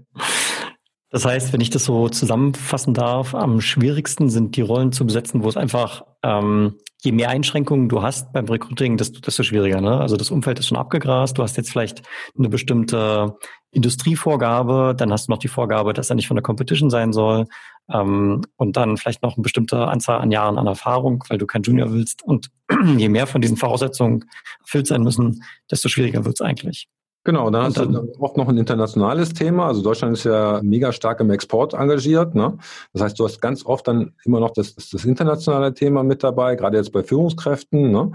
Das 1.10 1.24
heißt, 1.24 1.52
wenn 1.52 1.60
ich 1.60 1.70
das 1.70 1.84
so 1.84 2.08
zusammenfassen 2.08 2.92
darf, 2.92 3.34
am 3.34 3.60
schwierigsten 3.60 4.28
sind 4.28 4.56
die 4.56 4.60
Rollen 4.60 4.92
zu 4.92 5.06
besetzen, 5.06 5.42
wo 5.42 5.48
es 5.48 5.56
einfach, 5.56 6.04
ähm, 6.22 6.74
je 7.06 7.12
mehr 7.12 7.28
Einschränkungen 7.28 7.88
du 7.88 8.02
hast 8.02 8.32
beim 8.32 8.46
Recruiting, 8.46 8.96
desto, 8.96 9.20
desto 9.20 9.44
schwieriger. 9.44 9.80
Ne? 9.80 9.98
Also 10.00 10.16
das 10.16 10.32
Umfeld 10.32 10.58
ist 10.58 10.66
schon 10.66 10.76
abgegrast, 10.76 11.38
du 11.38 11.42
hast 11.44 11.56
jetzt 11.56 11.70
vielleicht 11.70 12.02
eine 12.36 12.48
bestimmte 12.48 13.38
Industrievorgabe, 13.70 14.92
dann 14.96 15.12
hast 15.12 15.28
du 15.28 15.32
noch 15.32 15.38
die 15.38 15.48
Vorgabe, 15.48 15.92
dass 15.92 16.10
er 16.10 16.16
nicht 16.16 16.26
von 16.26 16.34
der 16.34 16.42
Competition 16.42 16.90
sein 16.90 17.12
soll 17.12 17.46
ähm, 17.92 18.42
und 18.56 18.76
dann 18.76 18.96
vielleicht 18.96 19.22
noch 19.22 19.36
eine 19.36 19.42
bestimmte 19.42 19.86
Anzahl 19.86 20.20
an 20.20 20.32
Jahren 20.32 20.58
an 20.58 20.66
Erfahrung, 20.66 21.22
weil 21.28 21.38
du 21.38 21.46
kein 21.46 21.62
Junior 21.62 21.92
willst. 21.92 22.24
Und 22.24 22.50
je 22.96 23.08
mehr 23.08 23.28
von 23.28 23.40
diesen 23.40 23.56
Voraussetzungen 23.56 24.24
erfüllt 24.62 24.88
sein 24.88 25.02
müssen, 25.02 25.44
desto 25.70 25.88
schwieriger 25.88 26.24
wird 26.24 26.34
es 26.34 26.40
eigentlich. 26.40 26.88
Genau, 27.26 27.50
dann 27.50 27.64
hast 27.64 27.76
du 27.76 28.12
oft 28.20 28.36
noch 28.36 28.48
ein 28.48 28.56
internationales 28.56 29.30
Thema. 29.30 29.66
Also 29.66 29.82
Deutschland 29.82 30.16
ist 30.16 30.22
ja 30.22 30.60
mega 30.62 30.92
stark 30.92 31.18
im 31.18 31.28
Export 31.32 31.74
engagiert. 31.74 32.36
Ne? 32.36 32.56
Das 32.92 33.02
heißt, 33.02 33.18
du 33.18 33.24
hast 33.24 33.40
ganz 33.40 33.66
oft 33.66 33.88
dann 33.88 34.12
immer 34.24 34.38
noch 34.38 34.52
das, 34.52 34.76
das, 34.76 34.90
das 34.90 35.04
internationale 35.04 35.74
Thema 35.74 36.04
mit 36.04 36.22
dabei, 36.22 36.54
gerade 36.54 36.76
jetzt 36.76 36.92
bei 36.92 37.02
Führungskräften. 37.02 37.90
Ne? 37.90 38.12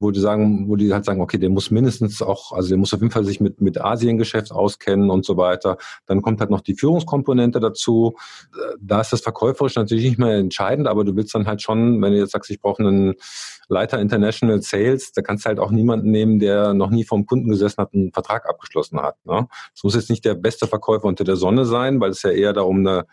Wo 0.00 0.10
die 0.10 0.20
sagen, 0.20 0.68
wo 0.68 0.76
die 0.76 0.92
halt 0.92 1.04
sagen, 1.04 1.20
okay, 1.20 1.36
der 1.36 1.50
muss 1.50 1.70
mindestens 1.70 2.22
auch, 2.22 2.52
also 2.52 2.70
der 2.70 2.78
muss 2.78 2.94
auf 2.94 3.00
jeden 3.00 3.12
Fall 3.12 3.24
sich 3.24 3.38
mit, 3.38 3.60
mit 3.60 3.78
Asiengeschäft 3.78 4.50
auskennen 4.50 5.10
und 5.10 5.26
so 5.26 5.36
weiter. 5.36 5.76
Dann 6.06 6.22
kommt 6.22 6.40
halt 6.40 6.50
noch 6.50 6.62
die 6.62 6.74
Führungskomponente 6.74 7.60
dazu. 7.60 8.16
Da 8.80 9.02
ist 9.02 9.12
das 9.12 9.20
verkäuferisch 9.20 9.76
natürlich 9.76 10.04
nicht 10.04 10.18
mehr 10.18 10.38
entscheidend, 10.38 10.88
aber 10.88 11.04
du 11.04 11.14
willst 11.16 11.34
dann 11.34 11.46
halt 11.46 11.60
schon, 11.60 12.00
wenn 12.00 12.12
du 12.12 12.18
jetzt 12.18 12.32
sagst, 12.32 12.50
ich 12.50 12.60
brauche 12.60 12.82
einen 12.82 13.14
Leiter 13.68 14.00
International 14.00 14.62
Sales, 14.62 15.12
da 15.12 15.20
kannst 15.20 15.44
du 15.44 15.48
halt 15.48 15.60
auch 15.60 15.70
niemanden 15.70 16.10
nehmen, 16.10 16.38
der 16.38 16.72
noch 16.72 16.90
nie 16.90 17.04
vom 17.04 17.26
Kunden 17.26 17.50
gesessen 17.50 17.76
hat 17.78 17.92
einen 17.92 18.10
Vertrag 18.12 18.48
abgeschlossen 18.48 19.00
hat. 19.00 19.16
Ne? 19.26 19.48
Es 19.74 19.84
muss 19.84 19.94
jetzt 19.94 20.08
nicht 20.08 20.24
der 20.24 20.34
beste 20.34 20.66
Verkäufer 20.66 21.04
unter 21.04 21.24
der 21.24 21.36
Sonne 21.36 21.66
sein, 21.66 22.00
weil 22.00 22.10
es 22.10 22.22
ja 22.22 22.30
eher 22.30 22.54
darum 22.54 22.78
eine 22.78 23.04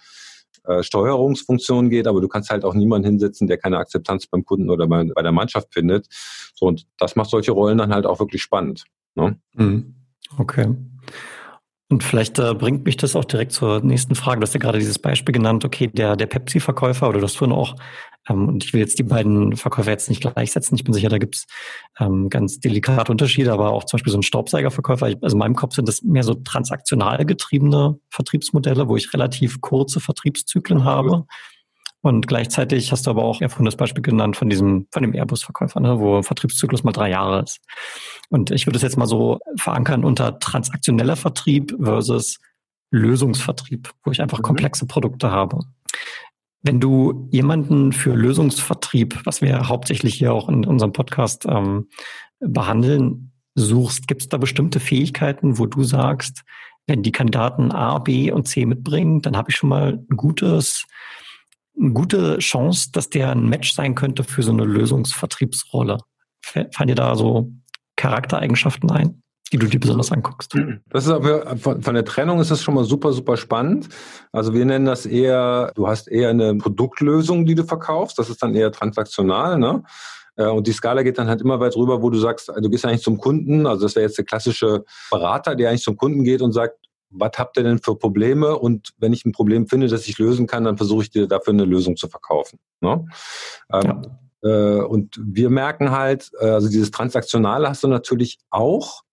äh, 0.66 0.84
Steuerungsfunktion 0.84 1.90
geht, 1.90 2.08
aber 2.08 2.22
du 2.22 2.28
kannst 2.28 2.50
halt 2.50 2.66
auch 2.66 2.74
niemanden 2.74 3.08
hinsetzen, 3.08 3.48
der 3.48 3.58
keine 3.58 3.78
Akzeptanz 3.78 4.28
beim 4.28 4.46
Kunden 4.46 4.70
oder 4.70 4.88
bei, 4.88 5.04
bei 5.04 5.22
der 5.22 5.32
Mannschaft 5.32 5.74
findet. 5.74 6.08
So, 6.56 6.66
und 6.66 6.86
das 6.98 7.16
macht 7.16 7.30
solche 7.30 7.52
Rollen 7.52 7.78
dann 7.78 7.94
halt 7.94 8.06
auch 8.06 8.20
wirklich 8.20 8.42
spannend. 8.42 8.86
Ne? 9.16 9.38
Mhm. 9.54 9.96
Okay. 10.38 10.76
Und 11.90 12.04
vielleicht 12.04 12.38
äh, 12.38 12.54
bringt 12.54 12.86
mich 12.86 12.98
das 12.98 13.16
auch 13.16 13.24
direkt 13.24 13.54
zur 13.54 13.80
nächsten 13.82 14.16
Frage. 14.16 14.40
Du 14.40 14.44
hast 14.44 14.54
ja 14.54 14.60
gerade 14.60 14.80
dieses 14.80 15.00
Beispiel 15.00 15.32
genannt, 15.32 15.64
okay, 15.64 15.88
der, 15.88 16.18
der 16.18 16.26
Pepsi-Verkäufer 16.26 17.08
oder 17.08 17.20
du 17.20 17.24
hast 17.24 17.38
vorhin 17.38 17.56
auch, 17.56 17.76
und 18.30 18.64
ich 18.64 18.74
will 18.74 18.80
jetzt 18.80 19.00
die 19.00 19.04
beiden 19.04 19.56
Verkäufer 19.56 19.92
jetzt 19.92 20.10
nicht 20.10 20.22
gleichsetzen, 20.22 20.76
ich 20.76 20.84
bin 20.84 20.94
sicher, 20.94 21.10
da 21.10 21.18
gibt's 21.18 21.46
ähm, 22.00 22.30
ganz 22.30 22.60
delikate 22.60 23.12
Unterschiede, 23.12 23.52
aber 23.52 23.72
auch 23.72 23.86
zum 23.86 23.98
Beispiel 23.98 24.12
so 24.12 24.20
ein 24.20 24.24
Staubsaugerverkäufer, 24.24 25.14
also 25.22 25.36
in 25.36 25.40
meinem 25.40 25.56
Kopf 25.56 25.76
sind 25.76 25.88
das 25.88 26.02
mehr 26.02 26.24
so 26.24 26.34
transaktional 26.34 27.26
getriebene 27.26 28.00
Vertriebsmodelle, 28.10 28.88
wo 28.88 28.96
ich 28.96 29.14
relativ 29.14 29.62
kurze 29.62 30.00
Vertriebszyklen 30.00 30.84
habe. 30.84 31.26
Und 32.02 32.28
gleichzeitig 32.28 32.92
hast 32.92 33.08
du 33.08 33.10
aber 33.10 33.24
auch 33.24 33.40
vorhin 33.40 33.66
das 33.66 33.76
Beispiel 33.76 34.04
genannt 34.04 34.38
von 34.38 34.50
diesem, 34.50 34.88
von 34.92 35.02
dem 35.02 35.14
Airbus-Verkäufer, 35.14 35.80
ne, 35.80 36.00
wo 36.00 36.22
Vertriebszyklus 36.22 36.84
mal 36.84 36.92
drei 36.92 37.10
Jahre 37.10 37.42
ist. 37.44 37.60
Und 38.30 38.52
ich 38.52 38.68
würde 38.68 38.78
es 38.78 38.84
jetzt 38.84 38.98
mal 38.98 39.08
so 39.08 39.40
verankern 39.58 40.06
unter 40.06 40.40
transaktioneller 40.40 41.16
Vertrieb 41.16 41.76
versus 41.82 42.38
Lösungsvertrieb, 42.92 43.92
wo 44.04 44.12
ich 44.12 44.22
einfach 44.22 44.40
mhm. 44.40 44.44
komplexe 44.44 44.86
Produkte 44.86 45.32
habe. 45.32 45.60
Wenn 46.64 46.80
du 46.80 47.28
jemanden 47.32 47.94
für 47.94 48.16
Lösungsvertrieb, 48.16 49.26
was 49.26 49.42
wir 49.42 49.68
hauptsächlich 49.68 50.16
hier 50.16 50.34
auch 50.34 50.50
in 50.50 50.66
unserem 50.66 50.92
Podcast 50.92 51.46
ähm, 51.48 51.88
behandeln, 52.40 53.32
suchst, 53.56 54.08
gibt 54.08 54.22
es 54.22 54.30
da 54.30 54.38
bestimmte 54.38 54.80
Fähigkeiten, 54.80 55.58
wo 55.58 55.66
du 55.66 55.84
sagst, 55.84 56.44
wenn 56.86 57.04
die 57.04 57.12
Kandidaten 57.12 57.72
A, 57.72 58.00
B 58.00 58.32
und 58.32 58.48
C 58.48 58.66
mitbringen, 58.66 59.22
dann 59.22 59.36
habe 59.36 59.50
ich 59.50 59.58
schon 59.58 59.70
mal 59.70 60.06
ein 60.10 60.18
gutes 60.18 60.86
eine 61.80 61.94
gute 61.94 62.40
Chance, 62.40 62.90
dass 62.92 63.10
der 63.10 63.32
ein 63.32 63.48
Match 63.48 63.74
sein 63.74 63.96
könnte 63.96 64.24
für 64.24 64.44
so 64.44 64.52
eine 64.52 64.66
Lösungsvertriebsrolle. 64.66 66.00
Fallen 66.42 66.88
dir 66.88 66.96
da 66.96 67.16
so 67.16 67.52
Charaktereigenschaften 67.98 68.90
ein, 68.92 69.22
die 69.50 69.58
du 69.58 69.68
dir 69.68 69.80
besonders 69.80 70.12
anguckst? 70.12 70.56
Das 70.90 71.06
ist 71.06 71.12
aber 71.12 71.58
von, 71.58 71.82
von 71.82 71.94
der 71.94 72.06
Trennung 72.06 72.40
ist 72.40 72.52
das 72.52 72.62
schon 72.62 72.74
mal 72.74 72.84
super, 72.84 73.14
super 73.14 73.38
spannend. 73.38 73.90
Also 74.32 74.54
wir 74.54 74.66
nennen 74.66 74.86
das 74.86 75.06
eher, 75.06 75.72
du 75.76 75.88
hast 75.88 76.08
eher 76.08 76.30
eine 76.30 76.56
Produktlösung, 76.56 77.46
die 77.46 77.56
du 77.56 77.64
verkaufst. 77.64 78.20
Das 78.20 78.30
ist 78.30 78.42
dann 78.44 78.56
eher 78.56 78.72
transaktional, 78.72 79.58
ne? 79.58 79.84
Äh, 80.36 80.48
und 80.48 80.68
die 80.68 80.72
Skala 80.72 81.04
geht 81.04 81.18
dann 81.18 81.28
halt 81.28 81.42
immer 81.42 81.60
weit 81.60 81.76
rüber, 81.76 82.02
wo 82.02 82.10
du 82.10 82.18
sagst, 82.18 82.50
du 82.50 82.70
gehst 82.70 82.86
eigentlich 82.86 83.04
zum 83.04 83.18
Kunden, 83.18 83.66
also 83.68 83.84
das 83.84 83.96
wäre 83.96 84.06
jetzt 84.06 84.18
der 84.18 84.26
klassische 84.26 84.86
Berater, 85.12 85.56
der 85.56 85.70
eigentlich 85.70 85.84
zum 85.84 85.98
Kunden 85.98 86.24
geht 86.24 86.42
und 86.42 86.54
sagt, 86.54 86.78
was 87.10 87.32
habt 87.38 87.58
ihr 87.58 87.64
denn 87.64 87.80
für 87.80 87.96
Probleme? 87.96 88.58
Und 88.58 88.92
wenn 88.98 89.14
ich 89.14 89.26
ein 89.26 89.32
Problem 89.32 89.68
finde, 89.68 89.88
das 89.88 90.08
ich 90.08 90.18
lösen 90.18 90.46
kann, 90.46 90.64
dann 90.64 90.78
versuche 90.78 91.04
ich 91.04 91.10
dir 91.10 91.28
dafür 91.28 91.54
eine 91.54 91.66
Lösung 91.66 91.96
zu 91.96 92.08
verkaufen. 92.08 92.60
Ne? 92.82 93.06
Ähm, 93.72 94.04
ja. 94.44 94.78
äh, 94.80 94.82
und 94.82 95.20
wir 95.24 95.50
merken 95.50 95.92
halt, 95.92 96.32
äh, 96.40 96.50
also 96.50 96.70
dieses 96.70 96.92
Transaktionale 96.92 97.70
hast 97.70 97.84
du 97.84 97.88
natürlich 97.88 98.40
auch 98.50 99.04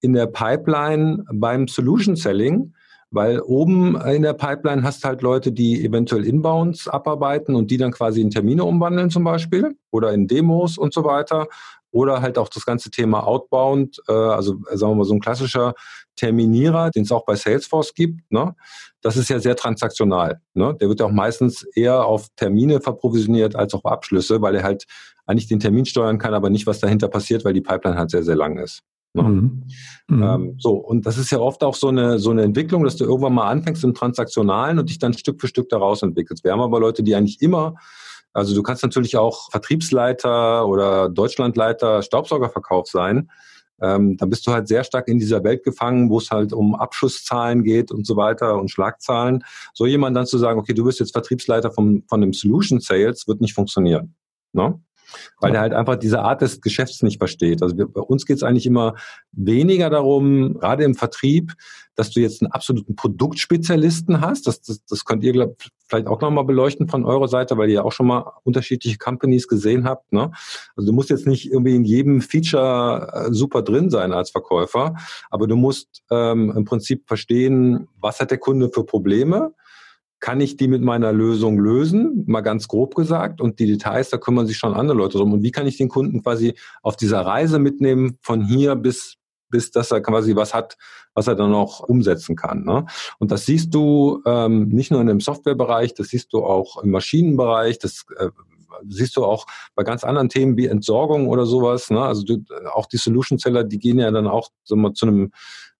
in 0.00 0.12
der 0.12 0.26
Pipeline 0.26 1.24
beim 1.32 1.68
Solution 1.68 2.16
Selling, 2.16 2.74
weil 3.10 3.40
oben 3.40 3.98
in 4.02 4.22
der 4.22 4.34
Pipeline 4.34 4.82
hast 4.82 5.04
halt 5.04 5.22
Leute, 5.22 5.50
die 5.52 5.84
eventuell 5.84 6.24
Inbounds 6.24 6.88
abarbeiten 6.88 7.54
und 7.54 7.70
die 7.70 7.78
dann 7.78 7.92
quasi 7.92 8.20
in 8.20 8.30
Termine 8.30 8.64
umwandeln 8.64 9.10
zum 9.10 9.24
Beispiel 9.24 9.76
oder 9.90 10.12
in 10.12 10.26
Demos 10.26 10.76
und 10.76 10.92
so 10.92 11.04
weiter. 11.04 11.48
Oder 11.90 12.20
halt 12.20 12.36
auch 12.36 12.50
das 12.50 12.66
ganze 12.66 12.90
Thema 12.90 13.26
Outbound, 13.26 14.02
äh, 14.08 14.12
also 14.12 14.56
sagen 14.74 14.92
wir 14.92 14.96
mal 14.96 15.04
so 15.04 15.14
ein 15.14 15.20
klassischer 15.20 15.72
Terminierer, 16.16 16.90
den 16.90 17.04
es 17.04 17.12
auch 17.12 17.24
bei 17.24 17.34
Salesforce 17.34 17.94
gibt. 17.94 18.30
Ne? 18.30 18.54
Das 19.00 19.16
ist 19.16 19.30
ja 19.30 19.38
sehr 19.38 19.56
transaktional. 19.56 20.42
Ne? 20.52 20.76
Der 20.78 20.88
wird 20.90 21.00
ja 21.00 21.06
auch 21.06 21.12
meistens 21.12 21.62
eher 21.74 22.04
auf 22.04 22.26
Termine 22.36 22.82
verprovisioniert 22.82 23.56
als 23.56 23.72
auf 23.72 23.86
Abschlüsse, 23.86 24.42
weil 24.42 24.56
er 24.56 24.64
halt 24.64 24.84
eigentlich 25.24 25.48
den 25.48 25.60
Termin 25.60 25.86
steuern 25.86 26.18
kann, 26.18 26.34
aber 26.34 26.50
nicht, 26.50 26.66
was 26.66 26.80
dahinter 26.80 27.08
passiert, 27.08 27.46
weil 27.46 27.54
die 27.54 27.62
Pipeline 27.62 27.96
halt 27.96 28.10
sehr, 28.10 28.22
sehr 28.22 28.36
lang 28.36 28.58
ist. 28.58 28.82
Ne? 29.14 29.22
Mhm. 29.22 29.62
Ähm, 30.10 30.54
so, 30.58 30.72
und 30.72 31.06
das 31.06 31.18
ist 31.18 31.30
ja 31.30 31.38
oft 31.38 31.62
auch 31.64 31.74
so 31.74 31.88
eine, 31.88 32.18
so 32.18 32.30
eine 32.30 32.42
Entwicklung, 32.42 32.84
dass 32.84 32.96
du 32.96 33.04
irgendwann 33.04 33.34
mal 33.34 33.48
anfängst 33.48 33.84
im 33.84 33.94
Transaktionalen 33.94 34.78
und 34.78 34.88
dich 34.88 34.98
dann 34.98 35.12
Stück 35.12 35.40
für 35.40 35.48
Stück 35.48 35.68
daraus 35.68 36.02
entwickelst. 36.02 36.44
Wir 36.44 36.52
haben 36.52 36.60
aber 36.60 36.80
Leute, 36.80 37.02
die 37.02 37.14
eigentlich 37.14 37.40
immer 37.42 37.74
also 38.32 38.54
du 38.54 38.62
kannst 38.62 38.82
natürlich 38.82 39.16
auch 39.16 39.50
Vertriebsleiter 39.50 40.66
oder 40.66 41.08
Deutschlandleiter 41.08 42.02
Staubsaugerverkauf 42.02 42.86
sein. 42.86 43.30
Ähm, 43.80 44.16
dann 44.16 44.30
bist 44.30 44.46
du 44.46 44.52
halt 44.52 44.66
sehr 44.66 44.84
stark 44.84 45.08
in 45.08 45.18
dieser 45.18 45.44
Welt 45.44 45.62
gefangen, 45.62 46.10
wo 46.10 46.18
es 46.18 46.30
halt 46.30 46.52
um 46.52 46.74
Abschusszahlen 46.74 47.62
geht 47.62 47.92
und 47.92 48.06
so 48.06 48.16
weiter 48.16 48.58
und 48.60 48.70
Schlagzahlen. 48.70 49.44
So 49.72 49.86
jemand 49.86 50.16
dann 50.16 50.26
zu 50.26 50.36
sagen, 50.38 50.58
okay, 50.58 50.74
du 50.74 50.84
bist 50.84 50.98
jetzt 50.98 51.12
Vertriebsleiter 51.12 51.70
vom, 51.70 52.02
von 52.08 52.20
dem 52.20 52.32
Solution 52.32 52.80
Sales, 52.80 53.28
wird 53.28 53.40
nicht 53.40 53.54
funktionieren. 53.54 54.14
Ne? 54.52 54.80
Weil 55.40 55.54
er 55.54 55.60
halt 55.60 55.72
einfach 55.72 55.96
diese 55.96 56.20
Art 56.20 56.42
des 56.42 56.60
Geschäfts 56.60 57.02
nicht 57.02 57.18
versteht. 57.18 57.62
Also 57.62 57.76
wir, 57.76 57.86
bei 57.86 58.00
uns 58.00 58.26
geht 58.26 58.36
es 58.36 58.42
eigentlich 58.42 58.66
immer 58.66 58.94
weniger 59.32 59.90
darum, 59.90 60.58
gerade 60.58 60.84
im 60.84 60.94
Vertrieb, 60.94 61.54
dass 61.94 62.10
du 62.10 62.20
jetzt 62.20 62.42
einen 62.42 62.52
absoluten 62.52 62.94
Produktspezialisten 62.94 64.20
hast. 64.20 64.46
Das, 64.46 64.60
das, 64.62 64.84
das 64.84 65.04
könnt 65.04 65.24
ihr 65.24 65.32
glaub, 65.32 65.56
vielleicht 65.88 66.06
auch 66.06 66.20
nochmal 66.20 66.44
beleuchten 66.44 66.88
von 66.88 67.04
eurer 67.04 67.26
Seite, 67.26 67.58
weil 67.58 67.68
ihr 67.68 67.76
ja 67.76 67.82
auch 67.82 67.92
schon 67.92 68.06
mal 68.06 68.24
unterschiedliche 68.44 68.98
Companies 68.98 69.48
gesehen 69.48 69.84
habt. 69.84 70.12
Ne? 70.12 70.30
Also 70.76 70.90
du 70.90 70.92
musst 70.92 71.10
jetzt 71.10 71.26
nicht 71.26 71.50
irgendwie 71.50 71.74
in 71.74 71.84
jedem 71.84 72.20
Feature 72.20 73.26
äh, 73.28 73.32
super 73.32 73.62
drin 73.62 73.90
sein 73.90 74.12
als 74.12 74.30
Verkäufer, 74.30 74.94
aber 75.30 75.48
du 75.48 75.56
musst 75.56 76.04
ähm, 76.10 76.52
im 76.56 76.64
Prinzip 76.64 77.08
verstehen, 77.08 77.88
was 78.00 78.20
hat 78.20 78.30
der 78.30 78.38
Kunde 78.38 78.70
für 78.72 78.84
Probleme 78.84 79.52
kann 80.20 80.40
ich 80.40 80.56
die 80.56 80.68
mit 80.68 80.82
meiner 80.82 81.12
Lösung 81.12 81.58
lösen, 81.58 82.24
mal 82.26 82.40
ganz 82.40 82.68
grob 82.68 82.94
gesagt. 82.94 83.40
Und 83.40 83.58
die 83.58 83.66
Details, 83.66 84.10
da 84.10 84.18
kümmern 84.18 84.46
sich 84.46 84.56
schon 84.56 84.74
andere 84.74 84.96
Leute 84.96 85.18
drum. 85.18 85.32
Und 85.32 85.42
wie 85.42 85.52
kann 85.52 85.66
ich 85.66 85.76
den 85.76 85.88
Kunden 85.88 86.22
quasi 86.22 86.54
auf 86.82 86.96
dieser 86.96 87.20
Reise 87.20 87.58
mitnehmen, 87.58 88.18
von 88.22 88.44
hier 88.44 88.74
bis, 88.74 89.16
bis 89.48 89.70
dass 89.70 89.90
er 89.90 90.00
quasi 90.00 90.34
was 90.34 90.54
hat, 90.54 90.76
was 91.14 91.26
er 91.26 91.34
dann 91.34 91.54
auch 91.54 91.80
umsetzen 91.80 92.36
kann. 92.36 92.64
Ne? 92.64 92.86
Und 93.18 93.30
das 93.30 93.46
siehst 93.46 93.74
du 93.74 94.22
ähm, 94.26 94.68
nicht 94.68 94.90
nur 94.90 95.00
in 95.00 95.06
dem 95.06 95.20
Softwarebereich, 95.20 95.94
das 95.94 96.08
siehst 96.08 96.32
du 96.32 96.44
auch 96.44 96.82
im 96.82 96.90
Maschinenbereich, 96.90 97.78
das 97.78 98.04
äh, 98.16 98.30
siehst 98.88 99.16
du 99.16 99.24
auch 99.24 99.46
bei 99.74 99.82
ganz 99.82 100.04
anderen 100.04 100.28
Themen 100.28 100.56
wie 100.56 100.66
Entsorgung 100.66 101.28
oder 101.28 101.46
sowas. 101.46 101.90
Ne? 101.90 102.00
Also 102.00 102.24
du, 102.24 102.44
auch 102.72 102.86
die 102.86 102.96
Solution 102.96 103.38
Seller, 103.38 103.64
die 103.64 103.78
gehen 103.78 103.98
ja 103.98 104.10
dann 104.10 104.26
auch 104.26 104.50
so 104.64 104.76
mal 104.76 104.92
zu 104.92 105.06
einem 105.06 105.32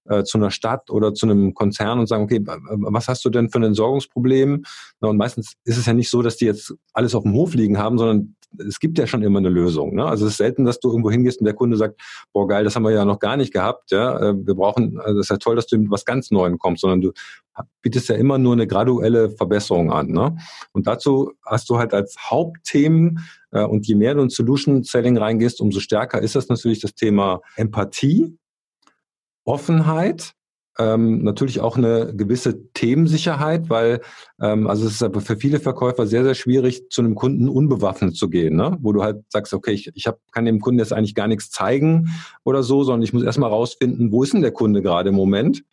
äh, 0.09 0.25
zu 0.25 0.39
einer 0.39 0.51
Stadt 0.51 0.91
oder 0.91 1.15
zu 1.15 1.27
einem 1.27 1.55
Konzern 1.55 1.99
und 1.99 2.07
sagen, 2.07 2.25
okay, 2.25 2.41
was 2.45 3.09
hast 3.09 3.25
du 3.25 3.31
denn 3.31 3.51
für 3.51 3.59
ein 3.59 3.65
Entsorgungsproblem? 3.65 4.65
Na, 5.01 5.09
und 5.09 5.17
meistens 5.17 5.55
ist 5.65 5.79
es 5.79 5.87
ja 5.87 5.93
nicht 5.93 6.11
so, 6.11 6.23
dass 6.23 6.37
die 6.37 6.47
jetzt 6.47 6.75
alles 6.93 7.15
auf 7.15 7.23
dem 7.23 7.33
Hof 7.35 7.55
liegen 7.55 7.79
haben, 7.79 7.99
sondern 7.99 8.35
es 8.57 8.81
gibt 8.81 8.99
ja 8.99 9.07
schon 9.07 9.23
immer 9.23 9.39
eine 9.39 9.49
Lösung. 9.49 9.95
Ne? 9.95 10.05
Also 10.05 10.25
es 10.25 10.33
ist 10.33 10.39
selten, 10.39 10.65
dass 10.65 10.81
du 10.81 10.89
irgendwo 10.89 11.11
hingehst 11.11 11.41
und 11.41 11.45
der 11.45 11.55
Kunde 11.55 11.77
sagt, 11.77 12.01
boah 12.33 12.49
geil, 12.49 12.65
das 12.65 12.75
haben 12.75 12.83
wir 12.83 12.91
ja 12.91 13.05
noch 13.05 13.19
gar 13.19 13.37
nicht 13.37 13.53
gehabt. 13.53 13.91
Ja, 13.91 14.19
äh, 14.19 14.35
wir 14.35 14.55
brauchen, 14.55 14.99
also 14.99 15.19
das 15.19 15.27
ist 15.27 15.31
ja 15.31 15.37
toll, 15.37 15.57
dass 15.57 15.67
du 15.67 15.79
mit 15.79 15.91
was 15.91 16.05
ganz 16.05 16.31
Neuem 16.31 16.59
kommst, 16.59 16.81
sondern 16.81 17.01
du 17.01 17.13
bietest 17.83 18.09
ja 18.09 18.17
immer 18.17 18.39
nur 18.39 18.53
eine 18.53 18.67
graduelle 18.67 19.31
Verbesserung 19.31 19.93
an. 19.93 20.09
Ne? 20.09 20.37
Und 20.73 20.87
dazu 20.87 21.33
hast 21.45 21.69
du 21.69 21.79
halt 21.79 21.93
als 21.93 22.17
Hauptthemen 22.31 23.21
äh, 23.51 23.65
und 23.65 23.87
je 23.87 23.95
mehr 23.95 24.15
du 24.15 24.23
in 24.23 24.31
Solution 24.31 24.83
Selling 24.83 25.19
reingehst, 25.19 25.61
umso 25.61 25.81
stärker 25.81 26.21
ist 26.21 26.35
das 26.35 26.49
natürlich 26.49 26.81
das 26.81 26.95
Thema 26.95 27.41
Empathie. 27.57 28.39
Offenheit, 29.49 30.35
ähm, 30.79 31.25
natürlich 31.25 31.61
auch 31.61 31.77
eine 31.77 32.15
gewisse 32.15 32.71
Themensicherheit, 32.73 33.69
weil 33.69 34.01
ähm, 34.41 34.69
also 34.69 34.87
es 34.87 34.93
ist 34.93 35.03
aber 35.03 35.21
für 35.21 35.37
viele 35.37 35.59
Verkäufer 35.59 36.07
sehr, 36.07 36.23
sehr 36.23 36.35
schwierig, 36.35 36.91
zu 36.91 37.01
einem 37.01 37.15
Kunden 37.15 37.49
unbewaffnet 37.49 38.15
zu 38.15 38.29
gehen, 38.29 38.57
ne? 38.57 38.77
wo 38.81 38.93
du 38.93 39.03
halt 39.03 39.25
sagst, 39.29 39.55
okay, 39.55 39.73
ich, 39.73 39.91
ich 39.95 40.07
hab, 40.07 40.21
kann 40.31 40.45
dem 40.45 40.61
Kunden 40.61 40.79
jetzt 40.79 40.93
eigentlich 40.93 41.15
gar 41.15 41.27
nichts 41.27 41.51
zeigen 41.51 42.11
oder 42.45 42.63
so, 42.63 42.85
sondern 42.85 43.03
ich 43.03 43.13
muss 43.13 43.25
erstmal 43.25 43.51
rausfinden, 43.51 44.13
wo 44.13 44.23
ist 44.23 44.35
denn 44.35 44.43
der 44.43 44.53
Kunde 44.53 44.83
gerade 44.83 45.09
im 45.09 45.17
Moment? 45.17 45.65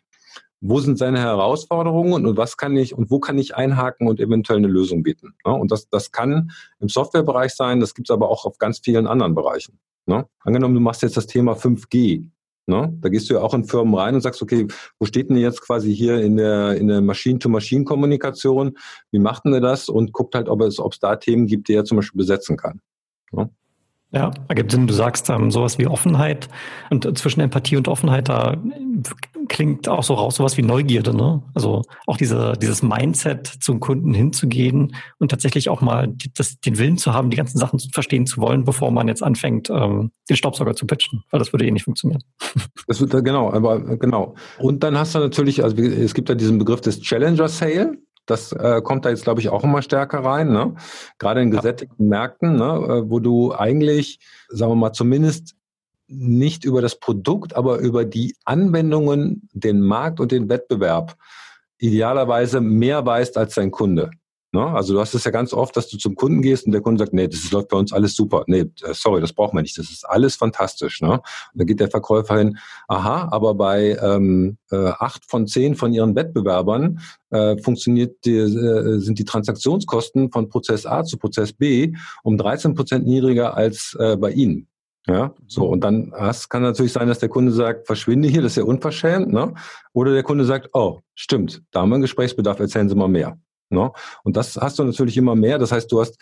Wo 0.62 0.80
sind 0.80 0.96
seine 0.96 1.20
Herausforderungen 1.20 2.26
und, 2.26 2.36
was 2.38 2.56
kann 2.56 2.76
ich 2.76 2.94
und 2.94 3.10
wo 3.10 3.20
kann 3.20 3.36
ich 3.36 3.54
einhaken 3.54 4.08
und 4.08 4.18
eventuell 4.18 4.58
eine 4.58 4.68
Lösung 4.68 5.02
bieten? 5.02 5.34
Ne? 5.44 5.52
Und 5.52 5.70
das, 5.70 5.88
das 5.90 6.10
kann 6.10 6.50
im 6.80 6.88
Softwarebereich 6.88 7.52
sein, 7.52 7.78
das 7.78 7.94
gibt 7.94 8.08
es 8.08 8.12
aber 8.12 8.30
auch 8.30 8.46
auf 8.46 8.56
ganz 8.58 8.80
vielen 8.80 9.06
anderen 9.06 9.34
Bereichen. 9.34 9.78
Ne? 10.06 10.26
Angenommen, 10.40 10.74
du 10.74 10.80
machst 10.80 11.02
jetzt 11.02 11.16
das 11.16 11.26
Thema 11.26 11.52
5G. 11.52 12.30
Ne? 12.66 12.92
Da 13.00 13.08
gehst 13.08 13.30
du 13.30 13.34
ja 13.34 13.40
auch 13.40 13.54
in 13.54 13.64
Firmen 13.64 13.94
rein 13.94 14.16
und 14.16 14.20
sagst, 14.20 14.42
okay, 14.42 14.66
wo 14.98 15.06
steht 15.06 15.30
denn 15.30 15.36
jetzt 15.36 15.60
quasi 15.60 15.94
hier 15.94 16.20
in 16.20 16.36
der, 16.36 16.76
in 16.76 16.88
der 16.88 17.00
Machine-to-Machine-Kommunikation? 17.00 18.76
Wie 19.12 19.20
macht 19.20 19.44
denn 19.44 19.54
er 19.54 19.60
das? 19.60 19.88
Und 19.88 20.12
guckt 20.12 20.34
halt, 20.34 20.48
ob 20.48 20.62
es, 20.62 20.80
ob 20.80 20.92
es 20.92 20.98
da 20.98 21.14
Themen 21.14 21.46
gibt, 21.46 21.68
die 21.68 21.74
er 21.74 21.84
zum 21.84 21.96
Beispiel 21.96 22.18
besetzen 22.18 22.56
kann. 22.56 22.80
Ne? 23.30 23.50
Ja, 24.12 24.30
ergibt 24.48 24.70
Sinn. 24.70 24.86
Du 24.86 24.94
sagst 24.94 25.28
ähm, 25.30 25.50
sowas 25.50 25.78
wie 25.78 25.86
Offenheit 25.86 26.48
und 26.90 27.18
zwischen 27.18 27.40
Empathie 27.40 27.76
und 27.76 27.88
Offenheit, 27.88 28.28
da 28.28 28.56
klingt 29.48 29.88
auch 29.88 30.04
so 30.04 30.14
raus 30.14 30.36
sowas 30.36 30.56
wie 30.56 30.62
Neugierde, 30.62 31.14
ne? 31.14 31.42
Also 31.54 31.82
auch 32.06 32.16
diese, 32.16 32.54
dieses 32.60 32.82
Mindset 32.82 33.46
zum 33.46 33.80
Kunden 33.80 34.14
hinzugehen 34.14 34.94
und 35.18 35.30
tatsächlich 35.30 35.68
auch 35.68 35.80
mal 35.80 36.14
das, 36.34 36.60
den 36.60 36.78
Willen 36.78 36.98
zu 36.98 37.14
haben, 37.14 37.30
die 37.30 37.36
ganzen 37.36 37.58
Sachen 37.58 37.78
zu 37.78 37.88
verstehen 37.92 38.26
zu 38.26 38.40
wollen, 38.40 38.64
bevor 38.64 38.90
man 38.90 39.08
jetzt 39.08 39.22
anfängt, 39.22 39.70
ähm, 39.70 40.12
den 40.28 40.36
Staubsauger 40.36 40.74
zu 40.74 40.86
pitchen, 40.86 41.24
weil 41.30 41.38
das 41.38 41.52
würde 41.52 41.66
eh 41.66 41.70
nicht 41.70 41.84
funktionieren. 41.84 42.22
Das 42.88 43.00
wird 43.00 43.24
genau, 43.24 43.52
aber 43.52 43.96
genau. 43.96 44.36
Und 44.58 44.84
dann 44.84 44.96
hast 44.96 45.14
du 45.14 45.18
natürlich, 45.18 45.64
also 45.64 45.76
es 45.76 46.14
gibt 46.14 46.28
ja 46.28 46.36
diesen 46.36 46.58
Begriff 46.58 46.80
des 46.80 47.00
Challenger 47.00 47.48
Sale. 47.48 47.98
Das 48.26 48.52
äh, 48.52 48.82
kommt 48.82 49.04
da 49.04 49.10
jetzt, 49.10 49.24
glaube 49.24 49.40
ich, 49.40 49.48
auch 49.48 49.64
immer 49.64 49.82
stärker 49.82 50.24
rein. 50.24 50.52
Ne? 50.52 50.74
Gerade 51.18 51.42
in 51.42 51.50
gesättigten 51.50 52.08
Märkten, 52.08 52.56
ne? 52.56 52.64
Äh, 52.64 53.10
wo 53.10 53.20
du 53.20 53.54
eigentlich, 53.54 54.18
sagen 54.48 54.72
wir 54.72 54.76
mal, 54.76 54.92
zumindest 54.92 55.54
nicht 56.08 56.64
über 56.64 56.82
das 56.82 56.98
Produkt, 56.98 57.56
aber 57.56 57.78
über 57.78 58.04
die 58.04 58.36
Anwendungen, 58.44 59.48
den 59.52 59.80
Markt 59.80 60.20
und 60.20 60.32
den 60.32 60.48
Wettbewerb 60.48 61.16
idealerweise 61.78 62.60
mehr 62.60 63.04
weißt 63.04 63.36
als 63.36 63.54
dein 63.54 63.70
Kunde. 63.70 64.10
Ne? 64.56 64.66
Also 64.68 64.94
du 64.94 65.00
hast 65.00 65.12
es 65.12 65.24
ja 65.24 65.30
ganz 65.30 65.52
oft, 65.52 65.76
dass 65.76 65.86
du 65.88 65.98
zum 65.98 66.14
Kunden 66.14 66.40
gehst 66.40 66.64
und 66.64 66.72
der 66.72 66.80
Kunde 66.80 66.98
sagt, 66.98 67.12
nee, 67.12 67.28
das 67.28 67.50
läuft 67.50 67.68
bei 67.68 67.76
uns 67.76 67.92
alles 67.92 68.16
super. 68.16 68.42
Nee, 68.46 68.60
äh, 68.82 68.94
sorry, 68.94 69.20
das 69.20 69.34
brauchen 69.34 69.54
wir 69.54 69.60
nicht. 69.60 69.76
Das 69.76 69.90
ist 69.90 70.08
alles 70.08 70.36
fantastisch. 70.36 71.02
Ne? 71.02 71.12
Und 71.12 71.22
dann 71.52 71.66
geht 71.66 71.78
der 71.78 71.90
Verkäufer 71.90 72.38
hin, 72.38 72.56
aha, 72.88 73.28
aber 73.30 73.54
bei 73.54 73.98
ähm, 74.02 74.56
äh, 74.70 74.76
acht 74.76 75.28
von 75.28 75.46
zehn 75.46 75.74
von 75.74 75.92
ihren 75.92 76.16
Wettbewerbern 76.16 77.00
äh, 77.30 77.58
funktioniert 77.58 78.24
die, 78.24 78.36
äh, 78.36 78.98
sind 78.98 79.18
die 79.18 79.26
Transaktionskosten 79.26 80.32
von 80.32 80.48
Prozess 80.48 80.86
A 80.86 81.04
zu 81.04 81.18
Prozess 81.18 81.52
B 81.52 81.92
um 82.22 82.38
13 82.38 82.74
Prozent 82.74 83.06
niedriger 83.06 83.58
als 83.58 83.94
äh, 84.00 84.16
bei 84.16 84.30
Ihnen. 84.30 84.68
Ja, 85.06 85.34
so 85.46 85.68
und 85.68 85.82
dann 85.84 86.12
hast, 86.16 86.48
kann 86.48 86.62
natürlich 86.62 86.92
sein, 86.92 87.06
dass 87.06 87.20
der 87.20 87.28
Kunde 87.28 87.52
sagt, 87.52 87.86
verschwinde 87.86 88.26
hier, 88.26 88.42
das 88.42 88.52
ist 88.52 88.56
ja 88.56 88.64
unverschämt, 88.64 89.32
ne? 89.32 89.54
Oder 89.92 90.12
der 90.12 90.24
Kunde 90.24 90.44
sagt, 90.44 90.70
oh, 90.72 91.00
stimmt, 91.14 91.62
da 91.70 91.82
haben 91.82 91.90
wir 91.90 91.94
einen 91.96 92.02
Gesprächsbedarf, 92.02 92.58
erzählen 92.58 92.88
Sie 92.88 92.96
mal 92.96 93.06
mehr. 93.06 93.38
Ne? 93.70 93.90
Und 94.24 94.36
das 94.36 94.56
hast 94.56 94.78
du 94.78 94.84
natürlich 94.84 95.16
immer 95.16 95.34
mehr. 95.34 95.58
Das 95.58 95.72
heißt, 95.72 95.90
du 95.90 96.00
hast 96.00 96.18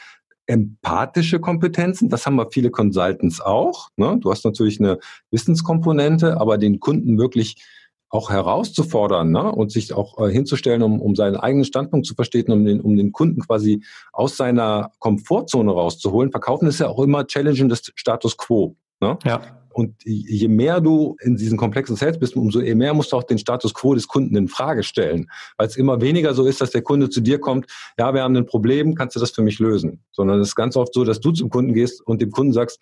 empathische 0.47 1.41
Kompetenzen, 1.41 2.09
das 2.09 2.27
haben 2.27 2.37
wir 2.37 2.51
viele 2.51 2.71
Consultants 2.71 3.41
auch. 3.41 3.89
Ne? 3.97 4.19
Du 4.21 4.31
hast 4.31 4.45
natürlich 4.45 4.79
eine 4.79 4.99
Wissenskomponente, 5.31 6.41
aber 6.41 6.59
den 6.59 6.81
Kunden 6.81 7.19
wirklich 7.19 7.65
auch 8.11 8.31
herauszufordern 8.31 9.33
ne? 9.33 9.51
und 9.51 9.73
sich 9.73 9.93
auch 9.93 10.19
äh, 10.19 10.31
hinzustellen, 10.31 10.83
um, 10.83 11.01
um 11.01 11.17
seinen 11.17 11.37
eigenen 11.37 11.65
Standpunkt 11.65 12.07
zu 12.07 12.15
verstehen, 12.15 12.53
um 12.53 12.65
den, 12.65 12.81
um 12.81 12.97
den 12.97 13.11
Kunden 13.11 13.41
quasi 13.41 13.83
aus 14.13 14.37
seiner 14.37 14.93
Komfortzone 15.01 15.73
rauszuholen. 15.73 16.31
Verkaufen 16.31 16.69
ist 16.69 16.79
ja 16.79 16.89
auch 16.89 17.03
immer 17.03 17.27
Challenging 17.27 17.69
des 17.69 17.93
Status 17.97 18.37
Quo. 18.37 18.77
Ne? 19.01 19.19
Ja. 19.25 19.64
Und 19.75 19.97
je 20.05 20.47
mehr 20.47 20.81
du 20.81 21.17
in 21.21 21.37
diesen 21.37 21.59
komplexen 21.59 21.97
Sales 21.97 22.19
bist, 22.19 22.37
umso 22.37 22.61
mehr 22.61 22.95
musst 22.95 23.13
du 23.13 23.17
auch 23.17 23.25
den 23.25 23.39
Status 23.39 23.75
quo 23.75 23.95
des 23.95 24.07
Kunden 24.07 24.37
in 24.37 24.47
Frage 24.47 24.85
stellen. 24.85 25.29
Weil 25.59 25.67
es 25.67 25.77
immer 25.77 26.01
weniger 26.01 26.33
so 26.33 26.47
ist, 26.47 26.61
dass 26.61 26.71
der 26.71 26.83
Kunde 26.83 27.11
zu 27.11 27.21
dir 27.21 27.41
kommt, 27.41 27.67
ja, 27.99 28.15
wir 28.15 28.23
haben 28.23 28.37
ein 28.37 28.47
Problem, 28.47 28.95
kannst 28.95 29.17
du 29.17 29.21
das 29.21 29.33
für 29.33 29.43
mich 29.43 29.59
lösen? 29.59 30.05
Sondern 30.13 30.41
es 30.41 30.49
ist 30.49 30.55
ganz 30.55 30.77
oft 30.77 30.95
so, 30.95 31.05
dass 31.05 31.21
du 31.21 31.33
zum 31.33 31.51
Kunden 31.51 31.75
gehst 31.75 32.01
und 32.07 32.23
dem 32.23 32.31
Kunden 32.31 32.53
sagst, 32.53 32.79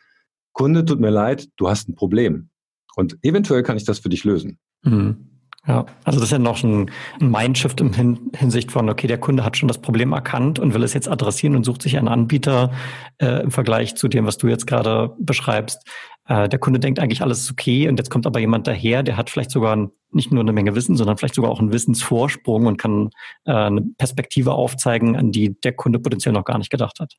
Kunde, 0.53 0.85
tut 0.85 1.01
mir 1.01 1.11
leid, 1.11 1.49
du 1.57 1.71
hast 1.71 1.89
ein 1.89 1.95
Problem. 1.95 2.51
Und 2.95 3.17
eventuell 3.23 3.63
kann 3.63 3.79
ich 3.79 3.85
das 3.85 3.99
für 3.99 4.11
dich 4.11 4.25
lösen. 4.25 4.59
Mhm. 4.83 5.32
Ja, 5.67 5.87
also 6.03 6.19
das 6.19 6.29
ist 6.29 6.33
ja 6.33 6.41
noch 6.41 6.61
ein 6.65 6.91
Mindshift 7.21 7.81
im 7.81 7.93
Hin 7.93 8.33
Hinsicht 8.35 8.73
von, 8.73 8.91
okay, 8.91 9.07
der 9.07 9.19
Kunde 9.19 9.45
hat 9.45 9.57
schon 9.57 9.69
das 9.69 9.79
Problem 9.79 10.13
erkannt 10.13 10.59
und 10.59 10.75
will 10.75 10.83
es 10.83 10.93
jetzt 10.93 11.09
adressieren 11.09 11.55
und 11.55 11.63
sucht 11.63 11.83
sich 11.83 11.97
einen 11.97 12.09
Anbieter 12.09 12.73
äh, 13.19 13.43
im 13.43 13.53
Vergleich 13.53 13.95
zu 13.95 14.09
dem, 14.09 14.27
was 14.27 14.39
du 14.39 14.49
jetzt 14.49 14.67
gerade 14.67 15.15
beschreibst. 15.21 15.89
Äh, 16.27 16.49
der 16.49 16.59
Kunde 16.59 16.81
denkt 16.81 16.99
eigentlich, 16.99 17.23
alles 17.23 17.43
ist 17.43 17.53
okay 17.53 17.89
und 17.89 17.97
jetzt 17.97 18.11
kommt 18.11 18.27
aber 18.27 18.41
jemand 18.41 18.67
daher, 18.67 19.05
der 19.05 19.17
hat 19.17 19.31
vielleicht 19.31 19.53
sogar 19.53 19.77
ein, 19.77 19.93
nicht 20.11 20.33
nur 20.33 20.43
eine 20.43 20.53
Menge 20.53 20.75
Wissen, 20.75 20.97
sondern 20.97 21.17
vielleicht 21.17 21.37
sogar 21.37 21.53
auch 21.53 21.61
einen 21.61 21.73
Wissensvorsprung 21.73 22.67
und 22.67 22.77
kann 22.77 23.11
äh, 23.45 23.53
eine 23.53 23.83
Perspektive 23.99 24.55
aufzeigen, 24.55 25.15
an 25.15 25.31
die 25.31 25.61
der 25.61 25.75
Kunde 25.75 26.01
potenziell 26.01 26.33
noch 26.33 26.45
gar 26.45 26.59
nicht 26.59 26.71
gedacht 26.71 26.99
hat. 26.99 27.15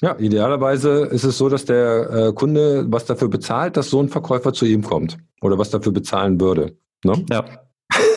Ja, 0.00 0.16
idealerweise 0.18 1.06
ist 1.06 1.24
es 1.24 1.36
so, 1.36 1.50
dass 1.50 1.66
der 1.66 2.10
äh, 2.10 2.32
Kunde 2.32 2.86
was 2.88 3.04
dafür 3.04 3.28
bezahlt, 3.28 3.76
dass 3.76 3.90
so 3.90 4.00
ein 4.00 4.08
Verkäufer 4.08 4.54
zu 4.54 4.64
ihm 4.64 4.82
kommt 4.82 5.18
oder 5.42 5.58
was 5.58 5.68
dafür 5.68 5.92
bezahlen 5.92 6.40
würde. 6.40 6.78
Ne? 7.04 7.24
Ja. 7.30 7.44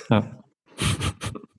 ja. 0.09 0.31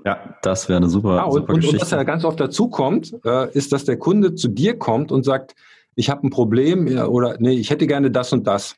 Ja, 0.04 0.36
das 0.42 0.68
wäre 0.68 0.78
eine 0.78 0.88
super, 0.88 1.16
ja, 1.16 1.24
und, 1.24 1.32
super 1.32 1.54
Geschichte. 1.54 1.76
Und 1.76 1.82
was 1.82 1.90
ja 1.90 2.02
ganz 2.02 2.24
oft 2.24 2.40
dazu 2.40 2.68
kommt, 2.68 3.14
äh, 3.24 3.52
ist, 3.52 3.72
dass 3.72 3.84
der 3.84 3.98
Kunde 3.98 4.34
zu 4.34 4.48
dir 4.48 4.76
kommt 4.76 5.12
und 5.12 5.24
sagt, 5.24 5.54
ich 5.94 6.10
habe 6.10 6.26
ein 6.26 6.30
Problem 6.30 6.86
oder 7.08 7.36
nee, 7.38 7.52
ich 7.52 7.70
hätte 7.70 7.86
gerne 7.86 8.10
das 8.10 8.32
und 8.32 8.46
das. 8.46 8.76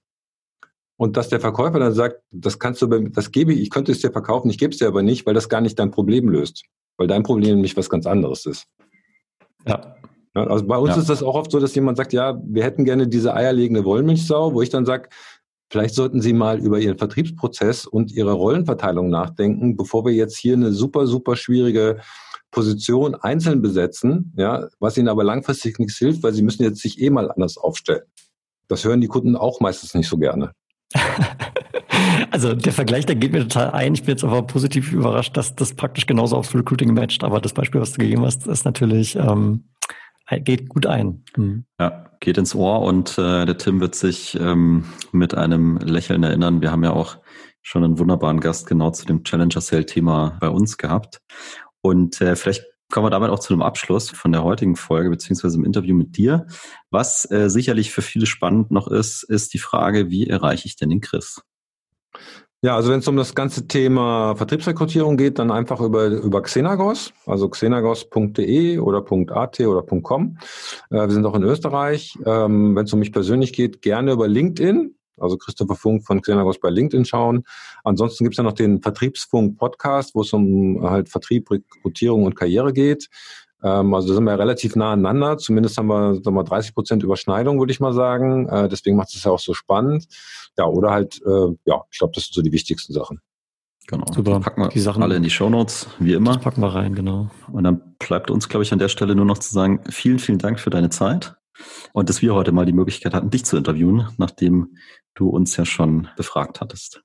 Und 0.96 1.16
dass 1.16 1.28
der 1.28 1.40
Verkäufer 1.40 1.78
dann 1.78 1.92
sagt, 1.92 2.20
das 2.30 2.58
kannst 2.58 2.82
du, 2.82 2.86
das 2.86 3.32
gebe 3.32 3.52
ich, 3.52 3.62
ich 3.62 3.70
könnte 3.70 3.92
es 3.92 4.00
dir 4.00 4.12
verkaufen, 4.12 4.50
ich 4.50 4.58
gebe 4.58 4.72
es 4.72 4.78
dir 4.78 4.86
aber 4.86 5.02
nicht, 5.02 5.26
weil 5.26 5.34
das 5.34 5.48
gar 5.48 5.60
nicht 5.60 5.78
dein 5.78 5.90
Problem 5.90 6.28
löst. 6.28 6.64
Weil 6.96 7.08
dein 7.08 7.24
Problem 7.24 7.56
nämlich 7.56 7.76
was 7.76 7.90
ganz 7.90 8.06
anderes 8.06 8.46
ist. 8.46 8.66
Ja. 9.66 9.96
ja 10.36 10.46
also 10.46 10.66
bei 10.66 10.76
uns 10.76 10.94
ja. 10.94 11.00
ist 11.00 11.10
das 11.10 11.22
auch 11.22 11.34
oft 11.34 11.50
so, 11.50 11.58
dass 11.58 11.74
jemand 11.74 11.96
sagt, 11.96 12.12
ja, 12.12 12.40
wir 12.44 12.62
hätten 12.62 12.84
gerne 12.84 13.08
diese 13.08 13.34
eierlegende 13.34 13.84
Wollmilchsau, 13.84 14.54
wo 14.54 14.62
ich 14.62 14.70
dann 14.70 14.86
sage, 14.86 15.08
Vielleicht 15.70 15.94
sollten 15.94 16.20
Sie 16.20 16.32
mal 16.32 16.58
über 16.60 16.78
Ihren 16.78 16.98
Vertriebsprozess 16.98 17.86
und 17.86 18.12
Ihre 18.12 18.32
Rollenverteilung 18.32 19.10
nachdenken, 19.10 19.76
bevor 19.76 20.04
wir 20.04 20.12
jetzt 20.12 20.36
hier 20.36 20.54
eine 20.54 20.72
super, 20.72 21.06
super 21.06 21.36
schwierige 21.36 22.00
Position 22.50 23.14
einzeln 23.14 23.62
besetzen, 23.62 24.32
ja, 24.36 24.68
was 24.78 24.96
Ihnen 24.96 25.08
aber 25.08 25.24
langfristig 25.24 25.78
nichts 25.78 25.96
hilft, 25.96 26.22
weil 26.22 26.32
Sie 26.32 26.42
müssen 26.42 26.62
jetzt 26.62 26.80
sich 26.80 27.00
eh 27.00 27.10
mal 27.10 27.30
anders 27.30 27.56
aufstellen. 27.56 28.04
Das 28.68 28.84
hören 28.84 29.00
die 29.00 29.08
Kunden 29.08 29.36
auch 29.36 29.60
meistens 29.60 29.94
nicht 29.94 30.08
so 30.08 30.18
gerne. 30.18 30.52
Also 32.30 32.54
der 32.54 32.72
Vergleich, 32.72 33.06
der 33.06 33.14
geht 33.14 33.32
mir 33.32 33.40
total 33.40 33.70
ein. 33.70 33.94
Ich 33.94 34.02
bin 34.02 34.10
jetzt 34.10 34.24
aber 34.24 34.42
positiv 34.42 34.92
überrascht, 34.92 35.36
dass 35.36 35.54
das 35.54 35.74
praktisch 35.74 36.06
genauso 36.06 36.36
aufs 36.36 36.54
Recruiting 36.54 36.92
matcht. 36.92 37.22
Aber 37.22 37.40
das 37.40 37.52
Beispiel, 37.52 37.80
was 37.80 37.92
du 37.92 37.98
gegeben 37.98 38.24
hast, 38.24 38.46
ist 38.46 38.64
natürlich 38.64 39.14
ähm, 39.16 39.68
geht 40.30 40.68
gut 40.68 40.86
ein. 40.86 41.24
Mhm. 41.36 41.64
Ja, 41.78 42.10
geht 42.20 42.38
ins 42.38 42.54
Ohr 42.54 42.82
und 42.82 43.18
äh, 43.18 43.44
der 43.44 43.58
Tim 43.58 43.80
wird 43.80 43.94
sich 43.94 44.38
ähm, 44.40 44.84
mit 45.12 45.34
einem 45.34 45.78
Lächeln 45.78 46.22
erinnern. 46.22 46.60
Wir 46.60 46.70
haben 46.70 46.84
ja 46.84 46.92
auch 46.92 47.18
schon 47.62 47.84
einen 47.84 47.98
wunderbaren 47.98 48.40
Gast 48.40 48.66
genau 48.66 48.90
zu 48.90 49.06
dem 49.06 49.24
Challenger 49.24 49.60
Sale 49.60 49.86
Thema 49.86 50.36
bei 50.40 50.48
uns 50.48 50.76
gehabt. 50.76 51.20
Und 51.80 52.20
äh, 52.20 52.36
vielleicht 52.36 52.64
kommen 52.90 53.06
wir 53.06 53.10
damit 53.10 53.30
auch 53.30 53.38
zu 53.38 53.52
einem 53.52 53.62
Abschluss 53.62 54.10
von 54.10 54.32
der 54.32 54.44
heutigen 54.44 54.76
Folge 54.76 55.10
beziehungsweise 55.10 55.56
im 55.56 55.64
Interview 55.64 55.94
mit 55.94 56.16
dir. 56.16 56.46
Was 56.90 57.30
äh, 57.30 57.48
sicherlich 57.48 57.90
für 57.90 58.02
viele 58.02 58.26
spannend 58.26 58.70
noch 58.70 58.88
ist, 58.88 59.22
ist 59.24 59.54
die 59.54 59.58
Frage, 59.58 60.10
wie 60.10 60.28
erreiche 60.28 60.66
ich 60.66 60.76
denn 60.76 60.90
den 60.90 61.00
Chris? 61.00 61.42
Ja, 62.64 62.76
also 62.76 62.90
wenn 62.90 63.00
es 63.00 63.08
um 63.08 63.16
das 63.18 63.34
ganze 63.34 63.68
Thema 63.68 64.36
Vertriebsrekrutierung 64.36 65.18
geht, 65.18 65.38
dann 65.38 65.50
einfach 65.50 65.82
über, 65.82 66.06
über 66.06 66.40
Xenagos, 66.40 67.12
also 67.26 67.50
xenagos.de 67.50 68.78
oder 68.78 69.04
.at 69.32 69.60
oder 69.60 69.82
.com. 69.82 70.38
Äh, 70.88 70.94
wir 70.94 71.10
sind 71.10 71.26
auch 71.26 71.34
in 71.34 71.42
Österreich. 71.42 72.16
Ähm, 72.24 72.74
wenn 72.74 72.86
es 72.86 72.92
um 72.94 73.00
mich 73.00 73.12
persönlich 73.12 73.52
geht, 73.52 73.82
gerne 73.82 74.12
über 74.12 74.28
LinkedIn, 74.28 74.94
also 75.18 75.36
Christopher 75.36 75.74
Funk 75.74 76.06
von 76.06 76.22
Xenagos 76.22 76.58
bei 76.58 76.70
LinkedIn 76.70 77.04
schauen. 77.04 77.44
Ansonsten 77.84 78.24
gibt 78.24 78.32
es 78.32 78.38
ja 78.38 78.44
noch 78.44 78.52
den 78.52 78.80
Vertriebsfunk 78.80 79.58
Podcast, 79.58 80.14
wo 80.14 80.22
es 80.22 80.32
um 80.32 80.80
halt 80.88 81.10
Vertrieb, 81.10 81.50
Rekrutierung 81.50 82.24
und 82.24 82.34
Karriere 82.34 82.72
geht. 82.72 83.10
Ähm, 83.62 83.94
also 83.94 84.08
da 84.08 84.14
sind 84.14 84.24
wir 84.24 84.38
relativ 84.38 84.76
nah 84.76 84.92
aneinander. 84.92 85.38
Zumindest 85.38 85.78
haben 85.78 85.86
wir, 85.86 86.14
sagen 86.14 86.36
wir 86.36 86.44
30 86.44 86.74
Prozent 86.74 87.02
Überschneidung, 87.02 87.58
würde 87.58 87.72
ich 87.72 87.80
mal 87.80 87.92
sagen. 87.92 88.48
Äh, 88.48 88.68
deswegen 88.68 88.96
macht 88.96 89.14
es 89.14 89.24
ja 89.24 89.30
auch 89.30 89.38
so 89.38 89.54
spannend. 89.54 90.06
Ja, 90.58 90.66
oder 90.66 90.90
halt, 90.90 91.20
äh, 91.24 91.48
ja, 91.64 91.82
ich 91.90 91.98
glaube, 91.98 92.12
das 92.14 92.24
sind 92.24 92.34
so 92.34 92.42
die 92.42 92.52
wichtigsten 92.52 92.92
Sachen. 92.92 93.20
Genau. 93.86 94.06
Super. 94.12 94.40
packen 94.40 94.62
wir 94.62 94.68
die 94.68 94.80
Sachen 94.80 95.02
alle 95.02 95.16
in 95.16 95.22
die 95.22 95.30
Shownotes, 95.30 95.88
wie 95.98 96.14
immer. 96.14 96.34
Das 96.34 96.42
packen 96.42 96.62
wir 96.62 96.74
rein, 96.74 96.94
genau. 96.94 97.30
Und 97.52 97.64
dann 97.64 97.96
bleibt 97.98 98.30
uns, 98.30 98.48
glaube 98.48 98.62
ich, 98.62 98.72
an 98.72 98.78
der 98.78 98.88
Stelle 98.88 99.14
nur 99.14 99.26
noch 99.26 99.38
zu 99.38 99.52
sagen, 99.52 99.80
vielen, 99.90 100.18
vielen 100.18 100.38
Dank 100.38 100.58
für 100.58 100.70
deine 100.70 100.88
Zeit 100.88 101.36
und 101.92 102.08
dass 102.08 102.22
wir 102.22 102.34
heute 102.34 102.52
mal 102.52 102.66
die 102.66 102.72
Möglichkeit 102.72 103.14
hatten, 103.14 103.30
dich 103.30 103.44
zu 103.44 103.56
interviewen, 103.56 104.08
nachdem 104.16 104.76
du 105.14 105.28
uns 105.28 105.56
ja 105.56 105.64
schon 105.64 106.08
befragt 106.16 106.60
hattest. 106.60 107.02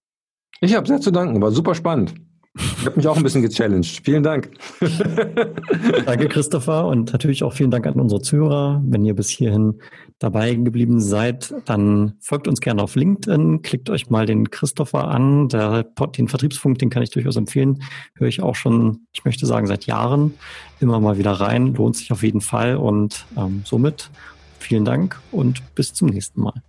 Ich 0.62 0.76
habe 0.76 0.88
sehr 0.88 1.02
zu 1.02 1.12
danken, 1.12 1.42
war 1.42 1.52
super 1.52 1.76
spannend. 1.76 2.16
Ich 2.56 2.86
habe 2.86 2.96
mich 2.98 3.08
auch 3.08 3.16
ein 3.16 3.24
bisschen 3.24 3.42
gechallenged. 3.42 4.02
Vielen 4.04 4.24
Dank. 4.24 4.52
Danke, 6.06 6.28
Christopher. 6.28 6.88
Und 6.88 7.14
natürlich 7.14 7.44
auch 7.44 7.54
vielen 7.54 7.72
Dank 7.72 7.86
an 7.86 7.94
unsere 8.00 8.22
Zuhörer. 8.22 8.82
Wenn 8.86 9.06
ihr 9.06 9.16
bis 9.16 9.30
hierhin 9.30 9.80
dabei 10.18 10.56
geblieben 10.56 11.00
seid, 11.00 11.54
dann 11.66 12.14
folgt 12.20 12.48
uns 12.48 12.60
gerne 12.60 12.82
auf 12.82 12.96
LinkedIn. 12.96 13.62
Klickt 13.62 13.90
euch 13.90 14.10
mal 14.10 14.26
den 14.26 14.50
Christopher 14.50 15.08
an. 15.10 15.48
Der, 15.50 15.84
den 15.84 16.28
Vertriebsfunk, 16.28 16.80
den 16.80 16.90
kann 16.90 17.04
ich 17.04 17.12
durchaus 17.12 17.36
empfehlen. 17.36 17.84
Höre 18.16 18.28
ich 18.28 18.42
auch 18.42 18.56
schon, 18.56 19.06
ich 19.14 19.24
möchte 19.26 19.46
sagen, 19.46 19.68
seit 19.68 19.86
Jahren 19.86 20.34
immer 20.80 21.00
mal 21.00 21.18
wieder 21.18 21.34
rein. 21.34 21.76
Lohnt 21.76 21.98
sich 21.98 22.12
auf 22.12 22.24
jeden 22.24 22.42
Fall. 22.42 22.78
Und 22.78 23.26
ähm, 23.38 23.62
somit 23.64 24.10
vielen 24.58 24.86
Dank 24.86 25.20
und 25.32 25.76
bis 25.76 25.94
zum 25.94 26.10
nächsten 26.10 26.42
Mal. 26.42 26.64